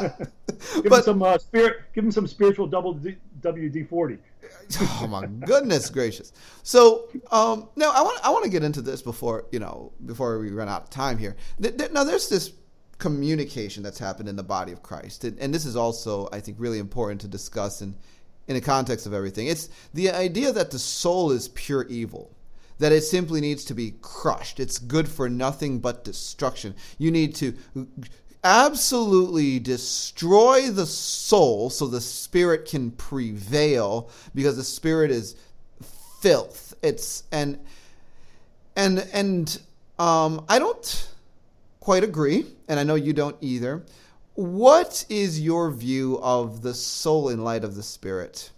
[0.00, 1.82] give but, him some uh, spirit.
[1.94, 2.98] Give him some spiritual double
[3.42, 4.18] WD forty.
[4.80, 6.32] oh my goodness gracious!
[6.62, 10.38] So um, now I want I want to get into this before you know before
[10.38, 11.36] we run out of time here.
[11.58, 12.52] Now there's this
[12.98, 16.78] communication that's happened in the body of Christ, and this is also I think really
[16.78, 17.96] important to discuss in
[18.46, 19.46] in the context of everything.
[19.46, 22.34] It's the idea that the soul is pure evil
[22.80, 24.58] that it simply needs to be crushed.
[24.58, 26.74] It's good for nothing but destruction.
[26.98, 27.54] You need to
[28.44, 35.36] absolutely destroy the soul so the spirit can prevail because the spirit is
[36.20, 36.74] filth.
[36.82, 37.58] It's and
[38.76, 39.60] and and
[39.98, 41.10] um i don't
[41.80, 43.84] quite agree and i know you don't either.
[44.34, 48.50] What is your view of the soul in light of the spirit?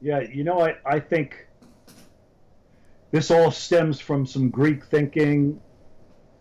[0.00, 1.46] Yeah you know i i think
[3.10, 5.60] this all stems from some greek thinking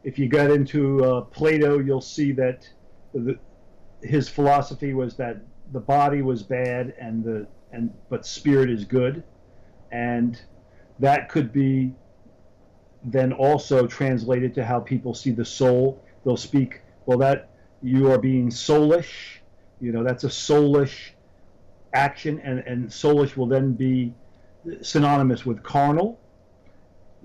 [0.07, 2.65] if you get into uh, Plato, you'll see that
[3.13, 3.37] the,
[4.01, 5.41] his philosophy was that
[5.73, 9.21] the body was bad and the and but spirit is good,
[9.91, 10.41] and
[10.99, 11.93] that could be
[13.03, 16.01] then also translated to how people see the soul.
[16.23, 17.49] They'll speak well that
[17.83, 19.39] you are being soulish,
[19.81, 21.09] you know that's a soulish
[21.93, 24.13] action, and and soulish will then be
[24.81, 26.17] synonymous with carnal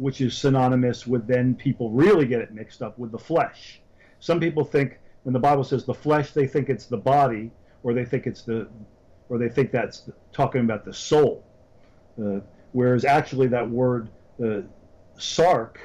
[0.02, 3.80] which is synonymous with then people really get it mixed up with the flesh.
[4.18, 7.52] some people think when the Bible says the flesh, they think it's the body,
[7.84, 8.68] or they think it's the,
[9.28, 11.44] or they think that's talking about the soul.
[12.20, 12.40] Uh,
[12.72, 14.08] whereas actually that word
[14.44, 14.62] uh,
[15.16, 15.78] sark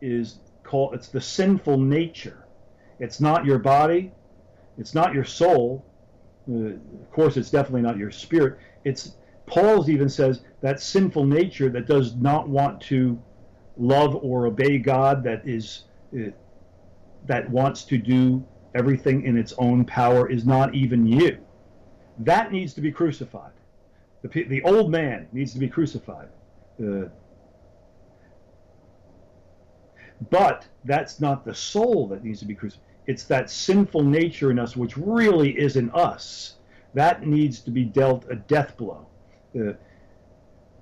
[0.00, 2.46] is called it's the sinful nature.
[3.00, 4.12] It's not your body,
[4.78, 5.84] it's not your soul.
[6.48, 8.60] Uh, of course, it's definitely not your spirit.
[8.84, 9.16] It's
[9.46, 13.20] Paul's even says that sinful nature that does not want to
[13.76, 15.84] love or obey God, that is
[16.14, 16.30] uh,
[17.26, 18.44] that wants to do
[18.74, 21.38] everything in its own power, is not even you.
[22.20, 23.52] That needs to be crucified.
[24.22, 26.28] The, the old man needs to be crucified.
[26.80, 27.08] Uh,
[30.30, 32.84] but that's not the soul that needs to be crucified.
[33.06, 36.56] It's that sinful nature in us, which really is in us.
[36.94, 39.06] That needs to be dealt a death blow.
[39.58, 39.72] Uh,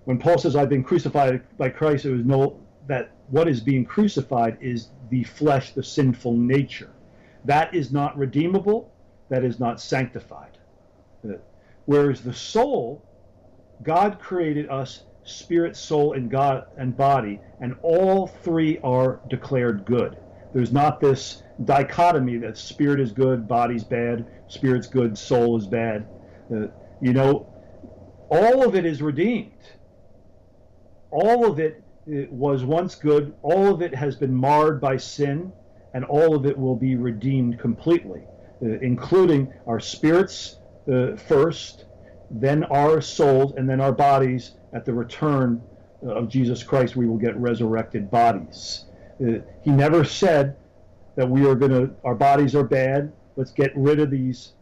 [0.05, 3.85] when Paul says, "I've been crucified by Christ," it was no that what is being
[3.85, 6.91] crucified is the flesh, the sinful nature.
[7.45, 8.93] That is not redeemable.
[9.29, 10.59] That is not sanctified.
[11.87, 13.03] Whereas the soul,
[13.83, 20.19] God created us spirit, soul, and God and body, and all three are declared good.
[20.53, 26.07] There's not this dichotomy that spirit is good, body's bad, spirit's good, soul is bad.
[26.53, 26.69] Uh,
[27.01, 27.47] you know,
[28.31, 29.53] all of it is redeemed.
[31.11, 33.35] All of it, it was once good.
[33.43, 35.53] All of it has been marred by sin,
[35.95, 38.23] and all of it will be redeemed completely,
[38.63, 40.59] uh, including our spirits
[40.93, 41.87] uh, first,
[42.31, 45.63] then our souls, and then our bodies at the return
[46.05, 48.85] uh, of Jesus Christ, we will get resurrected bodies.
[49.21, 50.57] Uh, he never said
[51.17, 53.13] that we are going to, our bodies are bad.
[53.37, 54.53] Let's get rid of these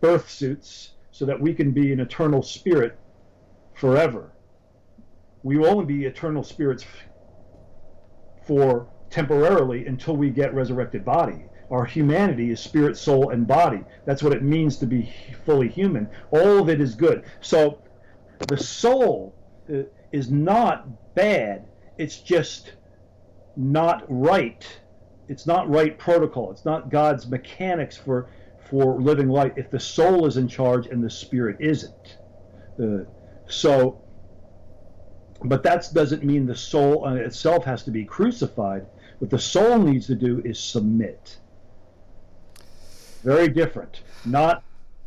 [0.00, 2.98] birth suits so that we can be an eternal spirit
[3.74, 4.30] forever.
[5.48, 6.84] We will only be eternal spirits
[8.46, 11.46] for temporarily until we get resurrected body.
[11.70, 13.82] Our humanity is spirit, soul, and body.
[14.04, 15.10] That's what it means to be
[15.46, 16.10] fully human.
[16.32, 17.24] All of it is good.
[17.40, 17.80] So
[18.46, 19.34] the soul
[19.72, 21.66] uh, is not bad.
[21.96, 22.74] It's just
[23.56, 24.66] not right.
[25.28, 26.52] It's not right protocol.
[26.52, 28.28] It's not God's mechanics for
[28.68, 32.18] for living life if the soul is in charge and the spirit isn't.
[32.78, 33.04] Uh,
[33.46, 34.02] so,
[35.44, 38.86] but that doesn't mean the soul itself has to be crucified.
[39.18, 41.38] What the soul needs to do is submit.
[43.22, 44.02] Very different.
[44.24, 44.62] Not,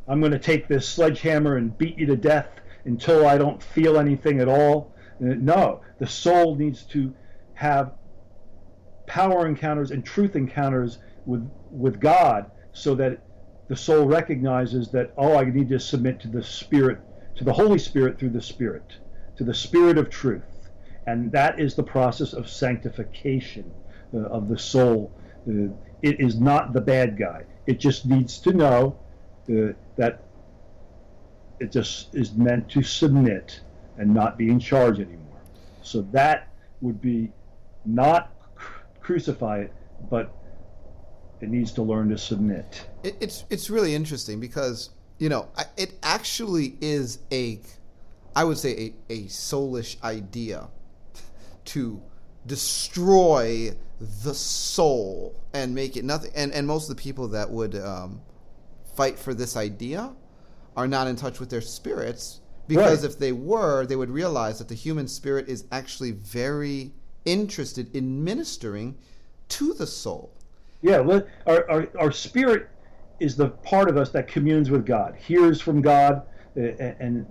[0.07, 2.47] I'm going to take this sledgehammer and beat you to death
[2.85, 4.93] until I don't feel anything at all.
[5.21, 7.13] Uh, no, the soul needs to
[7.53, 7.93] have
[9.05, 13.21] power encounters and truth encounters with with God so that
[13.67, 16.99] the soul recognizes that oh I need to submit to the spirit
[17.35, 18.97] to the Holy Spirit through the Spirit
[19.41, 20.69] to the Spirit of truth
[21.07, 23.71] and that is the process of sanctification
[24.13, 25.11] uh, of the soul
[25.47, 25.67] uh,
[26.01, 28.99] it is not the bad guy it just needs to know
[29.49, 30.23] uh, that
[31.61, 33.61] it just is meant to submit
[33.97, 35.41] and not be in charge anymore.
[35.83, 36.49] So that
[36.81, 37.31] would be
[37.85, 38.31] not
[38.99, 39.73] crucify it,
[40.09, 40.33] but
[41.39, 42.87] it needs to learn to submit.
[43.03, 44.89] It, it's it's really interesting because
[45.19, 47.59] you know it actually is a,
[48.35, 50.69] I would say a, a soulish idea,
[51.65, 52.01] to
[52.45, 53.75] destroy
[54.23, 56.31] the soul and make it nothing.
[56.35, 58.21] And and most of the people that would um,
[58.95, 60.13] fight for this idea
[60.75, 63.11] are not in touch with their spirits because right.
[63.11, 66.93] if they were, they would realize that the human spirit is actually very
[67.25, 68.97] interested in ministering
[69.49, 70.33] to the soul.
[70.81, 70.99] Yeah,
[71.45, 72.69] our, our, our spirit
[73.19, 76.23] is the part of us that communes with God, hears from God,
[76.57, 77.25] uh, and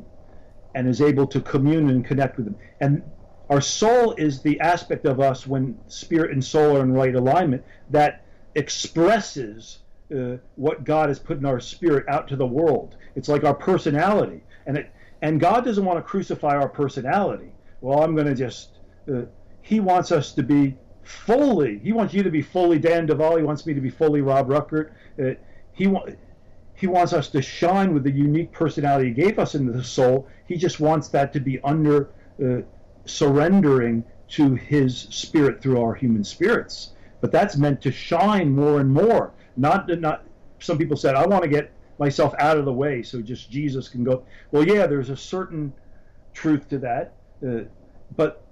[0.75, 2.57] and is able to commune and connect with them.
[2.81, 3.03] And
[3.49, 7.65] our soul is the aspect of us when spirit and soul are in right alignment
[7.91, 8.25] that
[8.55, 9.79] expresses
[10.15, 12.97] uh, what God has put in our spirit out to the world.
[13.15, 14.93] It's like our personality, and it
[15.23, 17.53] and God doesn't want to crucify our personality.
[17.81, 18.79] Well, I'm going to just.
[19.11, 19.23] Uh,
[19.63, 21.79] he wants us to be fully.
[21.79, 23.37] He wants you to be fully Dan Duval.
[23.37, 24.93] He wants me to be fully Rob Ruckert.
[25.21, 25.35] Uh,
[25.73, 26.17] he wants.
[26.81, 30.27] He wants us to shine with the unique personality he gave us in the soul.
[30.47, 32.09] He just wants that to be under
[32.43, 32.62] uh,
[33.05, 36.94] surrendering to his spirit through our human spirits.
[37.20, 39.35] But that's meant to shine more and more.
[39.59, 40.24] Not to not
[40.59, 43.89] some people said I want to get myself out of the way so just Jesus
[43.90, 44.24] can go.
[44.51, 45.74] Well, yeah, there's a certain
[46.32, 47.12] truth to that,
[47.47, 47.65] uh,
[48.16, 48.43] but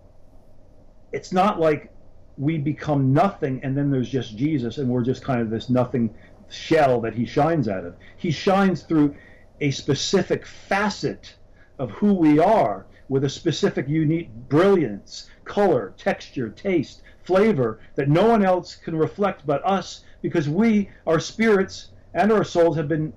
[1.13, 1.91] it's not like
[2.37, 6.15] we become nothing and then there's just Jesus and we're just kind of this nothing
[6.49, 7.97] shell that he shines out of.
[8.17, 9.15] He shines through
[9.61, 11.35] a specific facet
[11.79, 18.27] of who we are with a specific unique brilliance, color, texture, taste, flavor that no
[18.27, 23.13] one else can reflect but us because we, our spirits and our souls, have been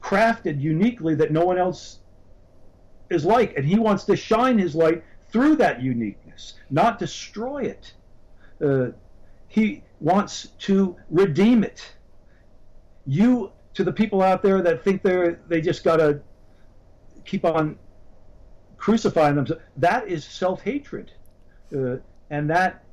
[0.00, 1.98] crafted uniquely that no one else
[3.10, 3.56] is like.
[3.56, 7.94] And he wants to shine his light through that uniqueness, not destroy it.
[8.62, 8.92] Uh,
[9.48, 11.94] he wants to redeem it.
[13.06, 16.20] You, to the people out there that think they're they just gotta
[17.24, 17.78] keep on
[18.76, 21.12] crucifying themselves, that is self hatred,
[21.76, 21.96] uh,
[22.30, 22.84] and that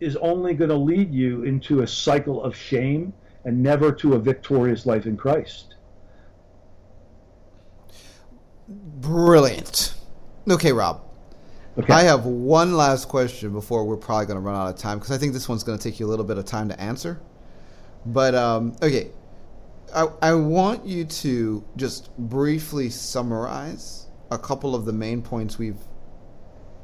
[0.00, 3.12] is only going to lead you into a cycle of shame
[3.44, 5.74] and never to a victorious life in Christ.
[8.68, 9.94] Brilliant.
[10.48, 11.02] Okay, Rob.
[11.78, 11.92] Okay.
[11.92, 15.12] I have one last question before we're probably going to run out of time because
[15.12, 17.20] I think this one's going to take you a little bit of time to answer.
[18.06, 19.10] But um, okay,
[19.94, 25.78] I, I want you to just briefly summarize a couple of the main points we've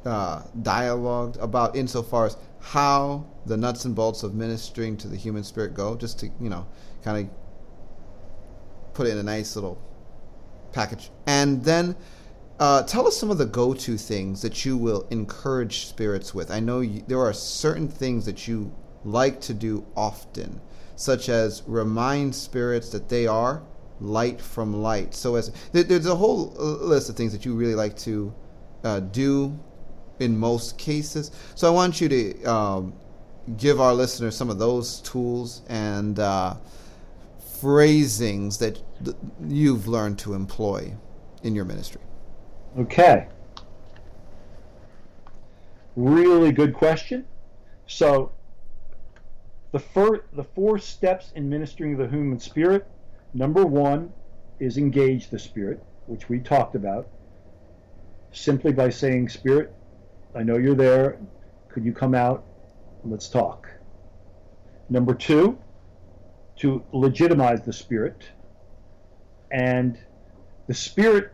[0.05, 5.43] uh, dialogued about insofar as how the nuts and bolts of ministering to the human
[5.43, 6.65] spirit go, just to you know,
[7.03, 9.81] kind of put it in a nice little
[10.71, 11.95] package, and then
[12.59, 16.51] uh, tell us some of the go-to things that you will encourage spirits with.
[16.51, 18.73] I know you, there are certain things that you
[19.03, 20.61] like to do often,
[20.95, 23.63] such as remind spirits that they are
[23.99, 25.13] light from light.
[25.13, 28.33] So as there's a whole list of things that you really like to
[28.83, 29.57] uh, do
[30.19, 31.31] in most cases.
[31.55, 32.93] So I want you to um,
[33.57, 36.55] give our listeners some of those tools and uh,
[37.61, 39.17] phrasings that th-
[39.47, 40.93] you've learned to employ
[41.43, 42.01] in your ministry.
[42.77, 43.27] Okay.
[45.95, 47.25] Really good question.
[47.85, 48.31] So,
[49.73, 52.87] the the four steps in ministering the human spirit.
[53.33, 54.13] Number one
[54.59, 57.09] is engage the spirit, which we talked about,
[58.31, 59.75] simply by saying, "Spirit,
[60.35, 61.17] I know you're there.
[61.69, 62.45] Could you come out?
[63.03, 63.67] Let's talk."
[64.89, 65.57] Number two,
[66.57, 68.29] to legitimize the spirit,
[69.49, 69.97] and
[70.67, 71.33] the spirit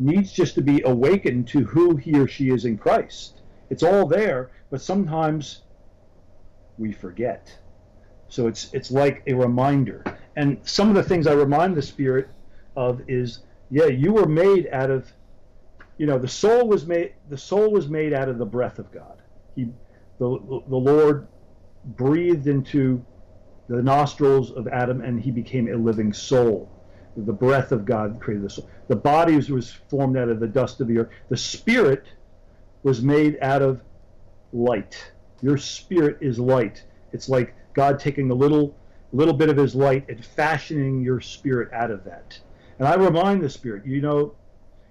[0.00, 3.42] needs just to be awakened to who he or she is in Christ.
[3.70, 5.62] It's all there, but sometimes
[6.78, 7.56] we forget.
[8.28, 10.04] So it's it's like a reminder.
[10.36, 12.28] And some of the things I remind the spirit
[12.76, 13.40] of is,
[13.70, 15.10] yeah, you were made out of
[15.98, 18.92] you know, the soul was made the soul was made out of the breath of
[18.92, 19.22] God.
[19.54, 19.68] He
[20.18, 21.26] the the Lord
[21.84, 23.04] breathed into
[23.68, 26.70] the nostrils of Adam and he became a living soul
[27.16, 28.68] the breath of God created the soul.
[28.88, 31.08] The body was formed out of the dust of the earth.
[31.28, 32.06] The spirit
[32.82, 33.80] was made out of
[34.52, 35.12] light.
[35.40, 36.84] Your spirit is light.
[37.12, 38.74] It's like God taking a little
[39.12, 42.38] little bit of his light and fashioning your spirit out of that.
[42.78, 44.34] And I remind the spirit, you know,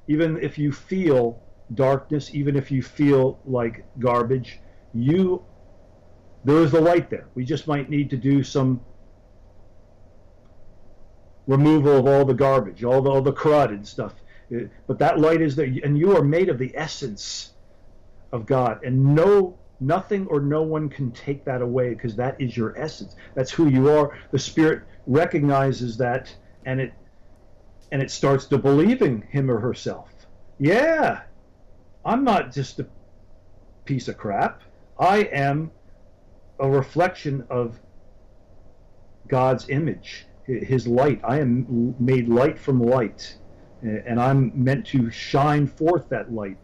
[0.08, 1.42] even if you feel
[1.74, 4.60] darkness, even if you feel like garbage,
[4.94, 5.44] you
[6.46, 7.28] there is the light there.
[7.34, 8.80] We just might need to do some
[11.48, 14.14] removal of all the garbage, all the, all the crud and stuff.
[14.56, 17.54] Uh, but that light is there, and you are made of the essence
[18.32, 22.56] of God, and no nothing or no one can take that away because that is
[22.56, 23.16] your essence.
[23.34, 24.18] That's who you are.
[24.32, 26.34] The Spirit recognizes that,
[26.66, 26.94] and it
[27.92, 30.10] and it starts to believing him or herself.
[30.60, 31.22] Yeah,
[32.04, 32.88] I'm not just a
[33.86, 34.62] piece of crap.
[34.98, 35.72] I am
[36.60, 37.80] a reflection of
[39.28, 41.20] God's image his light.
[41.24, 43.36] I am made light from light,
[43.82, 46.58] and I'm meant to shine forth that light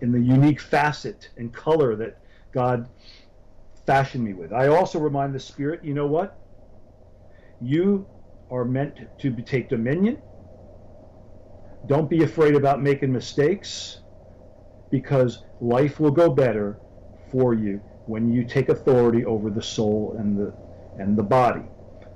[0.00, 2.18] in the unique facet and color that
[2.52, 2.88] God
[3.86, 4.52] fashioned me with.
[4.52, 6.38] I also remind the Spirit, you know what?
[7.60, 8.06] You
[8.50, 10.22] are meant to take dominion.
[11.86, 14.00] Don't be afraid about making mistakes
[14.90, 16.80] because life will go better
[17.30, 20.54] for you when you take authority over the soul and the
[20.96, 21.62] and the body.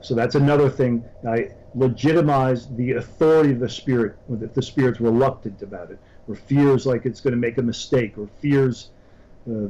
[0.00, 1.08] So that's another thing.
[1.26, 5.98] I legitimize the authority of the spirit if the spirit's reluctant about it,
[6.28, 8.90] or fears like it's going to make a mistake, or fears,
[9.48, 9.68] uh,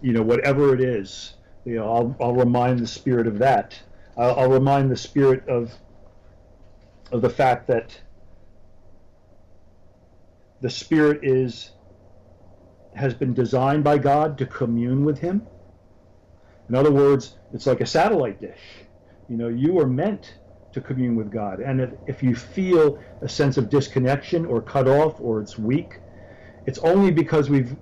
[0.00, 1.34] you know, whatever it is.
[1.64, 3.80] You know, I'll, I'll remind the spirit of that.
[4.16, 5.72] I'll, I'll remind the spirit of
[7.12, 8.00] of the fact that
[10.60, 11.72] the spirit is
[12.94, 15.46] has been designed by God to commune with Him
[16.68, 18.60] in other words, it's like a satellite dish.
[19.28, 20.34] You know, you are meant
[20.76, 21.60] to commune with God.
[21.60, 26.00] And if, if you feel a sense of disconnection or cut off or it's weak,
[26.66, 27.76] it's only because we've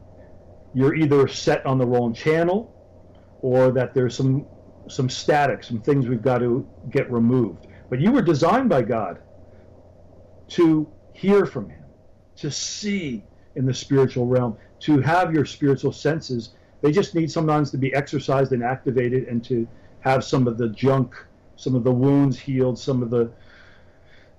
[0.75, 2.75] you're either set on the wrong channel
[3.43, 4.49] or that there's some
[4.89, 7.69] some static, some things we've got to get removed.
[7.91, 9.21] But you were designed by God
[10.51, 11.87] to hear from him,
[12.37, 13.25] to see
[13.57, 17.95] in the spiritual realm, to have your spiritual senses They just need sometimes to be
[17.95, 19.69] exercised and activated and to
[20.01, 21.15] have some of the junk,
[21.57, 23.33] some of the wounds healed, some of the,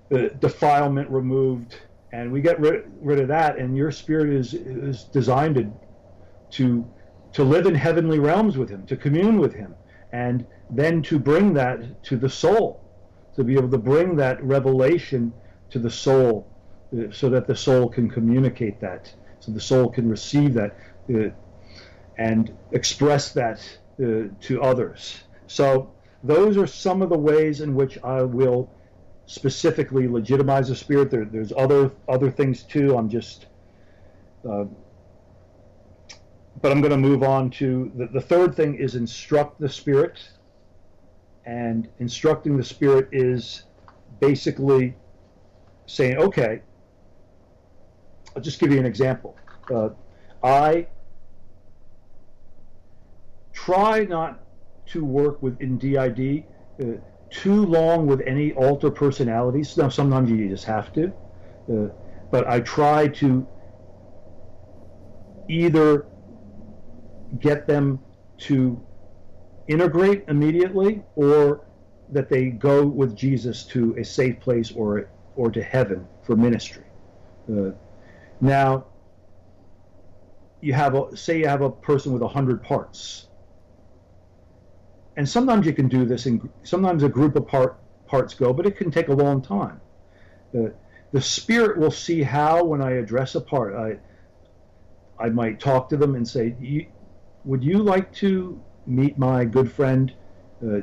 [0.08, 1.76] the defilement removed.
[2.12, 5.72] And we get rid, rid of that, and your spirit is, is designed to,
[6.52, 6.86] to,
[7.32, 9.74] to live in heavenly realms with Him, to commune with Him,
[10.12, 12.82] and then to bring that to the soul,
[13.34, 15.32] to be able to bring that revelation
[15.70, 16.48] to the soul
[16.96, 20.76] uh, so that the soul can communicate that, so the soul can receive that
[21.14, 21.28] uh,
[22.18, 23.58] and express that
[24.00, 25.22] uh, to others.
[25.48, 25.92] So
[26.26, 28.70] those are some of the ways in which I will
[29.26, 31.10] specifically legitimize the spirit.
[31.10, 32.96] There, there's other other things too.
[32.96, 33.46] I'm just,
[34.48, 34.64] uh,
[36.60, 40.18] but I'm going to move on to the, the third thing is instruct the spirit,
[41.44, 43.64] and instructing the spirit is
[44.20, 44.94] basically
[45.86, 46.62] saying, okay,
[48.34, 49.36] I'll just give you an example.
[49.72, 49.90] Uh,
[50.42, 50.86] I
[53.52, 54.45] try not
[54.86, 56.44] to work with in DID
[56.82, 56.98] uh,
[57.30, 59.76] too long with any alter personalities.
[59.76, 61.12] Now, sometimes you just have to,
[61.72, 61.88] uh,
[62.30, 63.46] but I try to
[65.48, 66.06] either
[67.38, 68.04] get them
[68.38, 68.80] to
[69.66, 71.62] integrate immediately or
[72.08, 76.84] that they go with Jesus to a safe place or or to heaven for ministry.
[77.50, 77.70] Uh,
[78.40, 78.86] now,
[80.60, 83.26] you have a say you have a person with a hundred parts,
[85.16, 88.66] and sometimes you can do this, and sometimes a group of part, parts go, but
[88.66, 89.80] it can take a long time.
[90.52, 90.74] The
[91.12, 93.98] the spirit will see how when I address a part, I
[95.18, 96.54] I might talk to them and say,
[97.44, 100.12] "Would you like to meet my good friend
[100.66, 100.80] uh,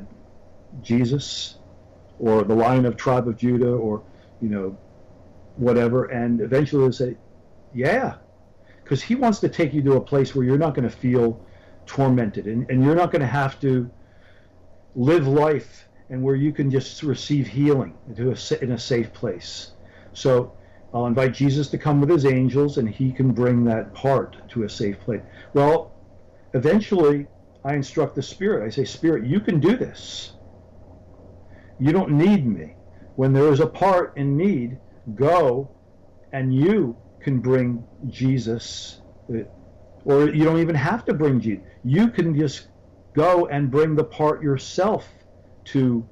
[0.82, 1.58] Jesus,
[2.20, 4.04] or the Lion of Tribe of Judah, or
[4.42, 4.78] you know,
[5.56, 7.18] whatever?" And eventually they'll say,
[7.74, 8.16] yeah,
[8.84, 11.40] because he wants to take you to a place where you're not going to feel
[11.86, 13.90] tormented and, and you're not going to have to
[14.96, 19.72] live life and where you can just receive healing in a safe place.
[20.14, 20.54] So
[20.94, 24.64] I'll invite Jesus to come with his angels and he can bring that part to
[24.64, 25.22] a safe place.
[25.54, 25.96] Well,
[26.54, 27.28] eventually
[27.64, 28.66] I instruct the Spirit.
[28.66, 30.34] I say, Spirit, you can do this.
[31.80, 32.76] You don't need me.
[33.16, 34.80] When there is a part in need,
[35.16, 35.72] go
[36.32, 39.02] and you can bring Jesus,
[40.06, 41.64] or you don't even have to bring Jesus.
[41.84, 42.68] You can just
[43.14, 45.08] go and bring the part yourself
[45.66, 46.06] to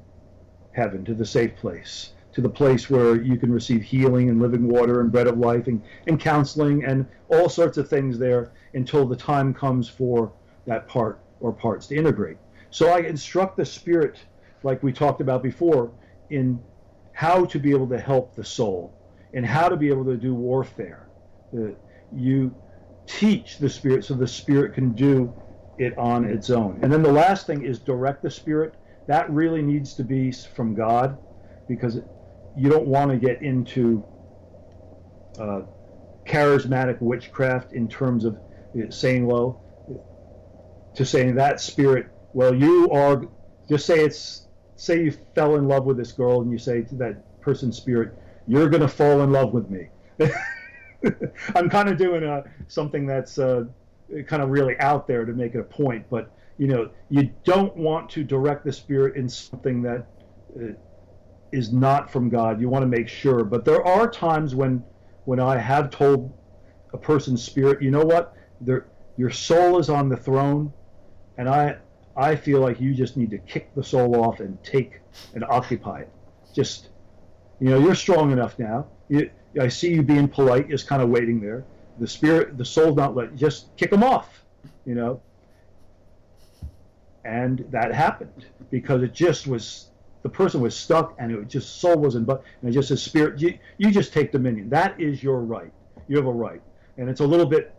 [0.72, 4.68] heaven, to the safe place, to the place where you can receive healing and living
[4.68, 9.06] water and bread of life and, and counseling and all sorts of things there until
[9.06, 10.32] the time comes for
[10.66, 12.38] that part or parts to integrate.
[12.70, 14.18] So I instruct the Spirit,
[14.64, 15.92] like we talked about before,
[16.30, 16.64] in
[17.12, 18.94] how to be able to help the soul
[19.34, 21.08] and how to be able to do warfare.
[21.56, 21.72] Uh,
[22.12, 22.56] you
[23.06, 25.34] teach the spirit so the spirit can do
[25.82, 26.80] it on its own.
[26.82, 28.76] And then the last thing is direct the spirit.
[29.08, 31.18] That really needs to be from God
[31.68, 32.00] because
[32.56, 34.06] you don't want to get into
[35.40, 35.62] uh,
[36.26, 38.38] charismatic witchcraft in terms of
[38.90, 39.60] saying, well,
[40.94, 43.24] to saying that spirit, well, you are,
[43.68, 46.96] just say it's, say you fell in love with this girl and you say to
[46.96, 49.90] that person's spirit, you're going to fall in love with me.
[51.56, 53.66] I'm kind of doing a, something that's uh,
[54.28, 57.76] kind of really out there to make it a point, but you know, you don't
[57.76, 60.06] want to direct the spirit in something that
[60.56, 60.74] uh,
[61.52, 62.62] is not from God.
[62.62, 63.44] You want to make sure.
[63.44, 64.84] But there are times when
[65.26, 66.32] when I have told
[66.94, 70.72] a person's spirit, you know what, there, your soul is on the throne,
[71.38, 71.78] and I
[72.16, 75.02] I feel like you just need to kick the soul off and take
[75.34, 76.12] and occupy it.
[76.54, 76.90] Just
[77.60, 78.88] you know, you're strong enough now.
[79.08, 79.30] You,
[79.60, 81.66] I see you being polite, just kind of waiting there.
[82.02, 83.36] The spirit, the soul's not let.
[83.36, 84.44] Just kick them off,
[84.88, 85.22] you know.
[87.24, 89.92] And that happened because it just was
[90.24, 92.26] the person was stuck, and it just soul wasn't.
[92.26, 94.68] But and it just says spirit, you, you just take dominion.
[94.68, 95.72] That is your right.
[96.08, 96.64] You have a right,
[96.98, 97.76] and it's a little bit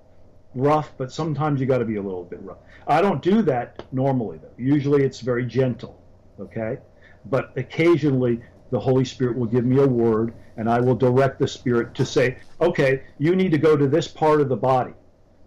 [0.55, 2.59] rough, but sometimes you got to be a little bit rough.
[2.87, 4.55] I don't do that normally though.
[4.57, 6.01] Usually it's very gentle,
[6.39, 6.79] okay?
[7.25, 8.41] But occasionally
[8.73, 12.07] the Holy Spirit will give me a word, and I will direct the Spirit to
[12.07, 14.95] say, okay, you need to go to this part of the body.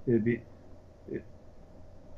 [0.05, 0.41] It'd be,
[1.11, 1.23] it,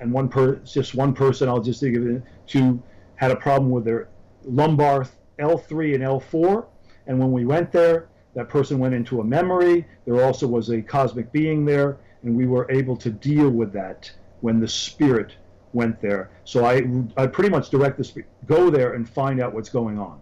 [0.01, 2.84] and one per, just one person, I'll just think of it, to
[3.15, 4.09] had a problem with their
[4.43, 5.07] lumbar
[5.39, 6.65] L3 and L4,
[7.07, 9.88] and when we went there, that person went into a memory.
[10.05, 14.11] There also was a cosmic being there, and we were able to deal with that
[14.41, 15.35] when the Spirit
[15.71, 16.31] went there.
[16.43, 16.84] So I,
[17.15, 20.21] I pretty much direct the Spirit, go there and find out what's going on.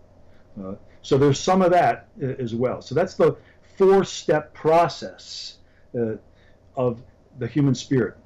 [0.60, 2.82] Uh, so there's some of that uh, as well.
[2.82, 3.38] So that's the
[3.77, 5.57] four-step process
[5.98, 6.15] uh,
[6.76, 7.02] of
[7.40, 8.18] the human spirit.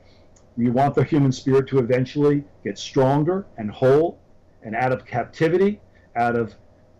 [0.57, 4.19] We want the human spirit to eventually get stronger and whole
[4.61, 5.79] and out of captivity,
[6.15, 6.55] out of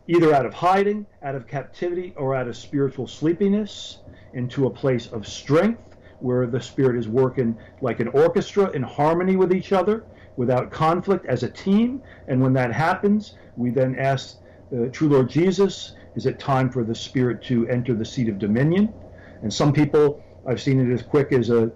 [0.08, 4.00] either out of hiding, out of captivity, or out of spiritual sleepiness
[4.34, 9.36] into a place of strength where the spirit is working like an orchestra in harmony
[9.36, 10.04] with each other
[10.36, 12.02] without conflict as a team.
[12.28, 14.38] And when that happens, we then ask
[14.72, 18.40] the true Lord Jesus, is it time for the spirit to enter the seat of
[18.40, 18.94] dominion?
[19.42, 21.72] And some people, I've seen it as quick as a,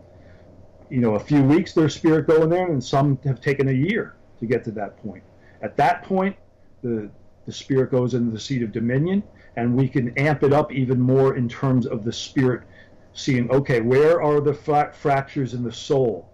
[0.90, 4.18] you know, a few weeks, their spirit going there, and some have taken a year
[4.40, 5.24] to get to that point.
[5.62, 6.36] At that point,
[6.82, 7.10] the
[7.46, 9.22] the spirit goes into the seat of dominion,
[9.58, 12.62] and we can amp it up even more in terms of the spirit
[13.14, 16.32] seeing, okay, where are the fra- fractures in the soul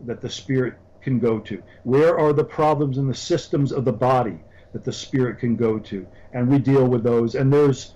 [0.00, 1.62] that the spirit can go to?
[1.84, 4.40] Where are the problems in the systems of the body
[4.74, 6.06] that the spirit can go to?
[6.34, 7.34] And we deal with those.
[7.34, 7.94] And there's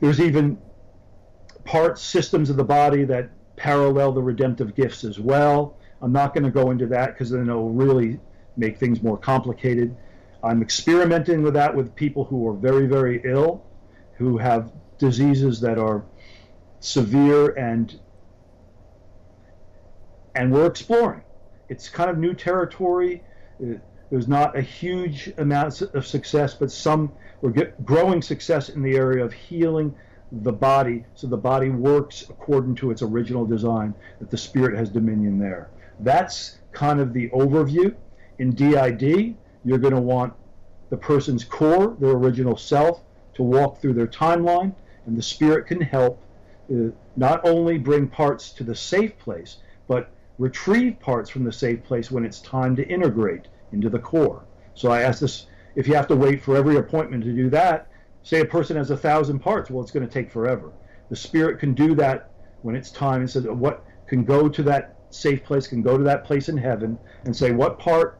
[0.00, 0.58] there's even
[1.64, 5.76] parts, systems of the body that parallel the redemptive gifts as well.
[6.02, 8.18] I'm not going to go into that because then it'll really
[8.56, 9.94] make things more complicated.
[10.42, 13.62] I'm experimenting with that with people who are very, very ill,
[14.16, 16.04] who have diseases that are
[16.80, 17.98] severe and
[20.34, 21.22] and we're exploring.
[21.68, 23.22] It's kind of new territory.
[23.62, 23.74] Uh,
[24.10, 29.24] There's not a huge amount of success, but some we're growing success in the area
[29.24, 29.94] of healing
[30.32, 33.94] the body, so the body works according to its original design.
[34.18, 35.70] That the spirit has dominion there.
[36.00, 37.94] That's kind of the overview.
[38.38, 40.32] In DID, you're going to want
[40.88, 43.02] the person's core, their original self,
[43.34, 44.74] to walk through their timeline,
[45.06, 46.22] and the spirit can help
[46.72, 49.58] uh, not only bring parts to the safe place,
[49.88, 54.44] but retrieve parts from the safe place when it's time to integrate into the core.
[54.74, 57.88] So I ask this if you have to wait for every appointment to do that,
[58.22, 60.72] say a person has a thousand parts, well, it's going to take forever.
[61.08, 62.30] The spirit can do that
[62.62, 65.96] when it's time and says uh, what can go to that safe place, can go
[65.96, 68.18] to that place in heaven and say what part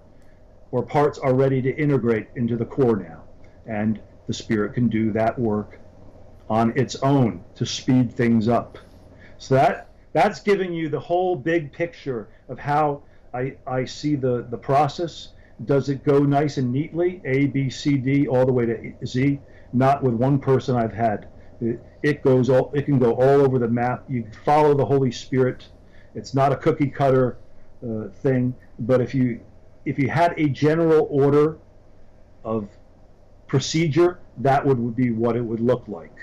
[0.71, 3.23] or parts are ready to integrate into the core now.
[3.67, 5.81] And the spirit can do that work
[6.49, 8.79] on its own to speed things up.
[9.39, 13.03] So that that's giving you the whole big picture of how
[13.33, 15.29] I, I see the, the process.
[15.65, 19.39] Does it go nice and neatly, A, B, C, D, all the way to Z?
[19.73, 21.29] Not with one person I've had.
[21.61, 24.05] It, it goes all, it can go all over the map.
[24.09, 25.67] You follow the Holy Spirit.
[26.15, 27.37] It's not a cookie cutter
[27.85, 29.41] uh, thing, but if you
[29.85, 31.59] if you had a general order
[32.45, 32.69] of
[33.47, 36.17] procedure, that would be what it would look like.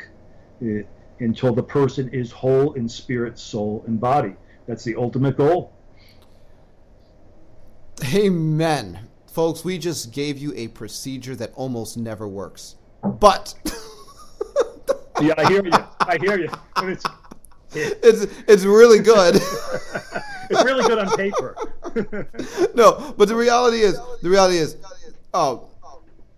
[0.62, 0.88] It,
[1.20, 4.36] until the person is whole in spirit, soul, and body.
[4.68, 5.74] That's the ultimate goal.
[8.14, 9.07] Amen.
[9.38, 12.74] Folks, we just gave you a procedure that almost never works.
[13.04, 13.54] But
[15.22, 15.72] Yeah, I hear you.
[16.00, 16.50] I hear you.
[16.78, 17.04] It's
[17.72, 19.36] it's it's really good.
[20.50, 21.56] it's really good on paper.
[22.74, 24.76] no, but the reality is the reality is
[25.36, 25.70] oh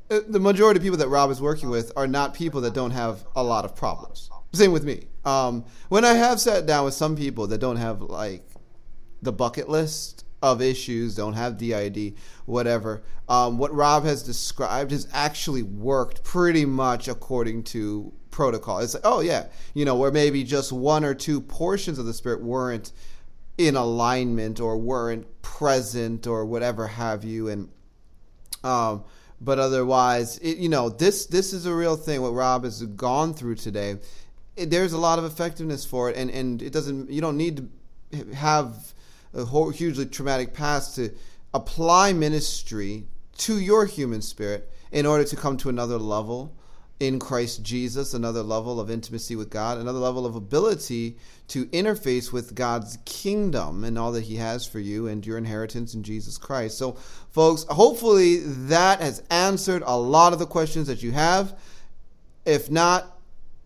[0.09, 3.23] the majority of people that Rob is working with are not people that don't have
[3.33, 4.29] a lot of problems.
[4.51, 5.07] Same with me.
[5.23, 8.43] Um, when I have sat down with some people that don't have like
[9.21, 15.07] the bucket list of issues, don't have DID, whatever, um, what Rob has described has
[15.13, 18.79] actually worked pretty much according to protocol.
[18.79, 22.13] It's like, oh yeah, you know, where maybe just one or two portions of the
[22.13, 22.91] spirit weren't
[23.57, 27.69] in alignment or weren't present or whatever have you, and
[28.63, 29.03] um,
[29.41, 32.21] but otherwise, it, you know, this this is a real thing.
[32.21, 33.97] What Rob has gone through today,
[34.55, 37.09] it, there's a lot of effectiveness for it, and and it doesn't.
[37.09, 37.69] You don't need
[38.11, 38.93] to have
[39.33, 41.11] a whole, hugely traumatic past to
[41.53, 43.05] apply ministry
[43.37, 46.55] to your human spirit in order to come to another level
[46.99, 51.15] in Christ Jesus, another level of intimacy with God, another level of ability
[51.47, 55.93] to interface with God's kingdom and all that He has for you and your inheritance
[55.93, 56.77] in Jesus Christ.
[56.77, 56.97] So,
[57.31, 61.57] folks, hopefully that has answered a lot of the questions that you have.
[62.45, 63.17] If not,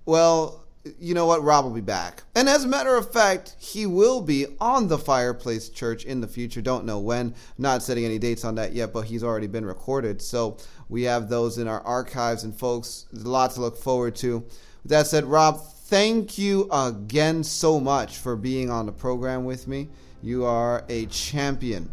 [0.06, 0.62] well,
[0.99, 1.43] you know what?
[1.43, 2.23] Rob will be back.
[2.35, 6.27] And as a matter of fact, he will be on the Fireplace Church in the
[6.27, 6.61] future.
[6.61, 7.35] Don't know when.
[7.57, 10.22] Not setting any dates on that yet, but he's already been recorded.
[10.22, 10.57] So
[10.89, 12.43] we have those in our archives.
[12.43, 14.39] And folks, there's a lot to look forward to.
[14.39, 19.68] With that said, Rob, thank you again so much for being on the program with
[19.68, 19.89] me.
[20.22, 21.89] You are a champion.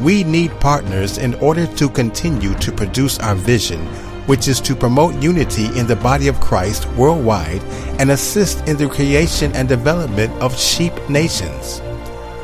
[0.01, 3.81] We need partners in order to continue to produce our vision,
[4.27, 7.63] which is to promote unity in the body of Christ worldwide
[7.99, 11.81] and assist in the creation and development of sheep nations.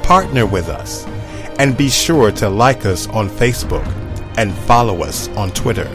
[0.02, 1.04] Partner with us
[1.58, 3.86] and be sure to like us on Facebook
[4.38, 5.88] and follow us on Twitter.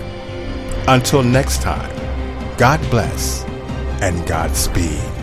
[0.88, 1.90] Until next time,
[2.58, 3.44] God bless
[4.02, 5.17] and Godspeed.